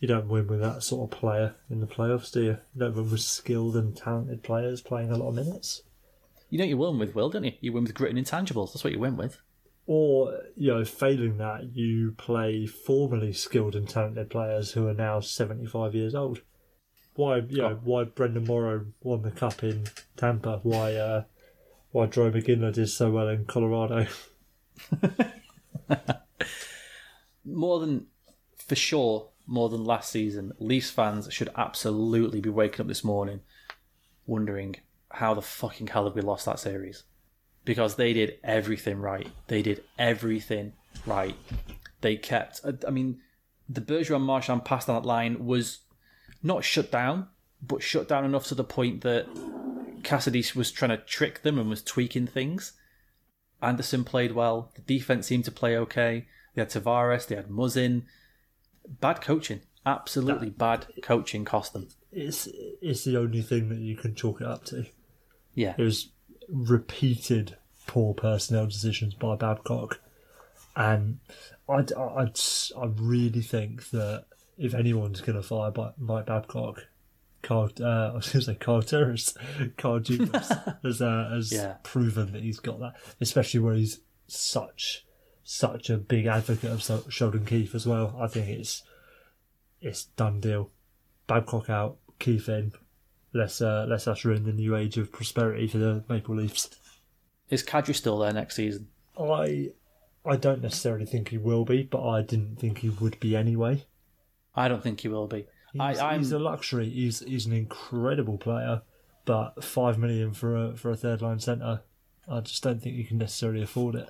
[0.00, 2.58] you don't win with that sort of player in the playoffs, do you?
[2.74, 5.82] You don't win with skilled and talented players playing a lot of minutes.
[6.50, 7.52] You know you win with, Will, don't you?
[7.60, 8.72] You win with grit and intangibles.
[8.72, 9.38] That's what you win with.
[9.86, 15.20] Or, you know, failing that, you play formerly skilled and talented players who are now
[15.20, 16.40] 75 years old.
[17.14, 19.86] Why, you know, why Brenden Morrow won the cup in
[20.16, 20.60] Tampa?
[20.62, 21.24] Why, uh,
[21.96, 24.06] why Drew McGinley did so well in Colorado?
[27.46, 28.08] More than,
[28.58, 33.40] for sure, more than last season, Leafs fans should absolutely be waking up this morning
[34.26, 34.76] wondering
[35.10, 37.04] how the fucking hell have we lost that series?
[37.64, 39.28] Because they did everything right.
[39.46, 40.74] They did everything
[41.06, 41.36] right.
[42.02, 43.20] They kept, I mean,
[43.70, 45.78] the Bergeron Marchand pass down that line was
[46.42, 47.28] not shut down,
[47.62, 49.26] but shut down enough to the point that
[50.06, 52.72] Cassidy was trying to trick them and was tweaking things.
[53.60, 54.70] Anderson played well.
[54.76, 56.28] The defense seemed to play okay.
[56.54, 57.26] They had Tavares.
[57.26, 58.04] They had Muzzin.
[58.88, 59.62] Bad coaching.
[59.84, 61.88] Absolutely bad coaching cost them.
[62.12, 62.48] It's,
[62.80, 64.86] it's the only thing that you can chalk it up to.
[65.54, 65.74] Yeah.
[65.76, 66.10] It was
[66.48, 67.56] repeated
[67.88, 70.00] poor personnel decisions by Babcock.
[70.76, 71.18] And
[71.68, 72.38] I'd, I'd,
[72.80, 74.26] I really think that
[74.56, 76.86] if anyone's going to fire by Mike Babcock,
[77.46, 79.34] Carl, uh, I was going to say Carl Turris,
[79.78, 80.48] Carl Juniors
[80.82, 81.76] has, uh, has Yeah.
[81.82, 85.04] proven that he's got that, especially where he's such
[85.48, 88.16] such a big advocate of Sheldon Keefe as well.
[88.20, 88.82] I think it's
[89.80, 90.70] it's done deal.
[91.28, 92.72] Babcock out, Keefe in.
[93.32, 96.70] Let's uh, let's usher in the new age of prosperity for the Maple Leafs.
[97.48, 98.88] Is Kadri still there next season?
[99.16, 99.70] I
[100.24, 103.84] I don't necessarily think he will be, but I didn't think he would be anyway.
[104.56, 105.46] I don't think he will be.
[105.72, 106.88] He's, I, I'm, he's a luxury.
[106.88, 108.82] He's he's an incredible player,
[109.24, 111.82] but five million for a for a third line centre,
[112.30, 114.08] I just don't think you can necessarily afford it.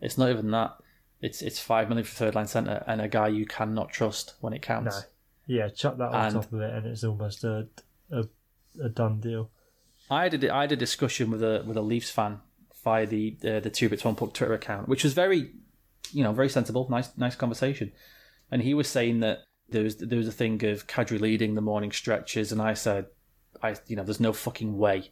[0.00, 0.76] It's not even that.
[1.20, 4.52] It's it's five million for third line centre and a guy you cannot trust when
[4.52, 4.96] it counts.
[4.96, 5.02] No.
[5.46, 7.68] Yeah, chuck that on And- top of it, and it's almost a
[8.10, 8.24] a,
[8.82, 9.50] a done deal.
[10.10, 12.40] I had a, I had a discussion with a with a Leafs fan
[12.84, 15.50] via the uh, the two bits one puck Twitter account, which was very,
[16.12, 17.92] you know, very sensible, nice nice conversation,
[18.50, 21.60] and he was saying that there was there was a thing of Kadri leading the
[21.60, 23.06] morning stretches, and I said,
[23.62, 25.10] I you know, there's no fucking way.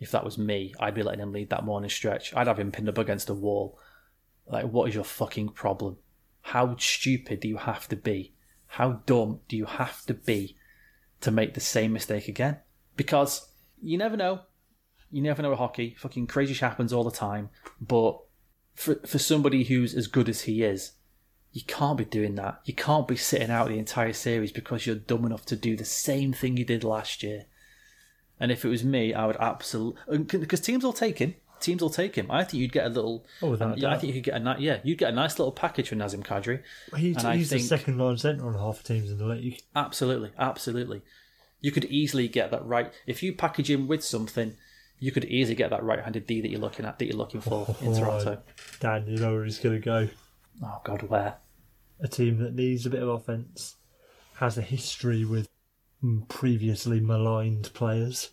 [0.00, 2.34] If that was me, I'd be letting him lead that morning stretch.
[2.34, 3.78] I'd have him pinned up against a wall.
[4.46, 5.98] Like, what is your fucking problem?
[6.40, 8.34] How stupid do you have to be?
[8.66, 10.56] How dumb do you have to be
[11.20, 12.58] to make the same mistake again?
[12.96, 14.40] Because you never know.
[15.12, 15.94] You never know with hockey.
[15.98, 17.50] Fucking crazy shit happens all the time.
[17.80, 18.18] But
[18.74, 20.92] for for somebody who's as good as he is,
[21.52, 22.60] you can't be doing that.
[22.64, 25.84] You can't be sitting out the entire series because you're dumb enough to do the
[25.84, 27.44] same thing you did last year.
[28.40, 31.34] And if it was me, I would absolutely because teams will take him.
[31.60, 32.28] Teams will take him.
[32.28, 33.24] I think you'd get a little.
[33.40, 35.38] Oh, without um, yeah, I think you could get a yeah, you'd get a nice
[35.38, 36.62] little package for Nazim Kadri.
[36.96, 39.60] He's, And I he's the second line centre on half the teams in the league.
[39.76, 41.02] Absolutely, absolutely.
[41.60, 44.56] You could easily get that right if you package him with something.
[44.98, 47.66] You could easily get that right-handed D that you're looking at, that you're looking for
[47.80, 48.42] in oh, Toronto.
[48.78, 50.08] Dan, you know where he's going to go.
[50.62, 51.36] Oh God, where?
[52.00, 53.76] A team that needs a bit of offence,
[54.36, 55.48] has a history with
[56.28, 58.30] previously maligned players.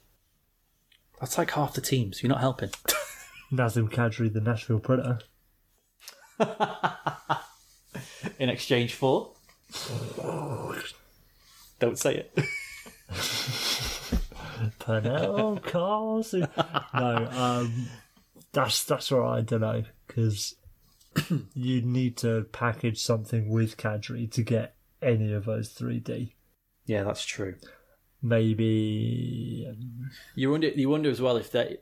[1.19, 2.23] That's like half the teams.
[2.23, 2.71] You're not helping.
[3.51, 5.19] Nazim Kadri, the Nashville Predator.
[8.39, 9.33] In exchange for,
[11.79, 12.35] don't say it.
[14.79, 16.47] Pernell Carlson.
[16.93, 17.87] no, um,
[18.51, 20.55] that's that's where I don't know because
[21.53, 26.33] you need to package something with Kadri to get any of those 3D.
[26.85, 27.55] Yeah, that's true.
[28.21, 30.67] Maybe um, You wonder.
[30.69, 31.77] You wonder as well if they.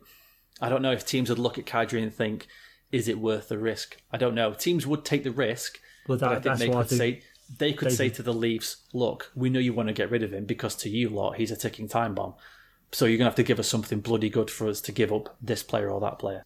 [0.62, 2.48] I don't know if teams would look at Kadri and think,
[2.92, 4.54] "Is it worth the risk?" I don't know.
[4.54, 7.22] Teams would take the risk, Well, but I think that's they could think say
[7.58, 10.24] they could they- say to the Leafs, "Look, we know you want to get rid
[10.24, 12.36] of him because to you lot, he's a ticking time bomb.
[12.92, 15.36] So you're gonna have to give us something bloody good for us to give up
[15.42, 16.44] this player or that player."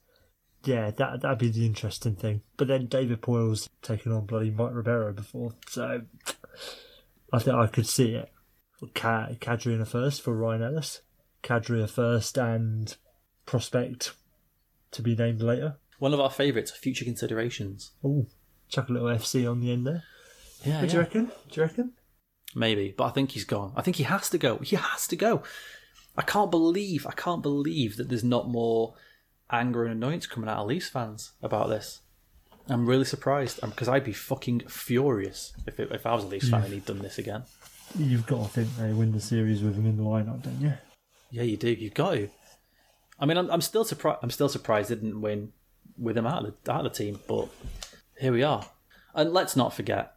[0.63, 2.41] Yeah, that that'd be the interesting thing.
[2.57, 6.01] But then David Poile's taken on bloody Mike Ribeiro before, so
[7.33, 8.29] I think I could see it.
[8.93, 11.01] Ka- Kadri in a first for Ryan Ellis,
[11.43, 12.95] Kadri a first and
[13.45, 14.13] prospect
[14.91, 15.77] to be named later.
[15.99, 17.91] One of our favourites, future considerations.
[18.03, 18.27] Oh,
[18.69, 20.03] chuck a little FC on the end there.
[20.63, 21.25] Yeah, What do you reckon?
[21.25, 21.93] Do you reckon?
[22.55, 23.71] Maybe, but I think he's gone.
[23.75, 24.57] I think he has to go.
[24.57, 25.41] He has to go.
[26.17, 28.95] I can't believe, I can't believe that there's not more
[29.51, 32.01] anger and annoyance coming out of Leafs fans about this.
[32.69, 36.27] I'm really surprised um, because I'd be fucking furious if it, if I was a
[36.27, 37.43] Leafs fan and he'd done this again.
[37.97, 40.73] You've got to think they win the series with him in the lineup, don't you?
[41.31, 41.69] Yeah, you do.
[41.69, 42.29] You've got to.
[43.19, 44.19] I mean, I'm, I'm still surprised.
[44.23, 45.51] I'm still surprised they didn't win
[45.97, 47.49] with him out of the out of the team, but
[48.19, 48.65] here we are.
[49.13, 50.15] And let's not forget,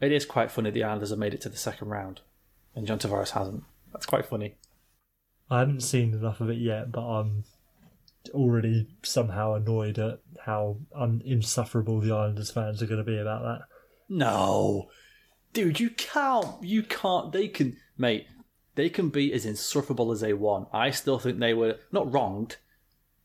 [0.00, 2.20] it is quite funny the Islanders have made it to the second round,
[2.74, 3.64] and John Tavares hasn't.
[3.92, 4.56] That's quite funny.
[5.50, 7.44] I haven't seen enough of it yet, but I'm
[8.30, 13.42] already somehow annoyed at how un- insufferable the Islanders fans are going to be about
[13.42, 13.66] that.
[14.08, 14.88] No,
[15.52, 16.62] dude, you can't.
[16.62, 17.32] You can't.
[17.32, 18.26] They can, mate.
[18.74, 20.68] They can be as insufferable as they want.
[20.72, 22.56] I still think they were not wronged,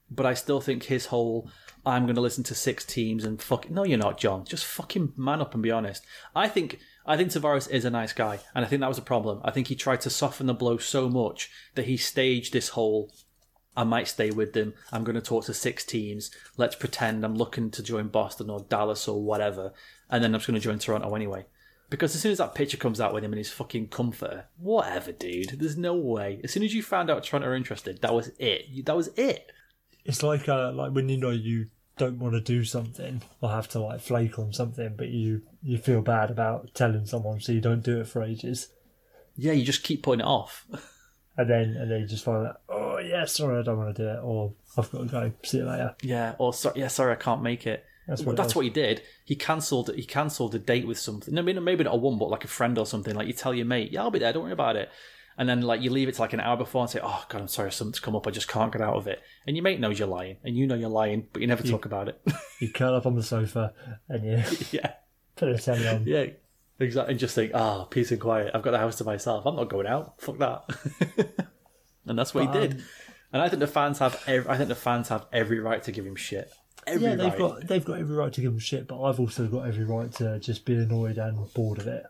[0.10, 1.50] but I still think his whole
[1.86, 4.46] "I'm going to listen to six teams and fuck." No, you're not, John.
[4.46, 6.04] Just fucking man up and be honest.
[6.36, 9.04] I think I think Tavares is a nice guy, and I think that was a
[9.04, 9.42] problem.
[9.44, 13.12] I think he tried to soften the blow so much that he staged this whole
[13.76, 14.74] I might stay with them.
[14.92, 16.32] I'm going to talk to six teams.
[16.58, 19.74] Let's pretend I'm looking to join Boston or Dallas or whatever.
[20.10, 21.46] And then I'm just going to join Toronto anyway.
[21.90, 25.12] Because as soon as that picture comes out with him and his fucking comforter, whatever,
[25.12, 25.60] dude.
[25.60, 26.40] There's no way.
[26.44, 28.86] As soon as you found out Toronto are interested, that was it.
[28.86, 29.52] That was it.
[30.06, 31.68] It's like uh, like when you know you
[31.98, 35.78] don't want to do something or have to like flake on something, but you you
[35.78, 38.70] feel bad about telling someone, so you don't do it for ages,
[39.36, 40.66] Yeah, you just keep putting it off.
[41.38, 44.04] and then and then you just find out, oh yeah, sorry, I don't want to
[44.04, 45.32] do it, or I've got to go.
[45.44, 45.96] See you later.
[46.02, 47.86] Yeah, or sorry, yeah, sorry, I can't make it.
[48.08, 49.04] That's what that's what he did.
[49.24, 49.92] He cancelled.
[49.96, 51.38] He cancelled a date with something.
[51.38, 53.16] I mean, maybe not a one, but like a friend or something.
[53.16, 54.34] Like you tell your mate, "Yeah, I'll be there.
[54.34, 54.90] Don't worry about it."
[55.38, 57.42] And then like you leave it to like an hour before and say, "Oh God,
[57.42, 58.28] I'm sorry, something's come up.
[58.28, 60.68] I just can't get out of it." And your mate knows you're lying, and you
[60.68, 62.22] know you're lying, but you never talk about it.
[62.60, 63.74] You curl up on the sofa
[64.08, 64.94] and you yeah,
[65.36, 66.04] put a telly on.
[66.06, 66.28] yeah,
[66.80, 67.12] exactly.
[67.14, 68.52] And just think, "Ah, peace and quiet.
[68.54, 69.46] I've got the house to myself.
[69.48, 70.22] I'm not going out.
[70.22, 71.48] Fuck that."
[72.06, 72.74] and that's what he did.
[72.74, 72.84] um,
[73.34, 74.22] And I think the fans have.
[74.28, 76.52] Every, I think the fans have every right to give him shit.
[76.88, 77.38] Every Yeah, they've right.
[77.38, 80.12] got they've got every right to give them shit, but I've also got every right
[80.14, 82.04] to just be annoyed and bored of it.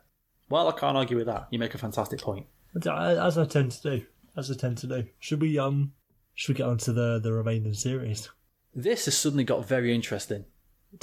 [0.49, 1.47] Well, I can't argue with that.
[1.51, 2.45] You make a fantastic point.
[2.85, 4.05] As I tend to do,
[4.37, 5.05] as I tend to do.
[5.19, 5.93] Should we um,
[6.33, 8.29] should we get on to the the remaining series
[8.73, 10.45] This has suddenly got very interesting.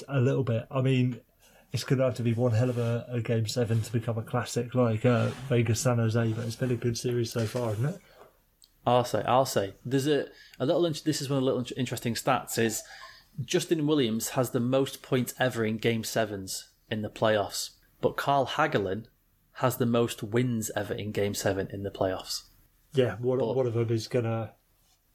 [0.09, 0.67] a little bit?
[0.71, 1.21] I mean,
[1.73, 4.17] it's going to have to be one hell of a, a game seven to become
[4.19, 7.73] a classic like uh, Vegas San Jose, but it's been a good series so far,
[7.73, 7.99] isn't it?
[8.89, 9.75] I'll say, I'll say.
[9.85, 10.27] There's a,
[10.59, 10.83] a little.
[10.83, 12.59] This is one of the little interesting stats.
[12.59, 12.83] Is
[13.45, 17.71] Justin Williams has the most points ever in Game Sevens in the playoffs,
[18.01, 19.07] but Carl Hagelin
[19.55, 22.45] has the most wins ever in Game Seven in the playoffs.
[22.95, 24.53] Yeah, one, one of them is going to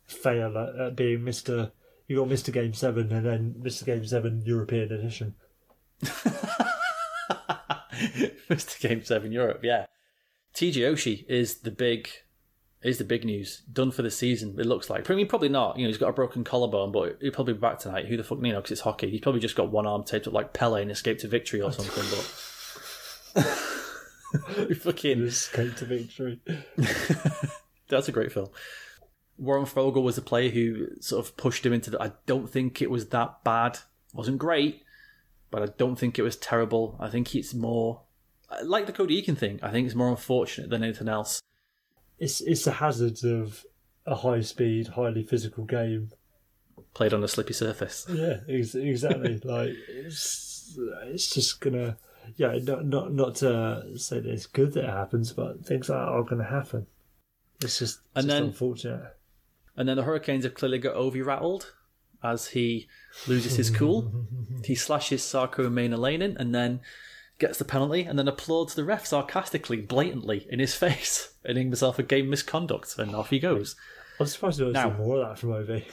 [0.06, 1.72] fail at, at being Mister.
[2.08, 5.36] You got Mister Game Seven and then Mister Game Seven European Edition.
[8.50, 8.80] Mr.
[8.80, 9.86] Game Seven Europe, yeah.
[10.54, 12.10] TJ Oshie is the big,
[12.84, 13.62] is the big news.
[13.72, 14.56] Done for the season.
[14.60, 15.10] It looks like.
[15.10, 15.78] I mean, probably not.
[15.78, 18.08] You know, he's got a broken collarbone, but he'll probably be back tonight.
[18.08, 19.10] Who the fuck, you know, because it's hockey.
[19.10, 21.72] He's probably just got one arm taped up like Pele and escaped to victory or
[21.72, 22.04] something.
[23.34, 23.44] But
[24.78, 26.42] fucking, Escape to victory.
[27.88, 28.50] that's a great film.
[29.38, 32.02] Warren Foegele was the player who sort of pushed him into the.
[32.02, 33.80] I don't think it was that bad.
[34.14, 34.84] wasn't great,
[35.52, 36.98] but I don't think it was terrible.
[37.00, 38.02] I think it's more
[38.64, 39.60] like the Cody Eakin thing.
[39.64, 41.42] I think it's more unfortunate than anything else.
[42.24, 43.66] It's it's the hazards of
[44.06, 46.12] a high speed, highly physical game.
[46.94, 48.06] Played on a slippy surface.
[48.10, 49.40] Yeah, ex- exactly.
[49.44, 51.98] like it's it's just gonna
[52.38, 56.00] yeah, not not not to say that it's good that it happens, but things like
[56.00, 56.88] that are gonna happen.
[57.62, 59.16] It's just, And just then- unfortunate.
[59.76, 61.74] And then the Hurricanes have clearly got Ovi rattled
[62.24, 62.88] as he
[63.28, 64.28] loses his cool.
[64.64, 66.80] he slashes Saku Maenalanen and then
[67.40, 72.00] gets the penalty and then applauds the ref sarcastically, blatantly in his face, ending himself
[72.00, 73.76] a game misconduct, and off he goes.
[74.20, 75.86] I'm surprised we don't Now- see more of that from Ovi.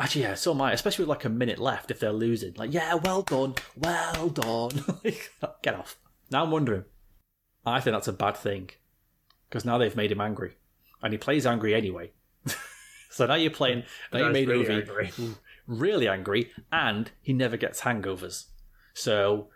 [0.00, 2.54] Actually, yeah, so might, especially with like a minute left if they're losing.
[2.56, 4.84] Like, yeah, well done, well done.
[5.04, 5.32] Like,
[5.62, 5.98] Get off.
[6.30, 6.84] Now I'm wondering.
[7.66, 8.70] I think that's a bad thing
[9.48, 10.56] because now they've made him angry,
[11.02, 12.12] and he plays angry anyway.
[13.10, 13.82] so now you're playing.
[14.12, 15.12] Now you made really Ovi angry.
[15.66, 18.44] really angry, and he never gets hangovers.
[18.94, 19.48] So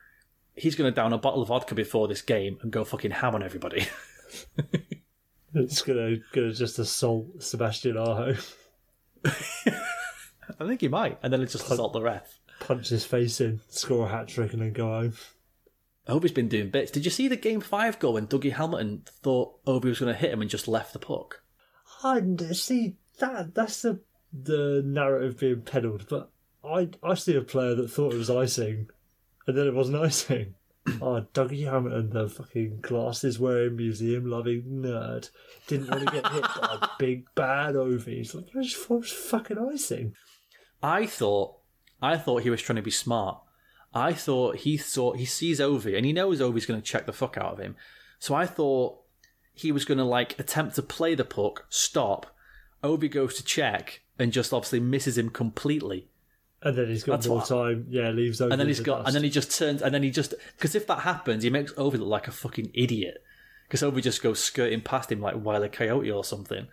[0.54, 3.34] he's going to down a bottle of vodka before this game and go fucking ham
[3.34, 3.86] on everybody.
[5.54, 8.34] It's gonna gonna just assault Sebastian Aho,
[9.26, 12.38] I think he might, and then it's just assault the ref.
[12.60, 15.12] punch his face in, score a hat trick, and then go home.
[16.08, 16.90] I hope he's been doing bits.
[16.90, 20.18] Did you see the game five goal when Dougie Hamilton thought Ovi was going to
[20.18, 21.42] hit him and just left the puck?
[22.02, 24.00] And see that that's the
[24.32, 26.30] the narrative being peddled, but
[26.64, 28.88] I I see a player that thought it was icing,
[29.46, 30.54] and then it wasn't icing.
[31.00, 35.30] Oh, Dougie Hamilton, the fucking glasses wearing, museum loving nerd,
[35.68, 38.16] didn't want to get hit by a big bad Ovi.
[38.16, 40.14] He's like, I just thought it was fucking icing.
[40.82, 41.56] I thought,
[42.00, 43.38] I thought he was trying to be smart.
[43.94, 47.12] I thought he thought he sees Ovi and he knows Ovi's going to check the
[47.12, 47.76] fuck out of him.
[48.18, 48.98] So I thought
[49.52, 52.34] he was going to like attempt to play the puck, stop.
[52.82, 56.08] Ovi goes to check and just obviously misses him completely.
[56.64, 57.86] And then he's got That's more what- time.
[57.90, 58.44] Yeah, leaves Ovi.
[58.44, 59.06] and then in he's the got, dust.
[59.08, 61.72] and then he just turns, and then he just, because if that happens, he makes
[61.72, 63.22] Ovi look like a fucking idiot.
[63.66, 65.68] Because Ovi just goes skirting past him like Wile E.
[65.68, 66.68] Coyote or something,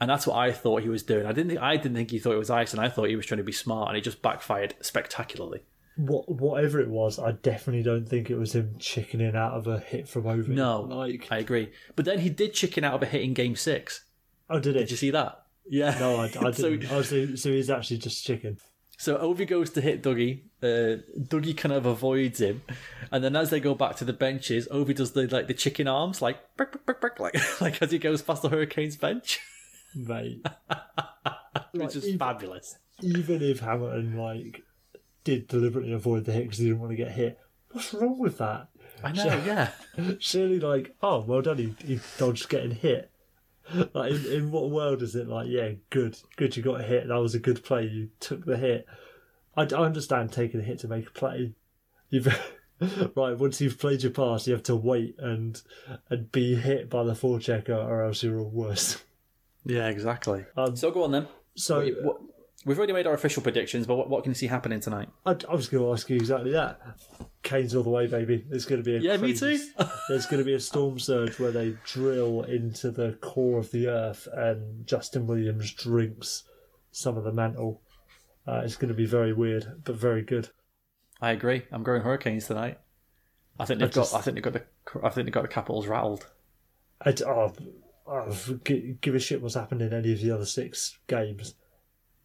[0.00, 1.26] and that's what I thought he was doing.
[1.26, 3.16] I didn't think, I didn't think he thought it was ice, and I thought he
[3.16, 5.60] was trying to be smart, and it just backfired spectacularly.
[5.96, 9.78] what whatever it was, I definitely don't think it was him chickening out of a
[9.78, 10.50] hit from over.
[10.50, 11.70] No, like I agree.
[11.96, 14.04] But then he did chicken out of a hit in Game Six.
[14.50, 14.80] oh, did it?
[14.80, 15.44] Did you see that?
[15.70, 15.96] Yeah.
[16.00, 16.90] No, I, I So- didn't.
[16.90, 18.58] oh, so, so he's actually just chicken.
[19.00, 20.40] So Ovi goes to hit Dougie.
[20.60, 22.62] Uh, Dougie kind of avoids him,
[23.12, 25.86] and then as they go back to the benches, Ovi does the like the chicken
[25.86, 29.38] arms, like brick, brick, brick, brick, like like as he goes past the Hurricanes bench,
[29.94, 30.44] mate.
[31.72, 32.76] which is even- fabulous.
[33.00, 34.62] Even if Hamilton like
[35.22, 37.38] did deliberately avoid the hit because he didn't want to get hit,
[37.70, 38.66] what's wrong with that?
[39.04, 39.70] I know, yeah.
[40.18, 43.12] Surely, like, oh, well done, he, he dodged getting hit.
[43.94, 45.46] Like, in, in what world is it like?
[45.48, 47.08] Yeah, good, good, you got a hit.
[47.08, 47.84] That was a good play.
[47.84, 48.86] You took the hit.
[49.56, 51.52] I, I understand taking a hit to make a play.
[52.10, 52.26] You've
[53.16, 55.60] right once you've played your pass, you have to wait and
[56.08, 59.02] and be hit by the forechecker, or else you're all worse.
[59.64, 60.46] Yeah, exactly.
[60.56, 61.28] Um, so go on then.
[61.54, 62.20] So Wait, what-
[62.64, 65.08] we've already made our official predictions, but what, what can you see happening tonight?
[65.24, 66.80] I, I was going to ask you exactly that.
[67.42, 68.44] Kane's all the way, baby.
[68.48, 69.58] There's going to be a Yeah, me too.
[70.08, 73.88] There's going to be a storm surge where they drill into the core of the
[73.88, 76.44] earth, and Justin Williams drinks
[76.90, 77.80] some of the mantle.
[78.46, 80.48] Uh, it's going to be very weird, but very good.
[81.20, 81.62] I agree.
[81.72, 82.78] I'm going Hurricanes tonight.
[83.60, 84.18] I think they've I just- got.
[84.18, 84.64] I think they've got the.
[85.04, 86.26] I think they've got the Capitals rattled.
[87.04, 87.52] I, oh,
[88.06, 88.36] oh,
[89.00, 91.54] give a shit what's happened in any of the other six games.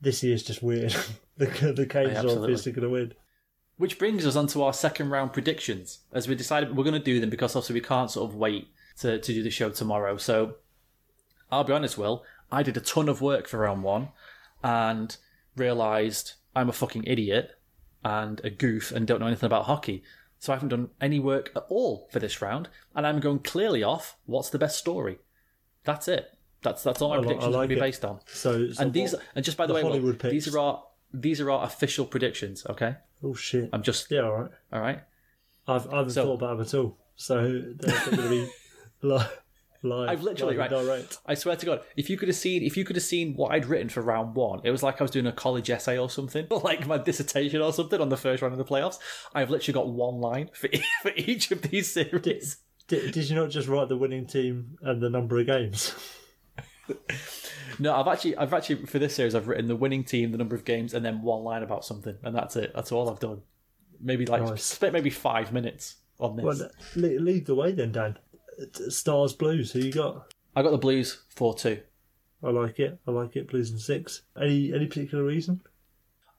[0.04, 0.94] This year's just weird.
[1.38, 3.14] the the Canes Yeah, are obviously going to win.
[3.78, 6.00] Which brings us on to our second round predictions.
[6.12, 8.68] As we decided we're going to do them because obviously we can't sort of wait
[9.00, 10.18] to, to do the show tomorrow.
[10.18, 10.56] So
[11.50, 14.10] I'll be honest, Will, I did a ton of work for round one
[14.62, 15.16] and
[15.56, 17.52] realised I'm a fucking idiot
[18.04, 20.04] and a goof and don't know anything about hockey.
[20.40, 23.82] So I haven't done any work at all for this round, and I'm going clearly
[23.82, 25.20] off what's the best story.
[25.86, 26.33] That's it.
[26.64, 27.80] That's that's all my I li- I predictions will be it.
[27.80, 28.20] based on.
[28.28, 30.84] So, so And these what- and just by the, the way, Hollywood these are our
[31.14, 32.66] these are our official predictions.
[32.70, 33.70] Okay, oh shit!
[33.74, 34.52] I'm just yeah, all right.
[34.72, 35.00] all right.
[35.68, 36.98] I've I haven't So- thought about them at all.
[37.16, 37.36] So
[37.76, 38.48] they're, going to be
[39.04, 39.40] live.
[39.84, 40.70] live I've literally right.
[40.70, 41.20] direct.
[41.28, 43.52] I swear to God, if you could have seen, if you could have seen what
[43.52, 46.10] I'd written for round one, it was like I was doing a college essay or
[46.10, 48.98] something, or like my dissertation or something on the first round of the playoffs.
[49.36, 50.70] I've literally got one line for
[51.04, 52.58] for each of these series.
[52.88, 55.94] Did, did you not just write the winning team and the number of games?
[57.80, 60.56] No, I've actually, I've actually for this series, I've written the winning team, the number
[60.56, 62.72] of games, and then one line about something, and that's it.
[62.76, 63.42] That's all I've done.
[64.00, 64.64] Maybe like Nice.
[64.64, 66.46] spent maybe five minutes on this.
[66.46, 68.18] Well, lead, the way then, Dan.
[68.90, 69.72] Stars, Blues.
[69.72, 70.32] Who you got?
[70.56, 71.82] I got the Blues four two.
[72.44, 73.00] I like it.
[73.08, 73.50] I like it.
[73.50, 74.22] Blues and six.
[74.40, 75.62] Any any particular reason?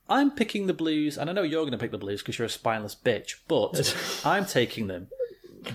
[0.09, 2.47] I'm picking the Blues, and I know you're going to pick the Blues because you're
[2.47, 3.95] a spineless bitch, but
[4.25, 5.09] I'm taking them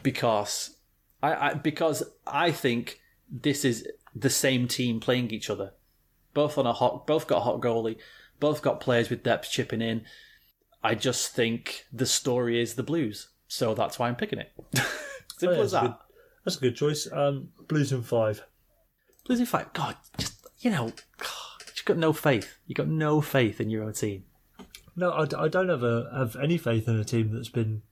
[0.04, 0.78] because
[1.24, 3.02] I, I because I think
[3.32, 5.74] this is the same team playing each other,
[6.34, 7.98] both on a hot, both got a hot goalie,
[8.40, 10.04] both got players with depth chipping in.
[10.84, 14.52] I just think the story is the Blues, so that's why I'm picking it.
[15.38, 15.82] Simple Oh, yeah, as that.
[15.84, 15.94] good-
[16.46, 17.08] That's a good choice.
[17.12, 18.44] Um, Blues and five.
[19.26, 19.72] Blues in five.
[19.74, 22.58] God, just you know, you've got no faith.
[22.68, 24.24] You've got no faith in your own team.
[24.96, 27.84] No, I don't have a, have any faith in a team that's been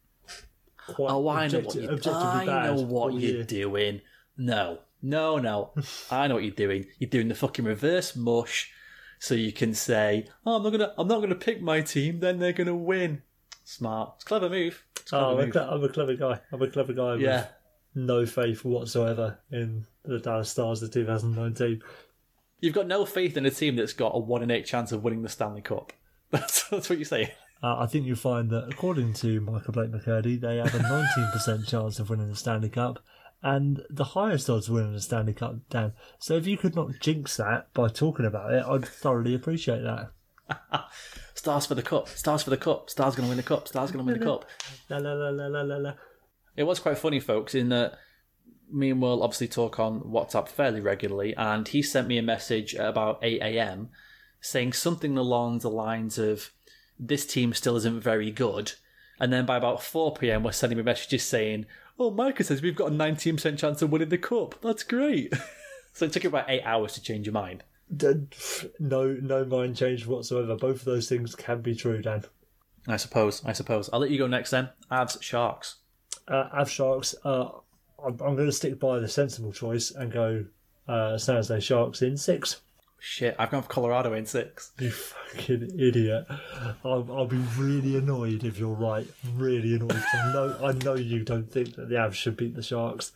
[0.88, 4.02] quite Oh, I know what you're, objectively I bad know what you're doing.
[4.38, 5.74] No, no, no.
[6.12, 6.86] I know what you're doing.
[7.00, 8.72] You're doing the fucking reverse mush.
[9.20, 12.20] so you can say, "Oh, I'm not gonna, I'm not gonna pick my team.
[12.20, 13.22] Then they're gonna win."
[13.64, 14.84] Smart, it's a clever move.
[14.96, 15.56] It's a clever Oh, I'm a, move.
[15.56, 16.40] I'm a clever guy.
[16.52, 17.38] I'm a clever guy yeah.
[17.38, 17.48] with
[17.96, 21.82] no faith whatsoever in the Dallas Stars of 2019.
[22.62, 25.04] You've got no faith in a team that's got a one in eight chance of
[25.04, 25.92] winning the Stanley Cup.
[26.32, 27.34] That's that's what you say.
[27.64, 31.68] Uh, I think you'll find that, according to Micah Blake McCurdy, they have a 19%
[31.68, 33.00] chance of winning the Stanley Cup
[33.44, 35.94] and the highest odds winning the Stanley Cup, Dan.
[36.20, 40.12] So if you could not jinx that by talking about it, I'd thoroughly appreciate that.
[41.34, 42.08] Stars for the cup.
[42.10, 42.90] Stars for the cup.
[42.90, 43.68] Stars going to win the cup.
[43.68, 44.46] Stars going to win the cup.
[44.90, 45.94] La la la la la la la.
[46.56, 47.98] It was quite funny, folks, in that
[48.72, 52.76] me and Will obviously talk on WhatsApp fairly regularly, and he sent me a message
[52.76, 53.90] at about 8 a.m.
[54.42, 56.52] saying something along the lines of,
[57.00, 58.74] This team still isn't very good.
[59.20, 61.66] And then by about 4 p.m., we're sending me messages saying,
[62.00, 64.62] Oh, Micah says we've got a 19% chance of winning the cup.
[64.62, 65.34] That's great.
[65.94, 67.64] so it took you about eight hours to change your mind.
[68.80, 70.56] No, no mind change whatsoever.
[70.56, 72.26] Both of those things can be true, Dan.
[72.88, 73.44] I suppose.
[73.46, 73.90] I suppose.
[73.92, 74.70] I'll let you go next then.
[74.92, 75.78] Avs Sharks.
[76.28, 77.50] Uh, Av Sharks, uh,
[78.04, 80.46] I'm, I'm going to stick by the sensible choice and go
[80.88, 82.62] uh, San Jose Sharks in six.
[83.00, 84.72] Shit, I've gone for Colorado in six.
[84.80, 86.26] You fucking idiot.
[86.84, 89.08] I'll, I'll be really annoyed if you're right.
[89.36, 90.04] Really annoyed.
[90.14, 93.12] I know, I know you don't think that the Avs should beat the Sharks.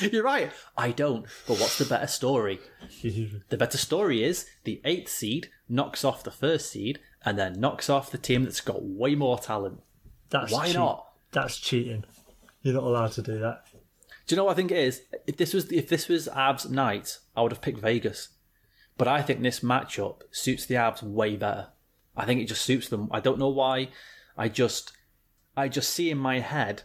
[0.00, 0.50] You're right.
[0.76, 1.26] I don't.
[1.46, 2.60] But what's the better story?
[3.02, 7.90] The better story is the eighth seed knocks off the first seed and then knocks
[7.90, 9.80] off the team that's got way more talent.
[10.30, 11.08] That's Why cheat- not?
[11.32, 12.04] That's cheating.
[12.62, 13.64] You're not allowed to do that.
[14.26, 15.02] Do you know what I think it is?
[15.26, 18.28] If this was if this was Avs night, I would have picked Vegas.
[18.98, 21.68] But I think this matchup suits the Avs way better.
[22.16, 23.08] I think it just suits them.
[23.10, 23.88] I don't know why.
[24.36, 24.92] I just
[25.56, 26.82] I just see in my head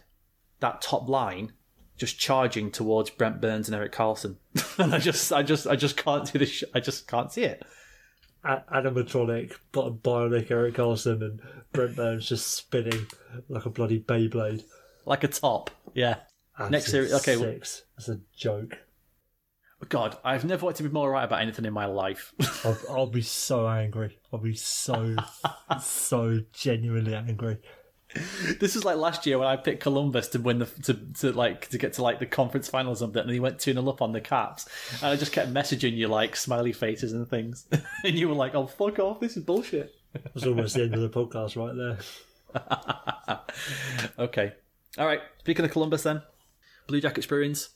[0.60, 1.52] that top line
[1.96, 4.36] just charging towards Brent Burns and Erik Karlsson.
[4.78, 6.50] and I just I just I just can't see this.
[6.50, 7.62] sh- I just can't see it.
[8.44, 11.40] A- animatronic, but bionic Erik Karlsson and
[11.72, 13.06] Brent Burns just spinning
[13.48, 14.64] like a bloody Beyblade.
[15.04, 15.70] Like a top.
[15.94, 16.18] Yeah.
[16.58, 17.82] Avs Next series okay, six.
[17.96, 18.78] That's a joke.
[19.88, 22.34] God, I've never wanted to be more right about anything in my life.
[22.64, 24.18] I'll, I'll be so angry.
[24.32, 25.14] I'll be so,
[25.80, 27.58] so genuinely angry.
[28.58, 31.68] This was like last year when I picked Columbus to win the to, to like
[31.68, 34.00] to get to like the conference final or something, and he went two 0 up
[34.00, 34.66] on the Caps,
[35.02, 37.66] and I just kept messaging you like smiley faces and things,
[38.04, 39.20] and you were like, "Oh fuck off!
[39.20, 41.98] This is bullshit." It was almost the end of the podcast right there.
[44.18, 44.52] Okay,
[44.96, 45.20] all right.
[45.40, 46.22] Speaking of Columbus, then
[46.86, 47.68] Blue Jackets Bruins.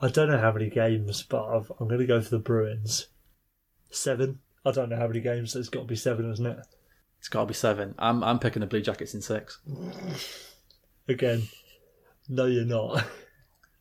[0.00, 3.08] I don't know how many games, but I've, I'm going to go for the Bruins.
[3.90, 4.40] Seven.
[4.64, 5.52] I don't know how many games.
[5.52, 6.58] So it's got to be seven, isn't it?
[7.18, 7.94] It's got to be seven.
[7.98, 9.60] I'm I'm picking the Blue Jackets in six.
[11.08, 11.48] Again,
[12.28, 13.04] no, you're not.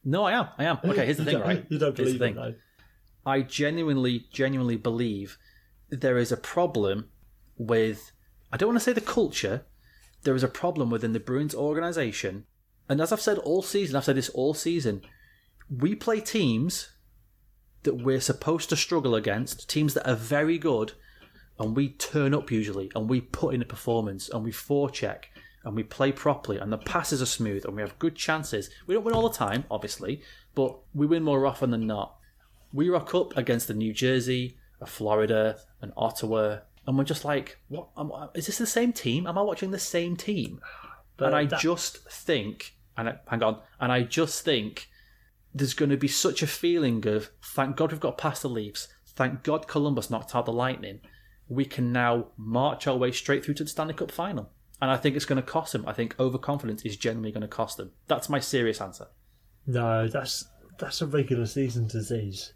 [0.05, 0.47] No, I am.
[0.57, 0.79] I am.
[0.85, 1.65] Okay, here's the thing, right?
[1.69, 2.55] You don't believe it, though.
[3.25, 5.37] I genuinely, genuinely believe
[5.89, 7.09] there is a problem
[7.57, 8.11] with,
[8.51, 9.65] I don't want to say the culture,
[10.23, 12.45] there is a problem within the Bruins organisation.
[12.89, 15.03] And as I've said all season, I've said this all season,
[15.69, 16.89] we play teams
[17.83, 20.93] that we're supposed to struggle against, teams that are very good,
[21.59, 25.25] and we turn up usually, and we put in a performance, and we forecheck,
[25.65, 28.69] and we play properly, and the passes are smooth, and we have good chances.
[28.87, 30.21] We don't win all the time, obviously,
[30.55, 32.17] but we win more often than not
[32.73, 37.59] we rock up against the New Jersey, a Florida, an Ottawa, and we're just like,
[37.69, 37.89] what?
[38.35, 39.27] Is this the same team?
[39.27, 40.59] Am I watching the same team?
[41.19, 44.89] and I that- just think, and I, hang on, and I just think
[45.53, 48.87] there's going to be such a feeling of, thank God we've got past the Leafs,
[49.15, 50.99] thank God Columbus knocked out the Lightning.
[51.47, 54.49] We can now march our way straight through to the Stanley Cup final.
[54.81, 55.85] And I think it's going to cost them.
[55.87, 57.91] I think overconfidence is generally going to cost them.
[58.07, 59.07] That's my serious answer.
[59.67, 60.45] No, that's
[60.79, 62.53] that's a regular season disease.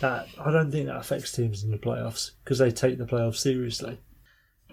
[0.00, 3.36] That I don't think that affects teams in the playoffs because they take the playoffs
[3.36, 3.98] seriously.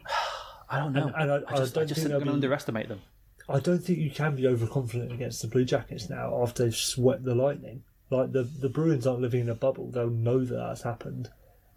[0.69, 1.07] I don't know.
[1.15, 2.89] And- and I- I just, I I don't just think think we're going to underestimate
[2.89, 3.01] them.
[3.49, 7.25] I don't think you can be overconfident against the Blue Jackets now after they've swept
[7.25, 7.83] the Lightning.
[8.09, 11.29] Like the the Bruins aren't living in a bubble; they'll know that that's happened,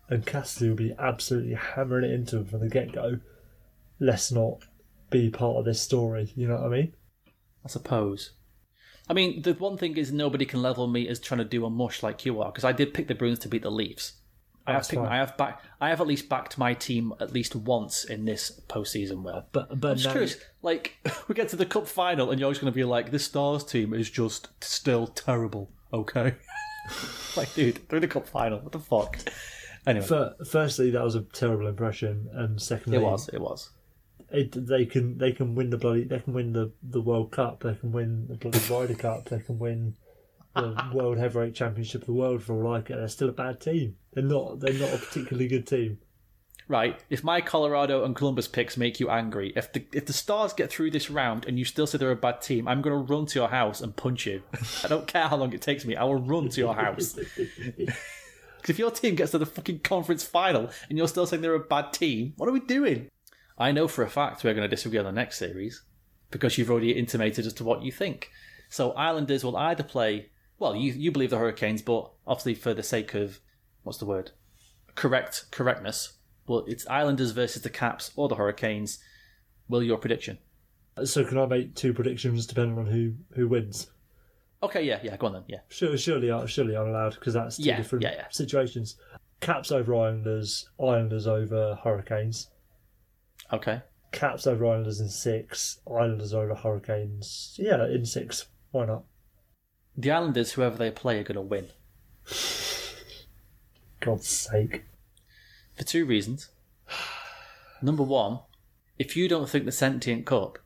[0.09, 3.21] and Cassidy will be absolutely hammering it into them from the get go.
[3.99, 4.65] Let's not
[5.11, 6.33] be part of this story.
[6.37, 6.95] You know what I mean?
[7.65, 8.33] I suppose.
[9.09, 11.71] I mean, the one thing is nobody can level me as trying to do a
[11.71, 14.15] mush like you are because I did pick the Bruins to beat the Leafs.
[14.67, 15.03] I have picked.
[15.03, 18.61] I have back, I have at least backed my team at least once in this
[18.69, 19.23] postseason.
[19.23, 20.37] Will, But but I'm just now, curious.
[20.63, 20.97] Like,
[21.29, 23.65] we get to the cup final, and you're just going to be like, "This Stars
[23.65, 26.35] team is just still terrible." Okay,
[27.37, 28.59] like, dude, through the cup final.
[28.61, 29.19] What the fuck?
[29.87, 33.29] Anyway, fir- firstly, that was a terrible impression, and secondly, it was.
[33.29, 33.71] It was.
[34.33, 37.63] it, they can they can win the bloody they can win the, the World Cup,
[37.63, 39.95] they can win the bloody Ryder Cup, they can win
[40.57, 42.99] the World Heavyweight Championship of the world for all I care.
[42.99, 43.97] They're still a bad team.
[44.13, 44.61] They're not.
[44.61, 45.99] They're not a particularly good team.
[46.69, 50.53] Right, if my Colorado and Columbus picks make you angry, if the if the Stars
[50.53, 53.13] get through this round and you still say they're a bad team, I'm going to
[53.13, 54.43] run to your house and punch you.
[54.83, 55.95] I don't care how long it takes me.
[55.95, 57.17] I will run to your house.
[58.67, 61.55] Because if your team gets to the fucking conference final and you're still saying they're
[61.55, 63.09] a bad team, what are we doing?
[63.57, 65.85] I know for a fact we're going to disagree on the next series
[66.33, 68.29] because you've already intimated as to what you think.
[68.69, 70.31] So Islanders will either play.
[70.59, 73.41] Well, you you believe the Hurricanes, but obviously for the sake of
[73.83, 74.31] what's the word?
[74.95, 76.15] Correct correctness.
[76.47, 78.99] Well, it's Islanders versus the Caps or the Hurricanes.
[79.69, 80.39] Will your prediction?
[81.05, 83.91] So can I make two predictions depending on who who wins?
[84.63, 85.45] Okay, yeah, yeah, go on then.
[85.49, 88.25] Yeah, Surely, surely, I- surely I'm allowed because that's two Yeah, different yeah, yeah.
[88.31, 88.97] situations.
[89.41, 92.49] Caps over Islanders, Islanders over Hurricanes.
[93.53, 93.83] okay.
[94.13, 97.55] Caps over Islanders in six, Islanders over Hurricanes.
[97.59, 98.47] Yeah, in six.
[98.71, 99.05] Why not?
[99.97, 101.69] The Islanders, whoever they play, are going to win
[104.01, 104.85] God's sake.
[105.75, 106.51] for two reasons.
[107.83, 108.41] Number one,
[108.99, 110.59] if you don't think the Sentient Cup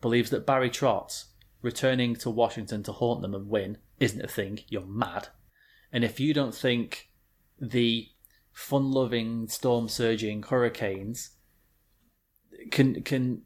[0.00, 1.26] believes that Barry Trotz
[1.62, 5.28] returning to Washington to haunt them and win isn't a thing, you're mad.
[5.92, 7.08] And if you don't think
[7.60, 8.08] the
[8.52, 11.30] fun loving, storm surging Hurricanes
[12.70, 13.42] can can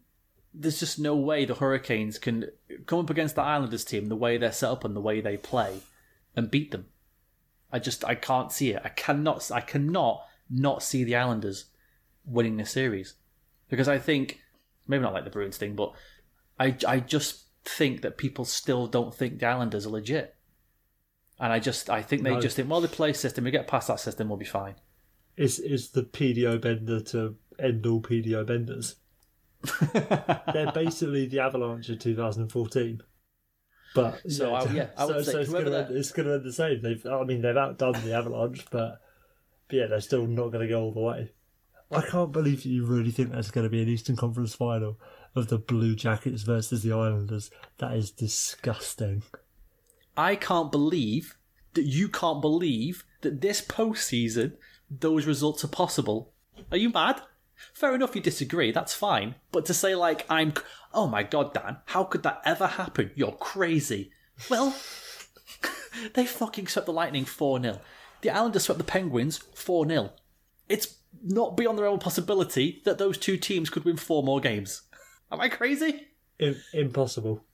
[0.52, 2.46] there's just no way the Hurricanes can
[2.86, 5.36] come up against the Islanders team the way they're set up and the way they
[5.36, 5.80] play
[6.36, 6.86] and beat them.
[7.72, 8.82] I just I can't see it.
[8.84, 11.66] I cannot I cannot not see the Islanders
[12.24, 13.14] winning this series
[13.68, 14.40] because I think
[14.86, 15.92] maybe not like the Bruins thing, but
[16.58, 20.34] I I just think that people still don't think the Islanders are legit.
[21.40, 22.40] And I just I think they No.
[22.40, 24.74] just think well they play system we get past that system we'll be fine.
[25.36, 28.96] Is is the PDO bender to end all PDO benders?
[30.52, 33.00] They're basically the Avalanche of 2014.
[33.94, 36.44] But So, I- yeah, I so, so it's going to that- it's going to end
[36.44, 36.82] the same.
[36.82, 39.00] They've I mean they've outdone the Avalanche, but,
[39.68, 41.32] but yeah, they're still not going to go all the way.
[41.90, 45.00] I can't believe you really think there's going to be an Eastern Conference final
[45.34, 47.50] of the Blue Jackets versus the Islanders.
[47.78, 49.22] That is disgusting.
[50.14, 51.38] I can't believe
[51.72, 54.52] that you can't believe that this postseason
[54.90, 56.32] those results are possible.
[56.70, 57.22] Are you mad?
[57.72, 58.72] Fair enough, you disagree.
[58.72, 59.34] That's fine.
[59.52, 60.54] But to say like I'm,
[60.92, 63.10] oh my god, Dan, how could that ever happen?
[63.14, 64.10] You're crazy.
[64.48, 64.76] Well,
[66.14, 67.80] they fucking swept the Lightning four 0
[68.22, 70.12] The Islanders swept the Penguins four 0
[70.68, 74.40] It's not beyond the realm of possibility that those two teams could win four more
[74.40, 74.82] games.
[75.32, 76.08] Am I crazy?
[76.40, 77.44] I- impossible.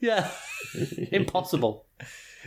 [0.00, 0.30] Yeah.
[1.12, 1.86] impossible.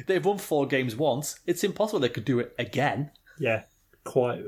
[0.08, 1.40] They've won four games once.
[1.46, 3.12] It's impossible they could do it again.
[3.40, 3.64] Yeah,
[4.04, 4.44] quite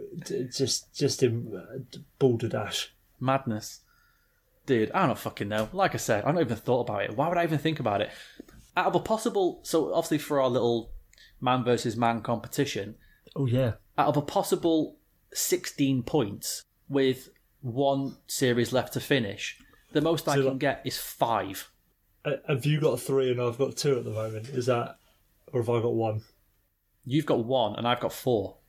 [0.52, 1.78] just just in uh,
[2.20, 2.94] balderdash.
[3.20, 3.82] Madness.
[4.66, 5.70] Dude, I don't fucking know.
[5.74, 7.16] Like I said, I've not even thought about it.
[7.18, 8.10] Why would I even think about it?
[8.78, 9.60] Out of a possible.
[9.64, 10.92] So, obviously, for our little
[11.42, 12.96] man versus man competition,
[13.36, 13.74] Oh yeah.
[13.98, 14.98] out of a possible
[15.34, 17.30] 16 points with
[17.62, 19.58] one series left to finish,
[19.92, 21.70] the most I So, can like- get is five.
[22.26, 24.48] Uh, Have you got three and I've got two at the moment?
[24.50, 24.96] Is that,
[25.52, 26.22] or have I got one?
[27.06, 28.60] You've got one, and I've got four.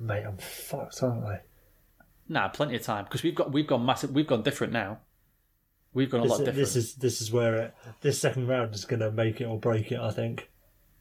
[0.00, 1.40] Mate, I'm fucked, aren't I?
[2.28, 4.12] Nah, plenty of time because we've got we've gone massive.
[4.12, 5.00] We've gone different now.
[5.92, 6.56] We've gone a This, lot different.
[6.58, 9.58] this is this is where it, this second round is going to make it or
[9.58, 9.98] break it.
[9.98, 10.48] I think.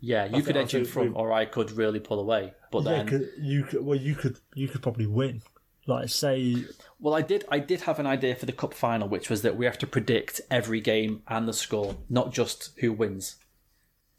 [0.02, 2.54] Yeah, you I could edge in front, or I could really pull away.
[2.72, 3.86] But Yeah, then, you could.
[3.86, 4.40] Well, you could.
[4.54, 5.42] You could probably win.
[5.86, 6.66] Like say,
[7.00, 7.46] well, I did.
[7.50, 9.88] I did have an idea for the cup final, which was that we have to
[9.88, 13.38] predict every game and the score, not just who wins,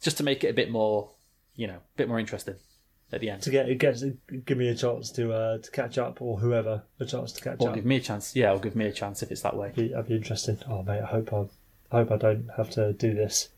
[0.01, 1.12] just to make it a bit more,
[1.55, 2.57] you know, a bit more interesting
[3.12, 3.43] at the end.
[3.43, 4.05] to get it gets
[4.45, 7.57] give me a chance to uh, to catch up, or whoever a chance to catch
[7.61, 7.74] Or up.
[7.74, 8.35] give me a chance.
[8.37, 9.73] Yeah, or give me a chance if it's that way.
[9.74, 10.59] Be, that'd be interesting.
[10.69, 11.41] Oh mate, I hope I,
[11.95, 13.49] I hope I don't have to do this.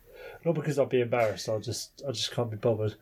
[0.44, 1.48] Not because I'll be embarrassed.
[1.48, 2.94] I'll just, I just can't be bothered.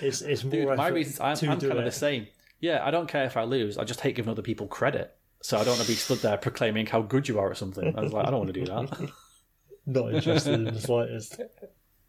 [0.00, 0.52] it's it's more.
[0.52, 1.20] Dude, my effort reasons.
[1.20, 1.90] I'm, to I'm do kind of it.
[1.90, 2.26] the same.
[2.60, 3.76] Yeah, I don't care if I lose.
[3.78, 5.14] I just hate giving other people credit.
[5.40, 7.96] So I don't want to be stood there proclaiming how good you are or something.
[7.96, 9.10] I was like, I don't want to do that.
[9.86, 11.40] Not interested in the slightest.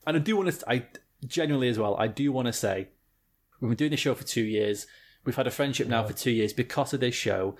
[0.05, 0.69] and I do want to.
[0.69, 0.85] I
[1.25, 1.95] genuinely as well.
[1.97, 2.89] I do want to say
[3.59, 4.87] we've been doing this show for two years.
[5.25, 7.55] We've had a friendship now for two years because of this show.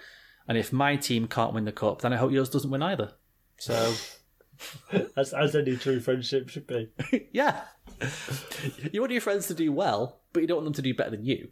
[0.48, 3.14] And if my team can't win the cup, then I hope yours doesn't win either.
[3.58, 3.94] So
[5.18, 6.90] As as any true friendship should be.
[7.32, 7.62] yeah,
[8.92, 11.12] you want your friends to do well, but you don't want them to do better
[11.12, 11.50] than you.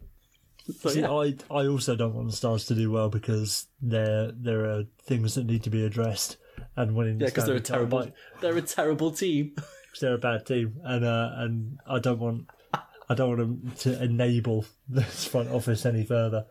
[0.80, 1.10] So, See, yeah.
[1.10, 5.34] I I also don't want the Stars to do well because there there are things
[5.34, 6.36] that need to be addressed,
[6.76, 9.56] and winning Yeah, because they're a terrible, might- they're a terrible team.
[9.92, 12.48] 'cause they're a bad team, and uh, and I don't want
[13.08, 16.46] I don't want them to enable this front office any further.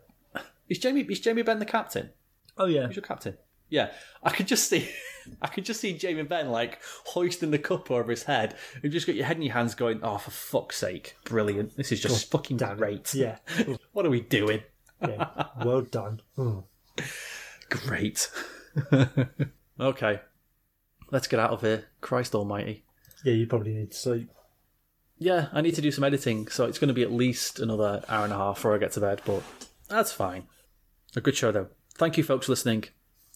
[0.68, 2.10] Is Jamie is Jamie Benn the captain?
[2.56, 3.36] Oh yeah, he's your captain?
[3.68, 3.90] Yeah,
[4.22, 4.86] I could just see,
[5.42, 8.54] I could just see Jamie Benn like hoisting the cup over his head.
[8.82, 11.74] You've just got your head in your hands, going, "Oh, for fuck's sake, brilliant!
[11.76, 13.14] This is just fucking damn great.
[13.14, 13.38] Yeah,
[13.92, 14.62] What are we doing?
[15.00, 15.46] yeah.
[15.64, 16.20] well done.
[16.36, 16.64] Mm.
[17.70, 18.30] Great.
[19.80, 20.20] okay,
[21.10, 21.86] let's get out of here.
[22.02, 22.84] Christ Almighty.
[23.24, 24.30] Yeah, you probably need to sleep.
[25.18, 28.02] Yeah, I need to do some editing, so it's going to be at least another
[28.08, 29.42] hour and a half before I get to bed, but
[29.88, 30.44] that's fine.
[31.14, 31.68] A good show, though.
[31.94, 32.84] Thank you, folks, for listening.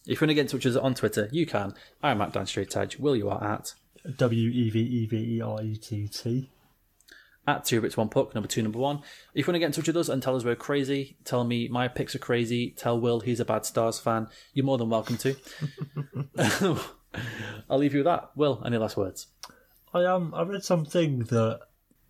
[0.05, 1.73] If you want to get in touch with us on Twitter, you can.
[2.03, 2.97] I'm at Dan Straight Edge.
[2.97, 3.73] Will you are at
[4.17, 6.49] W e v e v e r e t t.
[7.45, 8.97] at two bits one puck number two number one.
[9.33, 11.43] If you want to get in touch with us and tell us we're crazy, tell
[11.43, 14.89] me my picks are crazy, tell Will he's a bad Stars fan, you're more than
[14.89, 15.35] welcome to.
[17.69, 18.31] I'll leave you with that.
[18.35, 19.27] Will, any last words?
[19.97, 21.59] I um I read something that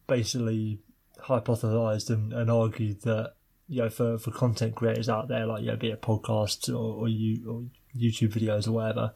[0.07, 0.79] basically
[1.19, 3.33] hypothesized and, and argued that
[3.67, 7.01] you know for, for content creators out there like you know be it podcasts or
[7.01, 7.63] or, you, or
[7.97, 9.13] YouTube videos or whatever,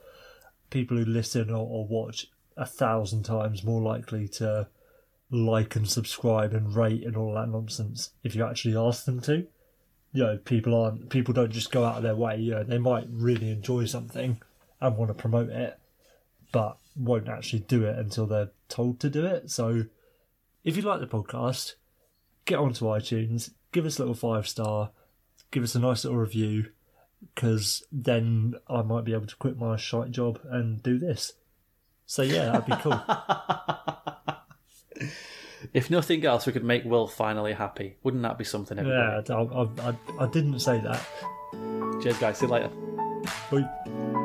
[0.69, 2.27] people who listen or, or watch
[2.57, 4.67] a thousand times more likely to
[5.29, 9.47] like and subscribe and rate and all that nonsense if you actually ask them to.
[10.13, 12.77] You know, people aren't people don't just go out of their way, you know, they
[12.77, 14.41] might really enjoy something
[14.81, 15.79] and want to promote it,
[16.51, 19.49] but won't actually do it until they're told to do it.
[19.49, 19.83] So
[20.63, 21.75] if you like the podcast,
[22.45, 24.91] get onto iTunes, give us a little five star,
[25.51, 26.67] give us a nice little review,
[27.35, 31.33] because then I might be able to quit my shite job and do this.
[32.05, 33.01] So yeah, that'd be cool.
[35.73, 37.95] If nothing else, we could make Will finally happy.
[38.03, 38.77] Wouldn't that be something?
[38.77, 39.23] Everybody?
[39.29, 41.01] yeah, I, I, I, I didn't say that.
[42.01, 42.37] Cheers, guys.
[42.39, 42.69] See you later.
[43.51, 44.20] Bye.